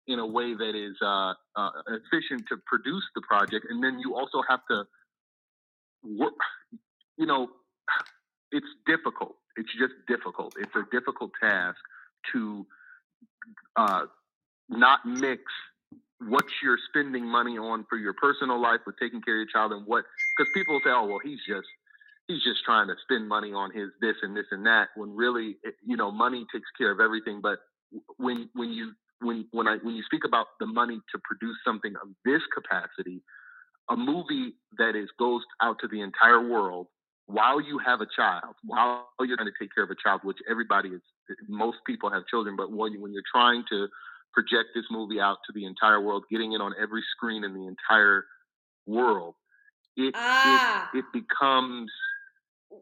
[0.08, 4.16] in a way that is uh, uh, efficient to produce the project, and then you
[4.16, 4.86] also have to
[6.04, 6.40] work.
[7.18, 7.50] You know,
[8.52, 9.36] it's difficult.
[9.56, 10.54] It's just difficult.
[10.60, 11.78] It's a difficult task
[12.34, 12.66] to
[13.76, 14.06] uh,
[14.70, 15.42] not mix
[16.28, 19.72] what you're spending money on for your personal life with taking care of your child
[19.72, 20.04] and what
[20.38, 21.68] because people say oh well he's just
[22.30, 25.58] he's just trying to spend money on his this and this and that when really
[25.86, 27.42] you know money takes care of everything.
[27.42, 27.60] But
[28.18, 31.94] when when you when when I when you speak about the money to produce something
[32.02, 33.22] of this capacity
[33.90, 36.88] a movie that is goes out to the entire world
[37.26, 40.38] while you have a child while you're trying to take care of a child which
[40.50, 41.02] everybody is
[41.48, 43.88] most people have children but when, you, when you're trying to
[44.34, 47.68] project this movie out to the entire world, getting it on every screen in the
[47.68, 48.26] entire
[48.86, 49.36] world,
[49.98, 50.90] it Ah.
[50.94, 51.92] it, it becomes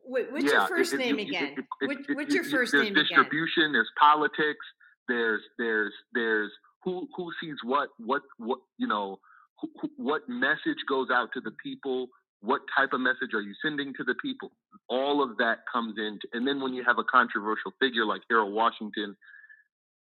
[0.05, 1.55] Wait, what's yeah, your first it- name it- again?
[1.81, 3.03] What- what's your first there's name again?
[3.05, 4.65] distribution, there's politics,
[5.07, 6.51] there's there's there's
[6.83, 9.19] who who sees what what what you know
[9.61, 12.09] who, who, what message goes out to the people
[12.41, 14.51] what type of message are you sending to the people?
[14.89, 16.19] All of that comes in.
[16.33, 19.17] And then when you have a controversial figure like Harold Washington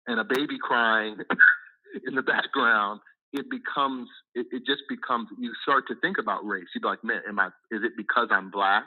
[0.08, 1.18] and a baby crying
[2.08, 3.02] in the background,
[3.34, 6.66] it becomes it, it just becomes you start to think about race.
[6.74, 8.86] You'd be like, man, am I is it because I'm black?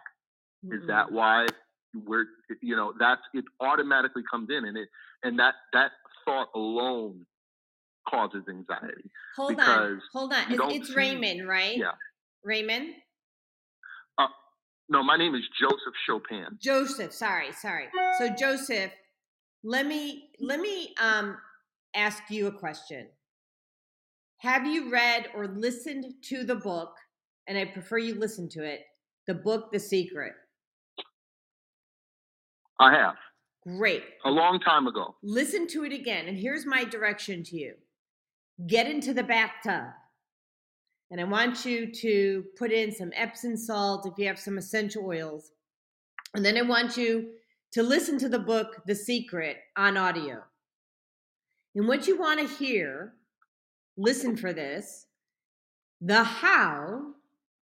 [0.65, 0.77] Mm-hmm.
[0.77, 1.47] Is that why
[1.95, 2.27] we're
[2.63, 4.89] you know, that's it automatically comes in and it
[5.23, 5.93] and that that
[6.25, 7.27] thought alone
[8.09, 9.11] causes anxiety.
[9.37, 10.45] Hold on, hold on.
[10.51, 11.77] It's, it's Raymond, right?
[11.77, 11.93] Yeah.
[12.45, 12.95] Raymond.
[14.19, 14.27] Uh,
[14.89, 16.59] no, my name is Joseph Chopin.
[16.61, 17.87] Joseph, sorry, sorry.
[18.19, 18.93] So Joseph,
[19.63, 21.37] let me let me um
[21.95, 23.09] ask you a question.
[24.39, 26.95] Have you read or listened to the book?
[27.47, 28.83] And I prefer you listen to it.
[29.27, 30.33] The book, The Secret.
[32.79, 33.17] I have.
[33.67, 34.05] Great.
[34.25, 35.15] A long time ago.
[35.23, 36.27] Listen to it again.
[36.29, 37.75] And here's my direction to you
[38.67, 39.89] get into the bathtub.
[41.11, 45.05] And I want you to put in some Epsom salt if you have some essential
[45.05, 45.51] oils.
[46.35, 47.31] And then I want you
[47.73, 50.43] to listen to the book, The Secret, on audio.
[51.75, 53.15] And what you want to hear,
[53.97, 55.07] listen for this
[56.01, 57.13] the how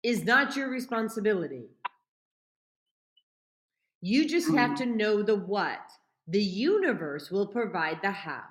[0.03, 1.67] is not your responsibility.
[4.01, 5.81] You just have to know the what.
[6.29, 8.45] The universe will provide the how.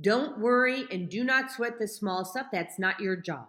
[0.00, 2.46] Don't worry and do not sweat the small stuff.
[2.50, 3.46] That's not your job.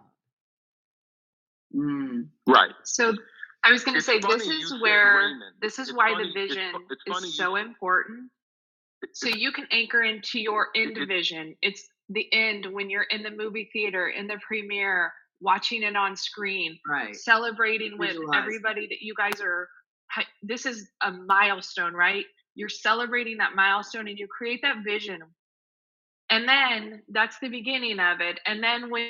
[1.74, 2.28] Mm.
[2.46, 2.74] Right.
[2.84, 3.14] So
[3.64, 5.30] I was going to say this is where
[5.60, 6.28] this is it's why funny.
[6.28, 8.30] the vision it's, it's is so important.
[9.12, 11.56] So you can anchor into your end vision.
[11.62, 16.16] It's the end when you're in the movie theater, in the premiere, watching it on
[16.16, 17.14] screen, right?
[17.14, 19.68] Celebrating with everybody that you guys are.
[20.42, 22.24] This is a milestone, right?
[22.54, 25.20] You're celebrating that milestone, and you create that vision,
[26.30, 28.38] and then that's the beginning of it.
[28.46, 29.08] And then when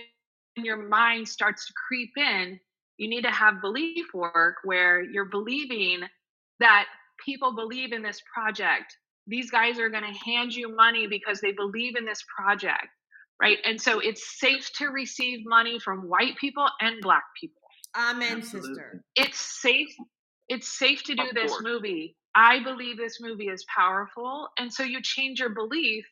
[0.56, 2.58] your mind starts to creep in,
[3.02, 6.00] you need to have belief work where you're believing
[6.60, 6.86] that
[7.24, 8.96] people believe in this project.
[9.26, 12.88] These guys are going to hand you money because they believe in this project
[13.42, 13.58] right?
[13.64, 17.60] And so it's safe to receive money from white people and black people.
[17.96, 18.70] Amen Absolutely.
[18.70, 19.94] sister it's safe
[20.48, 21.62] it's safe to do of this course.
[21.62, 22.16] movie.
[22.34, 26.06] I believe this movie is powerful and so you change your belief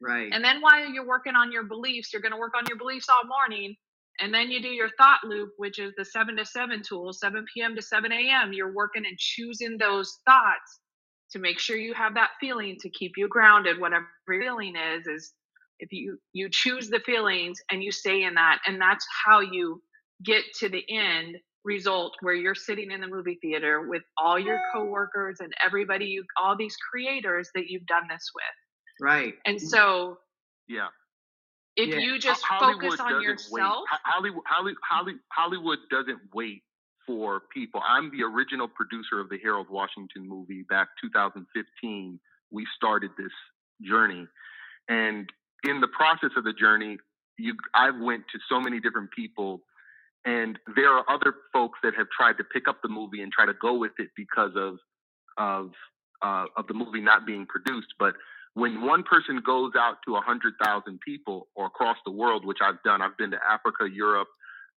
[0.00, 0.30] right.
[0.32, 3.08] and then while you're working on your beliefs you're going to work on your beliefs
[3.10, 3.76] all morning
[4.20, 7.44] and then you do your thought loop which is the 7 to 7 tool 7
[7.52, 10.80] p.m to 7 a.m you're working and choosing those thoughts
[11.32, 13.80] to make sure you have that feeling to keep you grounded.
[13.80, 15.32] Whatever feeling is is
[15.78, 19.82] if you you choose the feelings and you stay in that and that's how you
[20.24, 24.60] get to the end result where you're sitting in the movie theater with all your
[24.72, 29.04] coworkers and everybody you all these creators that you've done this with.
[29.06, 29.34] Right.
[29.44, 29.68] And mm.
[29.68, 30.18] so
[30.68, 30.88] yeah
[31.76, 31.98] if yeah.
[31.98, 33.50] you just Hollywood focus on yourself
[33.90, 34.00] wait.
[34.04, 36.62] Hollywood, Hollywood, Hollywood doesn't wait
[37.06, 37.80] for people.
[37.86, 42.18] I'm the original producer of the Harold Washington movie back 2015.
[42.50, 43.32] We started this
[43.82, 44.26] journey,
[44.88, 45.28] and
[45.64, 46.98] in the process of the journey,
[47.38, 49.60] you I went to so many different people,
[50.24, 53.46] and there are other folks that have tried to pick up the movie and try
[53.46, 54.78] to go with it because of
[55.36, 55.72] of
[56.22, 58.14] uh, of the movie not being produced, but
[58.56, 60.56] when one person goes out to 100,000
[61.04, 64.28] people or across the world, which I've done, I've been to Africa, Europe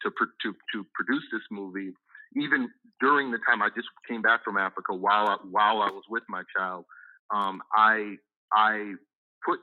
[0.02, 0.10] to,
[0.42, 1.92] to, to produce this movie
[2.36, 2.68] even
[3.00, 6.24] during the time I just came back from Africa, while I, while I was with
[6.28, 6.84] my child,
[7.32, 8.16] um, I
[8.52, 8.94] I
[9.44, 9.58] put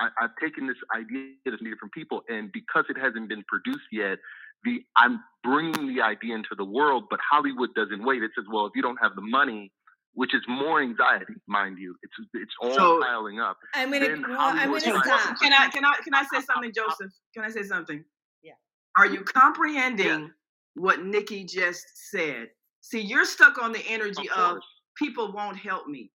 [0.00, 4.18] I, have taken this idea to different people, and because it hasn't been produced yet,
[4.64, 7.04] the I'm bringing the idea into the world.
[7.10, 8.22] But Hollywood doesn't wait.
[8.22, 9.72] It says, well, if you don't have the money,
[10.14, 13.56] which is more anxiety, mind you, it's it's all so, piling up.
[13.74, 15.38] I'm gonna well, I'm gonna stop.
[15.40, 17.12] Can I can I can I say something, Joseph?
[17.34, 18.04] Can I say something?
[18.42, 18.52] Yeah.
[18.96, 20.06] Are you comprehending?
[20.06, 20.26] Yeah
[20.74, 22.48] what Nikki just said.
[22.80, 24.62] See, you're stuck on the energy of, of
[24.96, 26.10] people won't help me.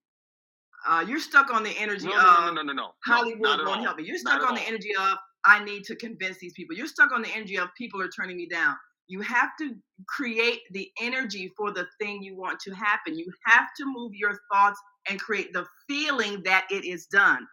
[0.88, 2.90] Uh, you're stuck on the energy no, of no, no, no, no, no.
[3.06, 3.84] Hollywood won't all.
[3.84, 4.04] help me.
[4.06, 6.76] You're stuck on the energy of I need to convince these people.
[6.76, 8.76] You're stuck on the energy of people are turning me down.
[9.10, 9.76] You have to
[10.07, 13.18] create the energy for the thing you want to happen.
[13.18, 14.80] You have to move your thoughts
[15.10, 17.45] and create the feeling that it is done.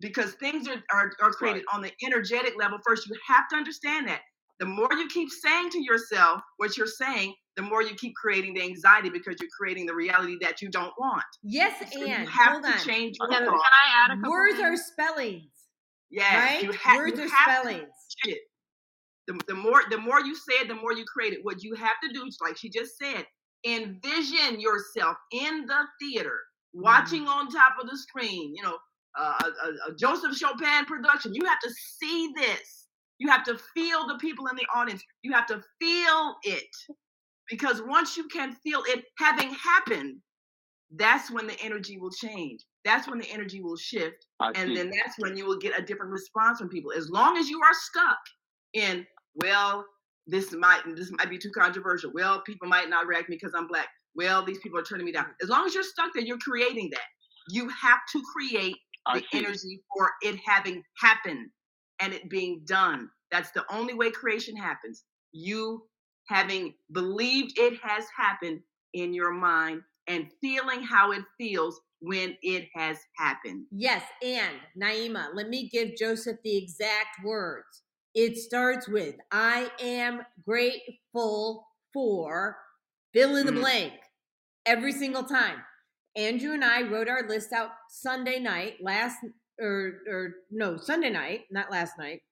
[0.00, 1.76] Because things are, are, are created right.
[1.76, 3.06] on the energetic level first.
[3.08, 4.20] You have to understand that
[4.58, 8.54] the more you keep saying to yourself what you're saying, the more you keep creating
[8.54, 11.24] the anxiety because you're creating the reality that you don't want.
[11.42, 12.78] Yes, so and you have hold to on.
[12.78, 13.52] change your can, thought.
[13.52, 14.80] Can I add a couple Words things?
[14.80, 15.52] are spellings.
[16.10, 16.62] Yes, right?
[16.62, 17.88] you ha- Words you are have spellings.
[19.32, 21.40] The, the more the more you say it, the more you create it.
[21.42, 23.26] What you have to do, like she just said,
[23.66, 26.38] envision yourself in the theater,
[26.72, 27.28] watching mm.
[27.28, 28.54] on top of the screen.
[28.54, 28.76] You know,
[29.18, 31.34] uh, a, a, a Joseph Chopin production.
[31.34, 32.80] You have to see this
[33.20, 35.02] you have to feel the people in the audience.
[35.22, 36.74] You have to feel it.
[37.48, 40.16] Because once you can feel it having happened,
[40.96, 42.64] that's when the energy will change.
[42.84, 44.26] That's when the energy will shift.
[44.40, 44.74] I and see.
[44.74, 46.92] then that's when you will get a different response from people.
[46.92, 48.18] As long as you are stuck
[48.72, 49.84] in, well,
[50.26, 52.10] this might this might be too controversial.
[52.14, 53.88] Well, people might not react me because I'm black.
[54.14, 55.26] Well, these people are turning me down.
[55.42, 57.00] As long as you're stuck there, you're creating that.
[57.48, 58.76] You have to create
[59.12, 61.48] the energy for it having happened
[62.00, 63.08] and it being done.
[63.30, 65.04] That's the only way creation happens.
[65.32, 65.84] You
[66.28, 68.60] having believed it has happened
[68.94, 73.66] in your mind and feeling how it feels when it has happened.
[73.70, 77.82] Yes, and Naima, let me give Joseph the exact words.
[78.14, 82.58] It starts with I am grateful for
[83.12, 83.60] fill in the Mhm.
[83.60, 83.94] blank
[84.66, 85.64] every single time.
[86.16, 89.18] Andrew and I wrote our list out Sunday night, last
[89.60, 92.22] or or no, Sunday night, not last night.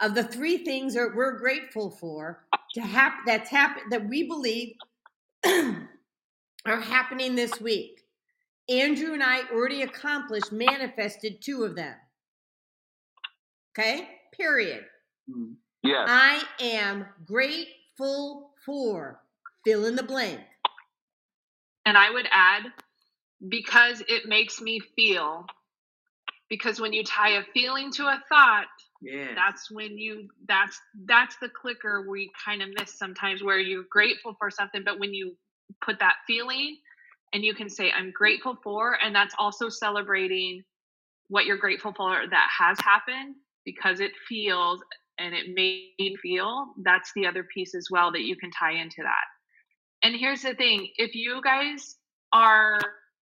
[0.00, 4.76] Of the three things that we're grateful for to hap- that's happened that we believe
[5.44, 8.06] are happening this week.
[8.68, 11.96] Andrew and I already accomplished, manifested two of them.
[13.72, 14.19] Okay?
[14.36, 14.84] Period.
[15.30, 15.54] Mm.
[15.82, 16.06] Yes.
[16.08, 19.20] I am grateful for
[19.64, 20.40] fill in the blank.
[21.86, 22.64] And I would add,
[23.48, 25.46] because it makes me feel,
[26.48, 28.66] because when you tie a feeling to a thought,
[29.02, 29.34] Yeah.
[29.34, 34.34] that's when you that's that's the clicker we kind of miss sometimes where you're grateful
[34.38, 35.36] for something but when you
[35.82, 36.76] put that feeling
[37.32, 40.62] and you can say i'm grateful for and that's also celebrating
[41.28, 44.82] what you're grateful for that has happened because it feels
[45.18, 46.44] and it made feel
[46.84, 49.14] that's the other piece as well that you can tie into that
[50.02, 51.96] and here's the thing if you guys
[52.32, 52.78] are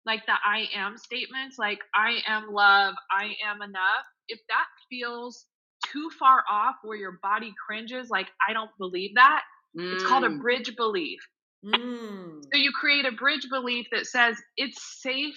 [0.07, 5.47] like the I am statements, like I am love, I am enough, if that feels
[5.85, 9.43] too far off where your body cringes, like I don't believe that,
[9.91, 10.41] it's called a Mm.
[10.41, 11.21] bridge belief.
[11.65, 12.43] Mm.
[12.53, 15.37] So you create a bridge belief that says it's safe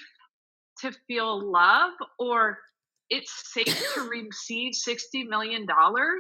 [0.82, 2.60] to feel love or
[3.10, 5.66] it's safe to receive $60 million.
[5.68, 6.18] Mm.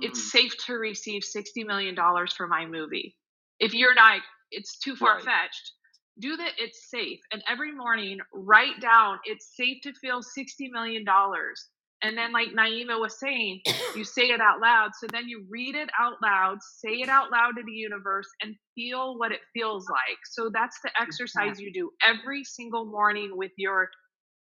[0.00, 1.96] It's safe to receive $60 million
[2.36, 3.16] for my movie.
[3.58, 5.72] If you're like, it's too far fetched,
[6.18, 7.20] do that it's safe.
[7.32, 11.04] And every morning, write down it's safe to feel $60 million.
[12.02, 13.60] And then, like Naima was saying,
[13.94, 14.90] you say it out loud.
[14.98, 18.56] So then you read it out loud, say it out loud to the universe, and
[18.74, 20.18] feel what it feels like.
[20.30, 23.90] So that's the exercise you do every single morning with your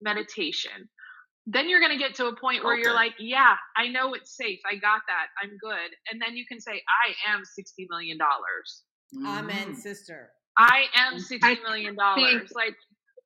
[0.02, 0.90] meditation.
[1.52, 4.36] Then you're going to get to a point where you're like, yeah, I know it's
[4.38, 4.60] safe.
[4.72, 5.28] I got that.
[5.42, 5.90] I'm good.
[6.12, 6.74] And then you can say,
[7.06, 8.20] I am $60 million.
[9.26, 9.76] Amen, Mhm.
[9.76, 10.32] sister.
[10.58, 11.96] I am $60 I million.
[11.96, 12.76] think- Like,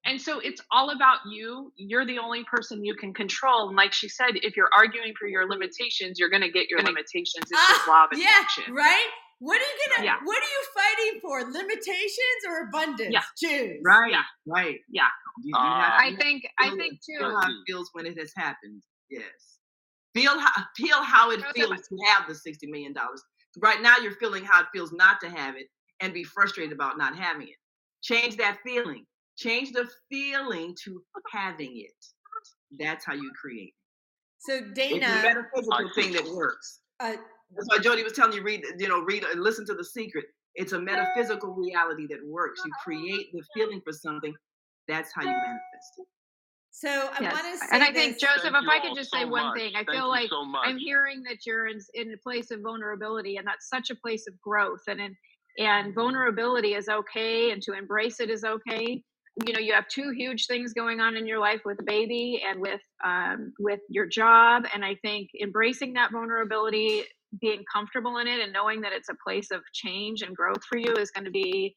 [0.05, 1.71] and so it's all about you.
[1.75, 3.67] You're the only person you can control.
[3.67, 6.79] And like she said, if you're arguing for your limitations, you're going to get your
[6.81, 7.43] limitations.
[7.51, 8.73] It's just law of Ah, yeah, attraction.
[8.73, 9.07] right?
[9.45, 10.19] What are you gonna Yeah.
[10.23, 11.35] what are you fighting for?
[11.51, 13.11] Limitations or abundance?
[13.11, 13.23] Yeah.
[13.43, 13.81] Choose.
[13.83, 14.11] Right.
[14.11, 14.23] Yeah.
[14.47, 14.79] Right.
[14.89, 15.07] Yeah.
[15.43, 17.35] You, you Uh, have I think I feel- think feel too.
[17.41, 18.81] how it feels when it has happened.
[19.09, 19.59] Yes.
[20.13, 23.21] Feel how feel how it Joseph, feels to have the sixty million dollars.
[23.57, 25.67] Right now, you're feeling how it feels not to have it,
[25.99, 27.57] and be frustrated about not having it.
[28.01, 29.05] Change that feeling.
[29.37, 31.99] Change the feeling to having it.
[32.79, 33.73] That's how you create.
[34.39, 36.81] So Dana, It's a Dana, metaphysical I thing that works.
[36.99, 37.15] uh,
[37.51, 40.25] That's why Jody was telling you read, you know, read and listen to the secret.
[40.55, 42.61] It's a metaphysical reality that works.
[42.65, 44.33] You create the feeling for something.
[44.87, 46.07] That's how you manifest it.
[46.71, 47.33] so I Yes.
[47.33, 48.21] want to say And I think this.
[48.21, 49.57] Joseph, Thank if I could just so say one much.
[49.57, 50.45] thing, I Thank feel like so.
[50.63, 54.25] I'm hearing that you're in, in a place of vulnerability, and that's such a place
[54.27, 54.81] of growth.
[54.87, 55.15] And in,
[55.59, 59.03] and vulnerability is okay, and to embrace it is okay.
[59.47, 62.43] You know, you have two huge things going on in your life with a baby
[62.47, 67.03] and with um, with your job, and I think embracing that vulnerability,
[67.39, 70.77] being comfortable in it, and knowing that it's a place of change and growth for
[70.77, 71.75] you is going to be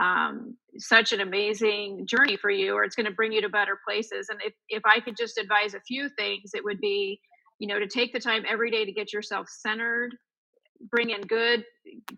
[0.00, 3.78] um, such an amazing journey for you, or it's going to bring you to better
[3.86, 4.28] places.
[4.30, 7.20] And if, if I could just advise a few things, it would be,
[7.58, 10.14] you know, to take the time every day to get yourself centered,
[10.90, 11.64] bring in good,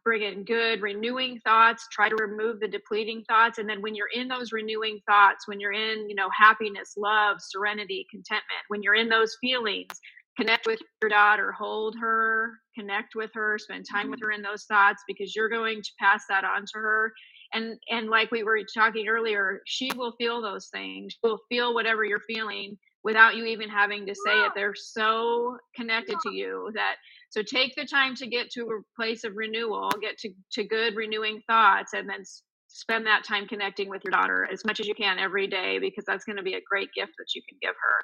[0.05, 3.59] bring in good, renewing thoughts, try to remove the depleting thoughts.
[3.59, 7.39] And then when you're in those renewing thoughts, when you're in, you know, happiness, love,
[7.41, 9.89] serenity, contentment, when you're in those feelings,
[10.37, 14.27] connect with your daughter, hold her, connect with her, spend time with mm-hmm.
[14.27, 17.13] her in those thoughts because you're going to pass that on to her.
[17.55, 21.75] And and like we were talking earlier she will feel those things she will feel
[21.75, 24.53] whatever you're feeling without you even having to say it.
[24.55, 26.95] They're so connected to you that
[27.29, 30.97] so take the time to get to a place of renewal get to, to good
[30.97, 32.23] renewing thoughts and then
[32.69, 36.05] spend that time connecting with your daughter as much as you can every day because
[36.07, 37.99] that's going to be a great gift that you can give her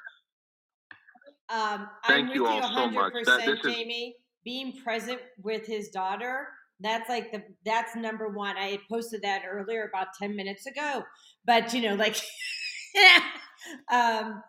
[1.51, 3.13] Um, I'm Thank with you you all so much.
[3.25, 4.15] That- 100%, is- Jamie.
[4.45, 6.47] Being present with his daughter
[6.79, 8.55] That's like the that's number one.
[8.57, 11.03] I had posted that earlier about 10 minutes ago.
[11.45, 12.15] But you know, like
[13.91, 14.41] um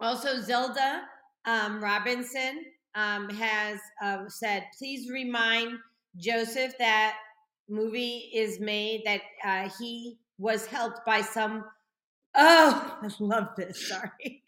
[0.00, 1.02] also Zelda
[1.46, 2.64] um, Robinson
[2.94, 5.72] um, has uh, said, please remind
[6.16, 7.16] Joseph that
[7.68, 11.64] movie is made that uh, he was helped by some
[12.42, 13.88] Oh, I love this.
[13.88, 14.42] Sorry.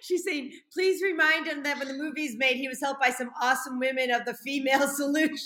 [0.00, 3.30] She's saying, please remind him that when the movie's made, he was helped by some
[3.40, 5.36] awesome women of the female solution.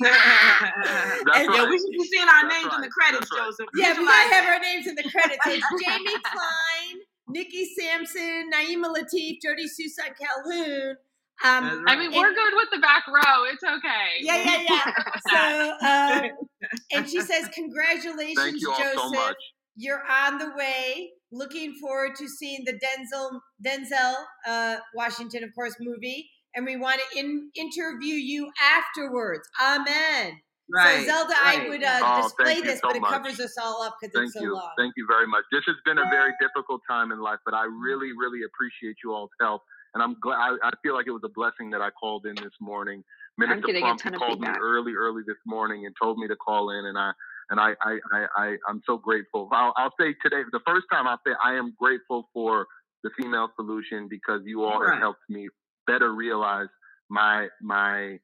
[0.00, 1.46] and, right.
[1.52, 2.74] Yeah, we should be seeing our That's names right.
[2.76, 3.44] in the credits, right.
[3.44, 3.66] Joseph.
[3.76, 5.38] Yeah, we gotta have our names in the credits.
[5.46, 10.96] It's Jamie Klein, Nikki Sampson, Naima Latif, Jody Susan Calhoun.
[11.44, 13.44] Um, I mean, we're good with the back row.
[13.52, 14.20] It's okay.
[14.20, 16.22] Yeah, yeah, yeah.
[16.22, 16.48] so, um,
[16.92, 18.94] and she says, "Congratulations, you Joseph.
[19.12, 19.34] So
[19.76, 21.10] You're on the way.
[21.32, 24.14] Looking forward to seeing the Denzel Denzel
[24.46, 26.30] uh, Washington, of course, movie.
[26.54, 29.48] And we want to in, interview you afterwards.
[29.60, 30.40] Amen."
[30.72, 31.60] Right, so Zelda, right.
[31.60, 33.10] I would uh, oh, display this, so but it much.
[33.10, 34.54] covers us all up because Thank it's so you.
[34.54, 34.70] long.
[34.78, 35.44] Thank you very much.
[35.52, 39.12] This has been a very difficult time in life, but I really, really appreciate you
[39.12, 39.60] all's help.
[39.92, 40.36] And I'm glad.
[40.36, 43.04] I, I feel like it was a blessing that I called in this morning.
[43.36, 46.28] Minister getting a Plump ton of called me early, early this morning and told me
[46.28, 47.12] to call in, and I
[47.50, 49.48] and I I I, I I'm so grateful.
[49.52, 52.66] I'll, I'll say today, the first time I'll say I am grateful for
[53.02, 54.92] the female solution because you all Right.
[54.94, 55.48] have helped me
[55.86, 56.68] better realize
[57.10, 58.18] my my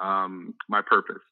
[0.00, 1.22] um my purpose.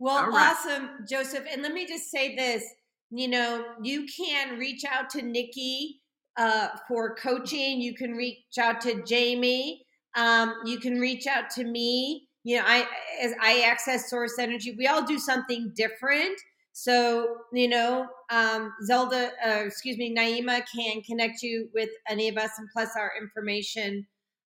[0.00, 0.52] Well, All right.
[0.52, 1.44] awesome, Joseph.
[1.50, 2.64] And let me just say this
[3.10, 6.02] you know, you can reach out to Nikki
[6.36, 9.84] uh, for coaching, you can reach out to Jamie,
[10.16, 12.28] um, you can reach out to me.
[12.44, 12.86] You know, I
[13.22, 16.38] as I access source energy, we all do something different.
[16.80, 22.36] So, you know, um, Zelda, uh, excuse me, Naima can connect you with any of
[22.36, 24.06] us, and plus our information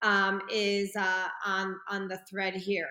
[0.03, 2.89] um, is uh, on on the thread here.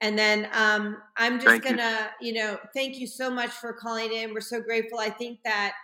[0.00, 4.12] And then um, I'm just Thank gonna, you know, thank you so much for calling
[4.12, 4.34] in.
[4.34, 4.98] We're so grateful.
[4.98, 5.74] I think that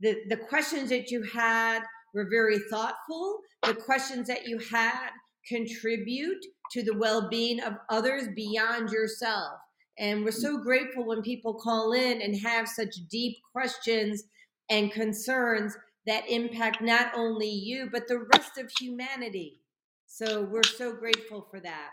[0.00, 1.80] the the questions that you had
[2.12, 3.38] were very thoughtful.
[3.62, 5.08] The questions that you had
[5.48, 9.54] contribute to the well-being of others beyond yourself.
[10.02, 14.24] And we're so grateful when people call in and have such deep questions
[14.68, 15.76] and concerns
[16.06, 19.60] that impact not only you but the rest of humanity.
[20.08, 21.90] So we're so grateful for that.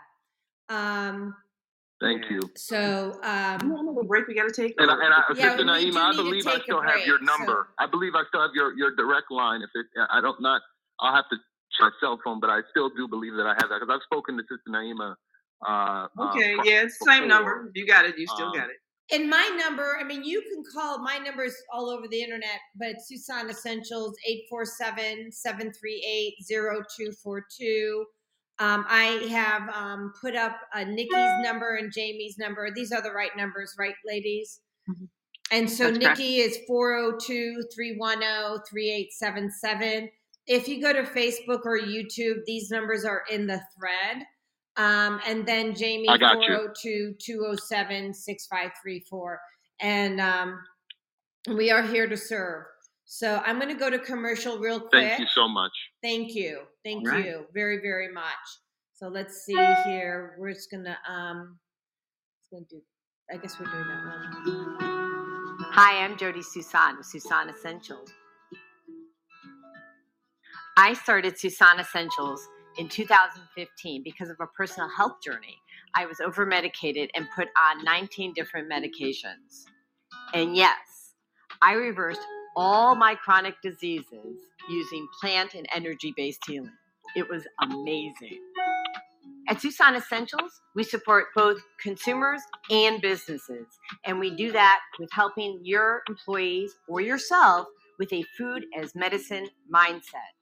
[0.68, 1.36] Um,
[2.00, 2.40] Thank you.
[2.56, 4.74] so You um, know another break we got to take?
[4.78, 7.18] And, I- and I, Yeah, Sister Naima, I believe I take a still have your
[7.18, 7.68] break, so- number.
[7.78, 9.62] I believe I still have your, your direct line.
[9.62, 10.62] If it, I don't not,
[10.98, 11.36] I'll have to
[11.78, 14.02] check my cell phone, but I still do believe that I have that because I've
[14.02, 15.14] spoken to Sister Naima.
[15.66, 17.28] Uh, Okay, uh, yeah, it's the same before.
[17.28, 17.70] number.
[17.74, 18.76] You got it, you still Um, got it.
[19.12, 22.60] and my number, I mean, you can call my number is all over the internet,
[22.76, 28.06] but it's Susan Essentials 847 738 0242.
[28.58, 32.70] Um, I have um, put up uh, Nikki's number and Jamie's number.
[32.70, 34.60] These are the right numbers, right, ladies?
[34.88, 35.08] Mhm.
[35.50, 36.18] And so That's correct.
[36.18, 40.10] Nikki is 402 310 3877.
[40.46, 44.24] If you go to Facebook or YouTube, these numbers are in the thread.
[44.80, 49.40] Um, and then Jamie, 402 207 6534.
[49.82, 50.58] And um,
[51.54, 52.64] we are here to serve.
[53.04, 54.92] So I'm going to go to commercial real quick.
[54.92, 55.72] Thank you so much.
[56.02, 56.60] Thank you.
[56.82, 57.24] Thank All right.
[57.24, 58.24] you very, very much.
[58.94, 60.36] So let's see here.
[60.38, 61.58] We're just gonna um
[62.38, 62.82] it's gonna do
[63.32, 64.76] I guess we're doing that one.
[65.72, 68.10] Hi, I'm Jody Susan of Susan Essentials.
[70.76, 72.46] I started Susan Essentials
[72.80, 75.58] in 2015 because of a personal health journey.
[75.94, 79.66] I was over medicated and put on 19 different medications.
[80.32, 80.78] And yes,
[81.60, 82.22] I reversed
[82.56, 84.38] all my chronic diseases
[84.70, 86.72] using plant and energy based healing.
[87.14, 88.40] It was amazing.
[89.50, 92.40] At Susan Essentials, we support both consumers
[92.70, 93.66] and businesses,
[94.06, 97.66] and we do that with helping your employees or yourself
[97.98, 100.32] with a food as medicine mindset.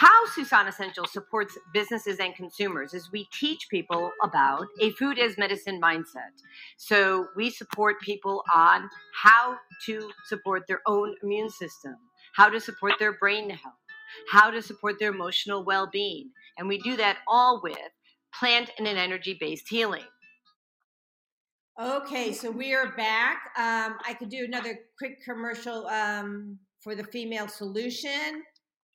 [0.00, 5.36] How Susan Essential supports businesses and consumers is we teach people about a food as
[5.36, 6.40] medicine mindset.
[6.78, 11.96] So we support people on how to support their own immune system,
[12.34, 13.74] how to support their brain health,
[14.30, 16.30] how to support their emotional well being.
[16.56, 17.76] And we do that all with
[18.32, 20.08] plant and an energy based healing.
[21.78, 23.52] Okay, so we are back.
[23.58, 28.42] Um I could do another quick commercial um for the female solution.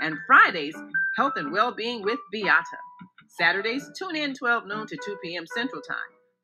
[0.00, 0.76] And Fridays,
[1.16, 2.78] Health and Well-Being with Beata.
[3.38, 5.46] Saturdays, tune in 12 noon to 2 p.m.
[5.54, 5.98] Central Time.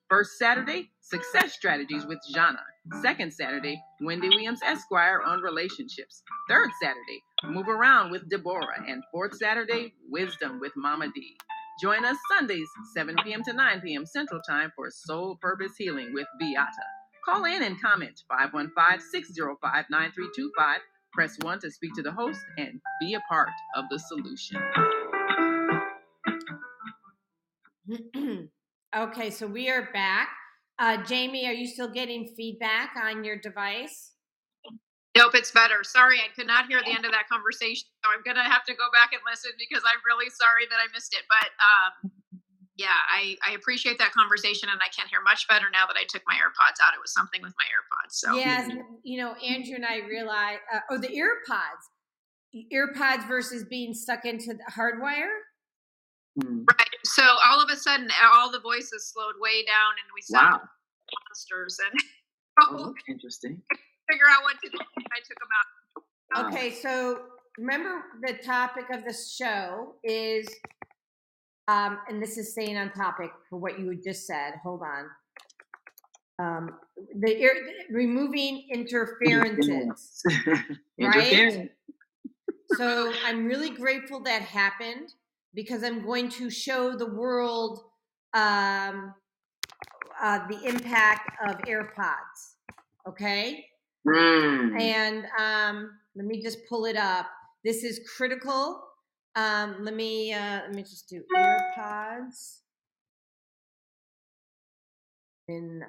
[0.09, 2.61] First Saturday, Success Strategies with Jana.
[3.03, 6.23] Second Saturday, Wendy Williams Esquire on relationships.
[6.49, 8.85] Third Saturday, Move Around with Deborah.
[8.89, 11.37] And fourth Saturday, Wisdom with Mama D.
[11.83, 13.43] Join us Sundays, 7 p.m.
[13.45, 14.07] to 9 p.m.
[14.07, 16.69] Central Time for Soul Purpose Healing with Beata.
[17.25, 20.81] Call in and comment 515 605 9325.
[21.13, 24.61] Press 1 to speak to the host and be a part of the solution.
[28.97, 30.29] okay, so we are back.
[30.79, 34.13] Uh, Jamie, are you still getting feedback on your device?
[35.17, 35.85] Nope, it's better.
[35.85, 37.87] Sorry, I could not hear the end of that conversation.
[38.03, 40.89] So I'm gonna have to go back and listen because I'm really sorry that I
[40.95, 41.25] missed it.
[41.29, 42.13] But um,
[42.77, 46.05] yeah, I, I appreciate that conversation and I can hear much better now that I
[46.09, 46.95] took my AirPods out.
[46.95, 48.13] It was something with my AirPods.
[48.13, 48.71] So yes,
[49.03, 51.85] you know, Andrew and I realized, uh, oh, the AirPods,
[52.73, 55.29] AirPods versus being stuck into the hardwire.
[56.41, 56.61] Hmm.
[56.61, 56.89] Right.
[57.05, 60.69] So all of a sudden, all the voices slowed way down, and we sounded wow.
[61.29, 61.79] monsters.
[61.91, 62.01] And
[62.61, 63.61] oh, interesting.
[64.11, 64.79] Figure out what to do.
[64.79, 66.47] I took them out.
[66.47, 67.21] Okay, so
[67.59, 70.49] remember the topic of the show is,
[71.69, 74.55] um, and this is staying on topic for what you had just said.
[74.63, 75.07] Hold on.
[76.39, 76.71] Um,
[77.21, 77.55] the ear,
[77.91, 80.23] removing interferences,
[81.01, 81.71] right?
[82.77, 85.13] so I'm really grateful that happened
[85.55, 87.81] because I'm going to show the world
[88.35, 89.15] um,
[90.23, 92.57] uh, the impact of AirPods.
[93.09, 93.67] Okay.
[94.07, 94.81] Mm.
[94.81, 97.27] And um, let me just pull it up.
[97.65, 98.83] This is critical.
[99.35, 102.61] Um, let me uh, let me just do AirPods.
[105.49, 105.87] And uh,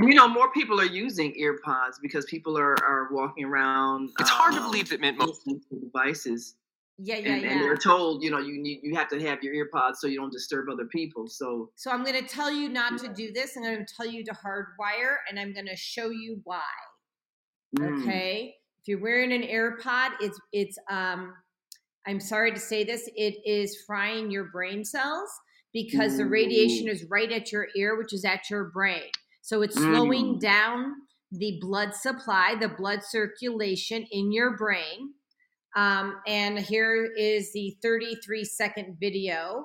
[0.00, 4.10] you know, more people are using AirPods because people are are walking around.
[4.18, 6.54] It's hard to um, believe that Mint most devices
[7.00, 7.50] yeah, yeah, and, yeah.
[7.52, 10.18] And they're told, you know, you need you have to have your earpods so you
[10.18, 11.28] don't disturb other people.
[11.28, 13.56] So So I'm gonna tell you not to do this.
[13.56, 16.60] I'm gonna tell you to hardwire and I'm gonna show you why.
[17.78, 18.02] Mm.
[18.02, 18.56] Okay.
[18.80, 21.34] If you're wearing an AirPod, it's it's um
[22.08, 25.30] I'm sorry to say this, it is frying your brain cells
[25.72, 29.10] because the radiation is right at your ear, which is at your brain.
[29.42, 30.40] So it's slowing mm.
[30.40, 30.94] down
[31.30, 35.12] the blood supply, the blood circulation in your brain
[35.76, 39.64] um, and here is the 33 second video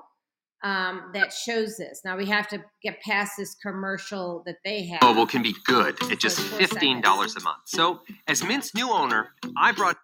[0.62, 2.02] um, that shows this.
[2.04, 5.02] Now we have to get past this commercial that they have.
[5.02, 7.36] Mobile can be good at just $15 seconds.
[7.36, 7.58] a month.
[7.66, 9.96] So, as Mint's new owner, I brought.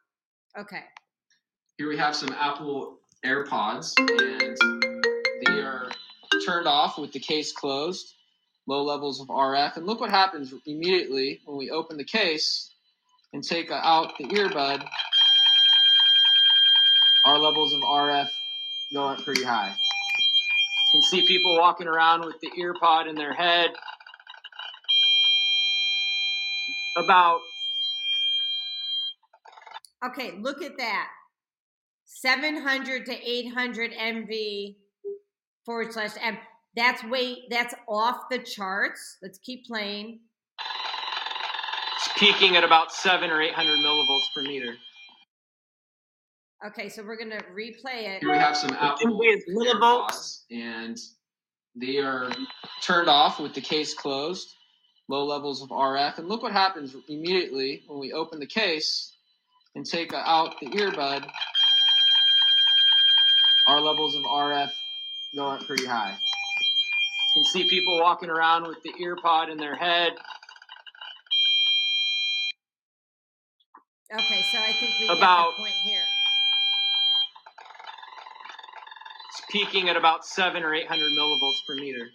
[0.58, 0.82] Okay.
[1.80, 5.02] Here we have some Apple AirPods, and
[5.46, 5.90] they are
[6.44, 8.16] turned off with the case closed,
[8.66, 9.78] low levels of RF.
[9.78, 12.74] And look what happens immediately when we open the case
[13.32, 14.86] and take out the earbud
[17.24, 18.28] our levels of RF
[18.92, 19.74] go up pretty high.
[20.92, 23.70] You can see people walking around with the ear pod in their head.
[26.98, 27.40] About.
[30.04, 31.08] Okay, look at that.
[32.20, 34.76] 700 to 800 MV
[35.64, 36.36] forward slash M.
[36.76, 39.16] That's way, that's off the charts.
[39.22, 40.20] Let's keep playing.
[41.96, 44.74] It's peaking at about seven or 800 millivolts per meter.
[46.66, 48.20] Okay, so we're gonna replay it.
[48.20, 49.18] Here we have some Apple
[49.48, 50.98] AirPods, and
[51.74, 52.30] they are
[52.82, 54.46] turned off with the case closed,
[55.08, 56.18] low levels of RF.
[56.18, 59.16] And look what happens immediately when we open the case
[59.74, 61.26] and take out the earbud.
[63.70, 64.72] Our levels of RF
[65.36, 66.10] go up pretty high.
[67.36, 70.14] You can see people walking around with the earpod in their head.
[74.12, 76.00] Okay, so I think we about, get the point here.
[79.28, 82.08] It's peaking at about seven or 800 millivolts per meter.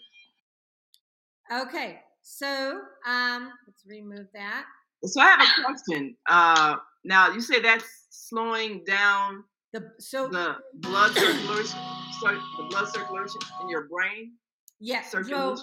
[1.53, 4.65] Okay, so um, let's remove that.
[5.06, 6.18] So I have a question.
[6.30, 6.76] Uh,
[7.06, 9.45] now you say that's slowing down
[9.76, 11.80] the so the blood circulation,
[12.22, 14.34] sorry, the blood circulation in your brain.
[14.80, 15.11] Yes.
[15.11, 15.56] So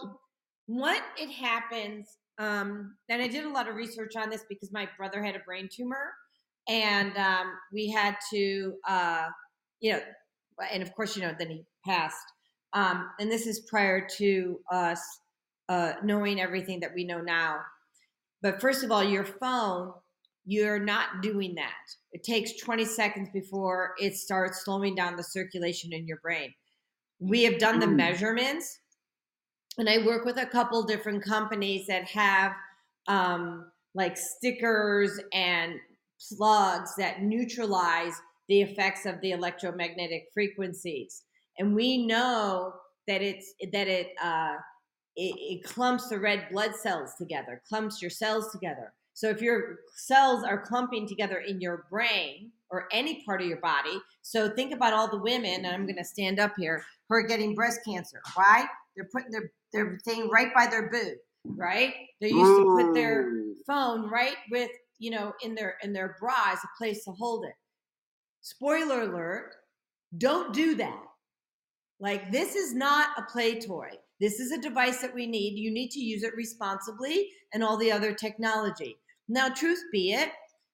[0.67, 2.09] what it happens,
[2.39, 5.41] um, and I did a lot of research on this because my brother had a
[5.41, 6.13] brain tumor,
[6.69, 9.29] and um, we had to, uh,
[9.81, 10.01] you know,
[10.71, 12.17] and of course, you know, then he passed.
[12.75, 15.01] Um, and this is prior to us
[15.69, 17.61] uh, knowing everything that we know now.
[18.43, 19.93] But first of all, your phone,
[20.45, 21.73] you're not doing that.
[22.13, 26.53] It takes 20 seconds before it starts slowing down the circulation in your brain.
[27.21, 27.97] We have done the mm.
[27.97, 28.79] measurements.
[29.79, 32.53] and I work with a couple different companies that have
[33.09, 35.75] um, like stickers and
[36.37, 38.15] plugs that neutralize
[38.49, 41.23] the effects of the electromagnetic frequencies.
[41.59, 42.75] And we know
[43.07, 44.57] that it's that it uh,
[45.17, 48.93] it, it clumps the red blood cells together, clumps your cells together.
[49.15, 53.61] So if your cells are clumping together in your brain or any part of your
[53.61, 57.17] body, so think about all the women, and I'm going to stand up here, who
[57.17, 58.21] are getting breast cancer.
[58.35, 58.67] Why?
[58.97, 61.17] They're putting their their thing right by their boob,
[61.57, 61.95] right?
[62.21, 62.77] They used Ooh.
[62.77, 63.33] to put their
[63.67, 67.45] phone right with you know in their in their bra as a place to hold
[67.45, 67.55] it.
[68.43, 69.55] Spoiler alert:
[70.19, 71.05] don't do that.
[72.01, 73.91] Like this is not a play toy.
[74.21, 75.59] This is a device that we need.
[75.59, 78.97] You need to use it responsibly and all the other technology.
[79.33, 80.29] Now, truth be it,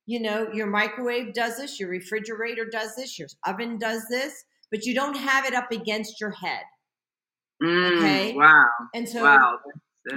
[0.06, 4.32] you know, your microwave does this, your refrigerator does this, your oven does this,
[4.72, 6.64] but you don't have it up against your head.
[7.62, 8.34] Mm, okay.
[8.34, 8.64] Wow.
[8.96, 9.58] And so wow.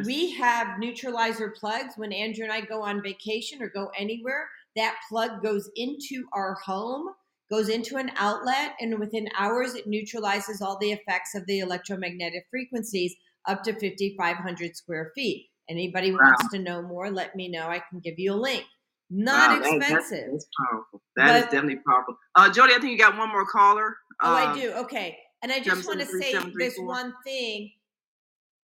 [0.05, 4.49] we have neutralizer plugs when Andrew and I go on vacation or go anywhere.
[4.75, 7.09] That plug goes into our home,
[7.51, 12.47] goes into an outlet, and within hours, it neutralizes all the effects of the electromagnetic
[12.49, 13.15] frequencies
[13.47, 15.50] up to 5,500 square feet.
[15.71, 16.19] Anybody wow.
[16.23, 17.67] wants to know more, let me know.
[17.67, 18.65] I can give you a link.
[19.09, 20.25] Not wow, expensive.
[20.25, 21.01] That, that's powerful.
[21.15, 22.15] That but, is definitely powerful.
[22.35, 23.95] Uh, Jody, I think you got one more caller.
[24.21, 24.71] Oh, I um, do.
[24.71, 25.17] Okay.
[25.41, 27.71] And I just want to say this one thing.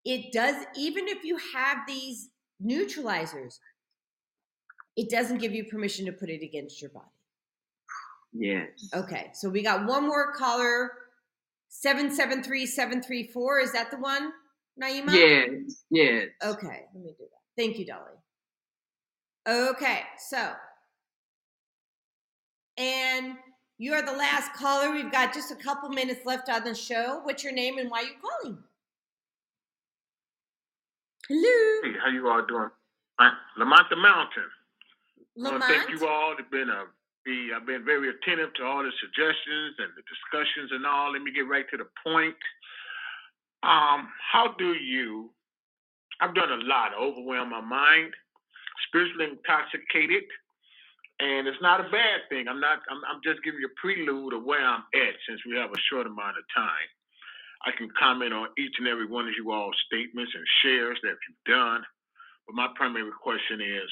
[0.04, 2.28] It does, even if you have these
[2.64, 3.58] neutralizers,
[4.96, 7.06] it doesn't give you permission to put it against your body.
[8.32, 8.68] Yes.
[8.94, 9.30] Okay.
[9.32, 10.90] So we got one more caller.
[11.68, 13.60] 773734.
[13.60, 14.32] Is that the one,
[14.80, 15.12] Naima?
[15.12, 15.84] Yes.
[15.90, 16.26] Yes.
[16.42, 16.84] Okay.
[16.94, 17.62] Let me do that.
[17.62, 18.12] Thank you, Dolly.
[19.48, 20.00] Okay.
[20.28, 20.52] So,
[22.76, 23.36] and
[23.78, 24.92] you are the last caller.
[24.92, 27.20] We've got just a couple minutes left on the show.
[27.22, 28.58] What's your name and why are you calling?
[31.28, 31.82] Hello.
[31.82, 32.70] Hey, how you all doing?
[33.18, 34.44] I, Lamont the Mountain.
[35.36, 35.64] Lamont.
[35.64, 36.34] I thank you all.
[36.38, 36.84] It's been a
[37.26, 41.12] be, I've been very attentive to all the suggestions and the discussions and all.
[41.12, 42.38] Let me get right to the point.
[43.66, 45.30] Um, how do you?
[46.20, 48.12] I've done a lot to overwhelm my mind,
[48.88, 50.24] spiritually intoxicated,
[51.20, 52.48] and it's not a bad thing.
[52.48, 52.80] I'm not.
[52.90, 55.84] I'm, I'm just giving you a prelude of where I'm at since we have a
[55.90, 56.90] short amount of time.
[57.66, 61.18] I can comment on each and every one of you all statements and shares that
[61.26, 61.82] you've done,
[62.46, 63.90] but my primary question is,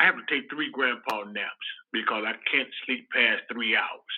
[0.00, 4.14] I have to take three grandpa naps because I can't sleep past three hours.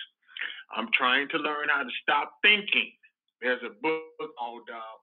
[0.75, 2.91] I'm trying to learn how to stop thinking.
[3.43, 4.95] There's a book called uh,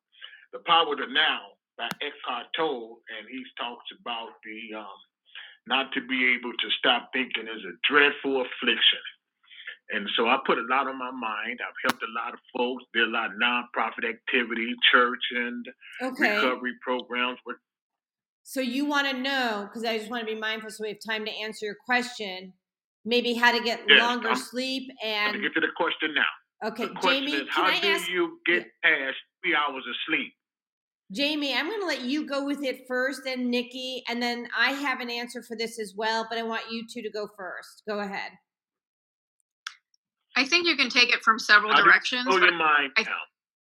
[0.52, 5.00] "The Power of Now" by Eckhart Tolle, and he talks about the um,
[5.66, 9.04] not to be able to stop thinking is a dreadful affliction.
[9.92, 11.58] And so I put a lot on my mind.
[11.60, 15.66] I've helped a lot of folks, did a lot of nonprofit activity, church and
[16.02, 16.36] okay.
[16.36, 17.38] recovery programs.
[18.42, 20.98] So you want to know, because I just want to be mindful so we have
[21.06, 22.52] time to answer your question,
[23.04, 26.22] maybe how to get yes, longer I'm, sleep and to get to the question now.
[26.64, 29.94] Okay, the question Jamie, is, how I do ask, you get past three hours of
[30.06, 30.32] sleep?
[31.12, 34.72] Jamie, I'm going to let you go with it first, and Nikki, and then I
[34.72, 37.82] have an answer for this as well, but I want you two to go first.
[37.88, 38.32] Go ahead.
[40.36, 42.26] I think you can take it from several How directions.
[42.28, 43.04] Oh, your mind I,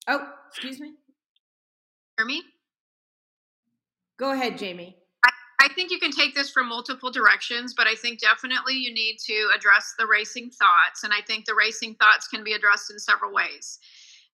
[0.07, 0.93] Oh, excuse me.
[2.17, 2.43] Hear me?
[4.17, 4.97] Go ahead, Jamie.
[5.65, 9.17] I, think you can take this from multiple directions, but I think definitely you need
[9.25, 12.99] to address the racing thoughts, and I think the racing thoughts can be addressed in
[12.99, 13.79] several ways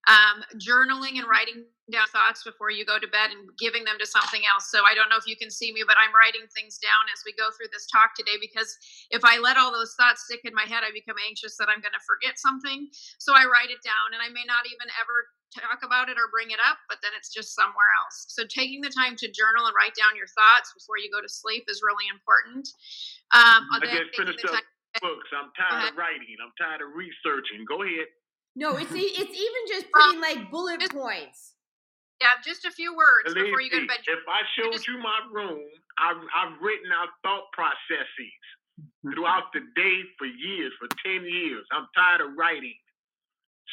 [0.09, 4.07] um, journaling and writing down thoughts before you go to bed and giving them to
[4.07, 4.71] something else.
[4.71, 7.21] So I don't know if you can see me, but I'm writing things down as
[7.27, 8.71] we go through this talk today because
[9.11, 11.83] if I let all those thoughts stick in my head, I become anxious that I'm
[11.83, 12.87] going to forget something.
[13.19, 16.31] So I write it down and I may not even ever talk about it or
[16.31, 18.31] bring it up, but then it's just somewhere else.
[18.31, 21.27] So taking the time to journal and write down your thoughts before you go to
[21.27, 22.71] sleep is really important.
[23.35, 24.63] Um, I just finished up
[24.99, 25.29] books.
[25.31, 26.35] I'm tired of writing.
[26.39, 27.63] I'm tired of researching.
[27.67, 28.11] Go ahead.
[28.55, 31.55] No, it's it's even just uh, putting like bullet points.
[32.21, 34.05] Yeah, just a few words Believe before you go to bed.
[34.05, 35.65] If I showed just, you my room,
[35.97, 38.37] I've, I've written out thought processes
[39.01, 41.65] throughout the day for years, for 10 years.
[41.73, 42.77] I'm tired of writing.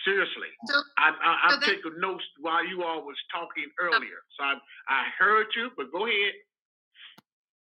[0.07, 0.49] Seriously.
[0.65, 4.25] So, I, I, I'm so taking notes while you all was talking earlier.
[4.39, 4.55] So I,
[4.89, 6.33] I heard you, but go ahead.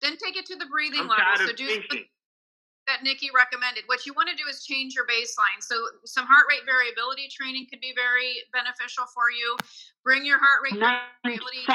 [0.01, 1.49] Then take it to the breathing I'm level.
[1.49, 2.07] so do thinking
[2.89, 3.85] that Nikki recommended.
[3.86, 5.60] What you want to do is change your baseline.
[5.60, 5.77] So
[6.09, 9.56] some heart rate variability training could be very beneficial for you.
[10.02, 11.69] Bring your heart rate variability.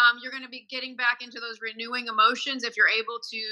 [0.00, 3.42] Um, you're going to be getting back into those renewing emotions if you're able to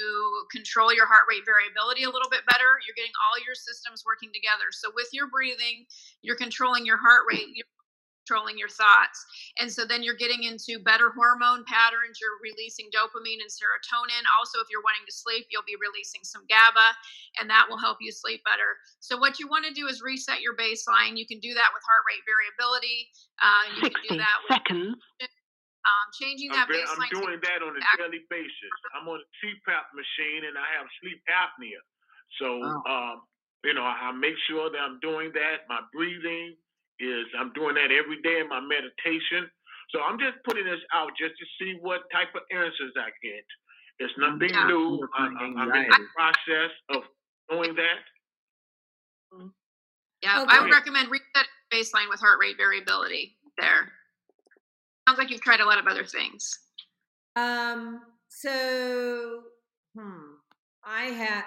[0.49, 2.81] control your heart rate variability a little bit better.
[2.85, 4.73] You're getting all your systems working together.
[4.73, 5.85] So with your breathing,
[6.25, 7.69] you're controlling your heart rate, you're
[8.31, 9.19] controlling your thoughts.
[9.59, 12.15] And so then you're getting into better hormone patterns.
[12.23, 14.23] You're releasing dopamine and serotonin.
[14.39, 16.87] Also, if you're wanting to sleep, you'll be releasing some GABA,
[17.43, 18.79] and that will help you sleep better.
[19.03, 21.19] So, what you want to do is reset your baseline.
[21.19, 23.11] You can do that with heart rate variability.
[23.43, 24.95] Uh, you 60 can do that with seconds.
[25.83, 27.11] um, changing I'm, that ve- I'm baseline.
[27.11, 28.73] doing that on a daily basis.
[28.95, 31.81] I'm on a CPAP machine and I have sleep apnea.
[32.39, 32.47] So,
[32.87, 33.27] um,
[33.67, 35.67] you know, I I make sure that I'm doing that.
[35.67, 36.55] My breathing
[37.01, 39.49] is, I'm doing that every day in my meditation.
[39.89, 43.45] So I'm just putting this out just to see what type of answers I get.
[43.99, 44.67] It's nothing Yeah.
[44.67, 45.07] new.
[45.17, 47.03] I'm, I'm I'm in the process of
[47.49, 47.99] doing that.
[50.23, 50.57] Yeah, Okay.
[50.57, 53.91] I would recommend reset baseline with heart rate variability there.
[55.07, 56.59] Sounds like you've tried a lot of other things.
[57.35, 58.01] Um.
[58.29, 59.41] So,
[59.95, 60.35] hmm.
[60.83, 61.43] I have.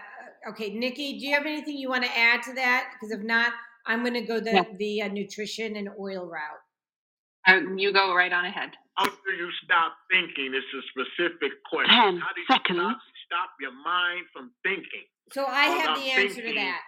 [0.51, 2.91] Okay, Nikki, do you have anything you want to add to that?
[2.93, 3.53] Because if not,
[3.87, 4.65] I'm going to go the Yeah.
[4.79, 6.63] the uh, nutrition and oil route.
[7.47, 8.71] Um, you go right on ahead.
[8.97, 10.55] How do you stop thinking?
[10.55, 11.95] It's a specific question.
[11.95, 12.79] Ten How do you seconds.
[12.79, 15.05] Stop, stop your mind from thinking?
[15.33, 16.81] So I have the answer to that.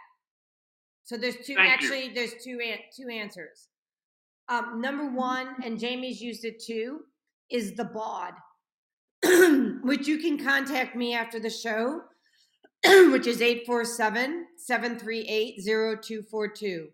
[1.05, 1.55] So there's two.
[1.55, 1.74] Thank you.
[1.74, 2.59] actually, there's two
[2.97, 3.68] two answers.
[4.48, 7.01] Um, number one, and Jamie's used it too,
[7.51, 8.35] is the BAUD,
[9.82, 12.02] which you can contact me after the show,
[13.13, 16.89] which is 847 738 0242.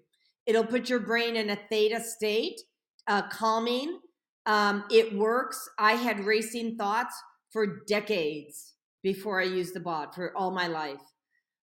[0.46, 2.60] It'll put your brain in a theta state,
[3.06, 4.00] uh, calming.
[4.46, 5.68] Um, it works.
[5.78, 7.14] I had racing thoughts
[7.50, 11.00] for decades before I used the BAUD for all my life.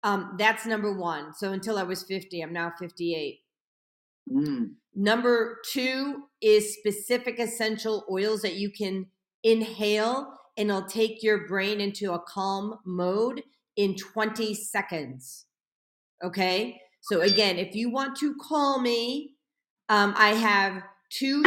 [0.02, 1.32] Um, that's number one.
[1.34, 3.40] So until I was 50, I'm now 58.
[4.94, 9.06] Number two is specific essential oils that you can
[9.42, 13.42] inhale and it'll take your brain into a calm mode
[13.76, 15.46] in 20 seconds.
[16.22, 16.80] Okay.
[17.02, 19.34] So again, if you want to call me,
[19.88, 21.44] um, I have two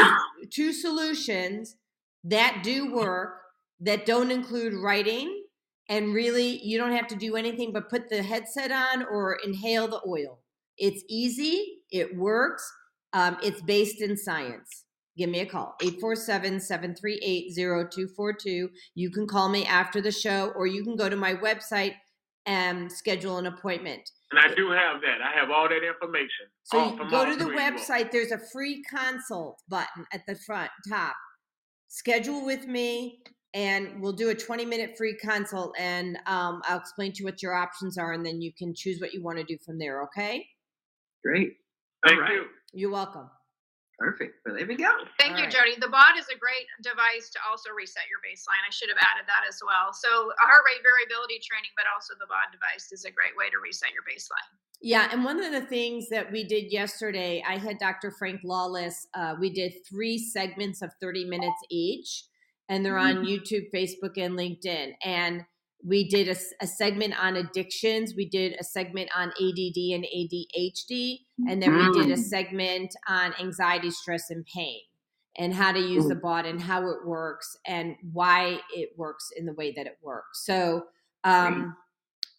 [0.52, 1.78] two solutions
[2.24, 3.40] that do work
[3.80, 5.44] that don't include writing
[5.90, 9.88] and really you don't have to do anything but put the headset on or inhale
[9.88, 10.38] the oil
[10.78, 12.72] it's easy it works
[13.14, 14.86] um, it's based in science
[15.18, 20.96] give me a call 847-738-0242 you can call me after the show or you can
[20.96, 21.96] go to my website
[22.46, 24.02] and schedule an appointment
[24.32, 25.20] And I do have that.
[25.22, 26.48] I have all that information.
[26.64, 27.72] so all you go to the three of you all.
[27.80, 28.12] website.
[28.12, 31.16] There's a free consult button at the front top.
[31.88, 33.20] Schedule with me,
[33.54, 37.42] and we'll do a 20 minute free consult, and um, I'll explain to you what
[37.44, 40.02] your options are, and then you can choose what you want to do from there.
[40.04, 40.46] Okay?
[41.24, 41.54] Great.
[42.06, 42.34] Thank All right.
[42.34, 42.46] you.
[42.74, 43.30] You're welcome.
[44.04, 44.44] Perfect.
[44.44, 44.92] Well, there we go.
[45.16, 45.56] Thank All you, right.
[45.56, 45.80] Jody.
[45.80, 48.60] The BAUD is a great device to also reset your baseline.
[48.68, 49.96] I should have added that as well.
[49.96, 53.64] So, heart rate variability training, but also the BAUD device is a great way to
[53.64, 54.44] reset your baseline.
[54.84, 58.12] Yeah, and one of the things that we did yesterday, I had Dr.
[58.12, 59.08] Frank Lawlis.
[59.16, 62.26] Uh, we did three segments of 30 minutes each,
[62.68, 64.96] and they're on YouTube, Facebook, and LinkedIn.
[65.02, 65.46] And
[65.86, 66.28] we did
[66.62, 71.92] a segment on addictions, we did a segment on ADD and ADHD, and then we
[71.92, 72.24] did a Mm.
[72.24, 74.80] segment on anxiety, stress, and pain,
[75.36, 79.46] and how to use the BAUD and how it works and why it works in
[79.46, 80.46] the way that it works.
[80.46, 80.88] So,
[81.24, 81.76] um,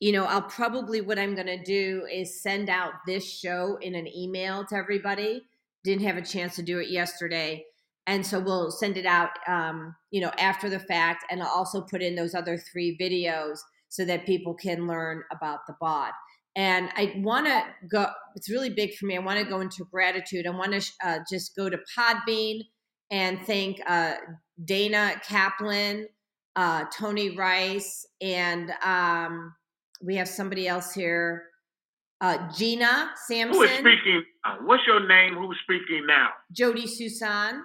[0.01, 3.95] you know, I'll probably what I'm going to do is send out this show in
[3.95, 5.43] an email to everybody.
[5.85, 7.65] Didn't have a chance to do it yesterday.
[8.07, 11.25] And so we'll send it out, um, you know, after the fact.
[11.31, 13.59] And I'll also put in those other three videos
[13.89, 16.13] so that people can learn about the BAUD.
[16.57, 18.07] And I want to go,
[18.37, 19.17] it's really big for me.
[19.17, 20.47] I want to go into gratitude.
[20.47, 22.61] I want to uh, just go to Podbean
[23.11, 24.15] and thank uh,
[24.65, 26.07] Dana Kaplan,
[26.57, 29.55] uh, Tony Rice, and um,
[30.03, 31.45] we have somebody else here,
[32.21, 34.25] uh, Gina Sampson, Who is speaking?
[34.45, 34.59] now?
[34.63, 35.35] What's your name?
[35.35, 36.31] Who's speaking now?
[36.53, 37.63] Jody Susan.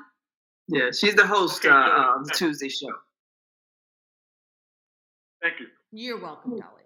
[0.71, 2.21] Yeah, she's the host Okay, uh, good.
[2.21, 2.91] of the Tuesday show.
[5.41, 5.67] Thank you.
[5.91, 6.83] You're welcome, Dolly.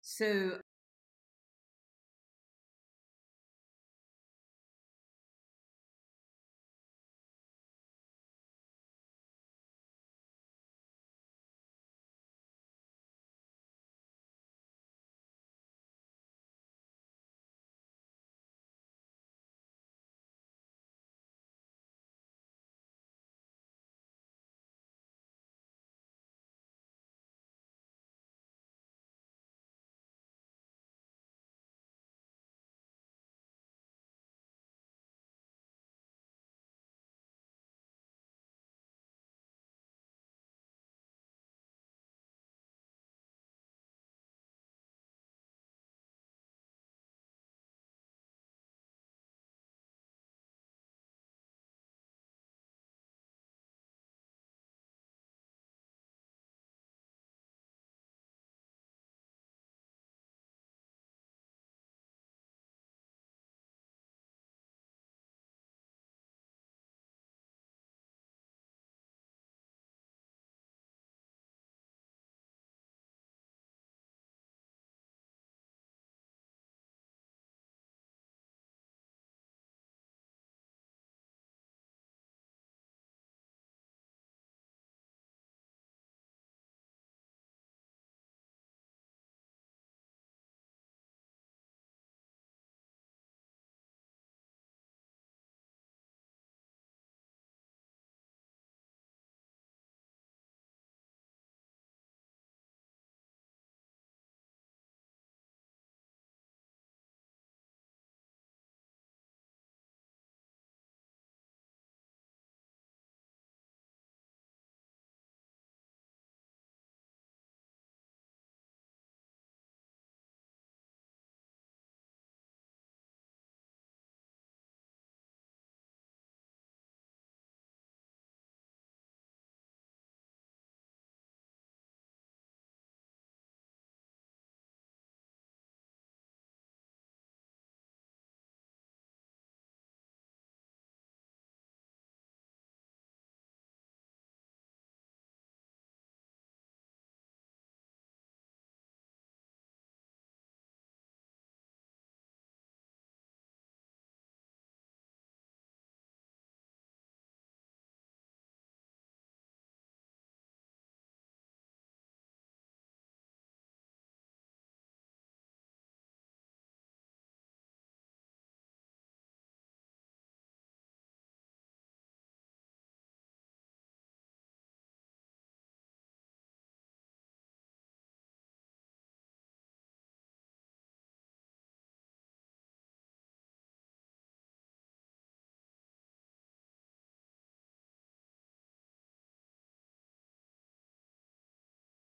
[0.00, 0.58] So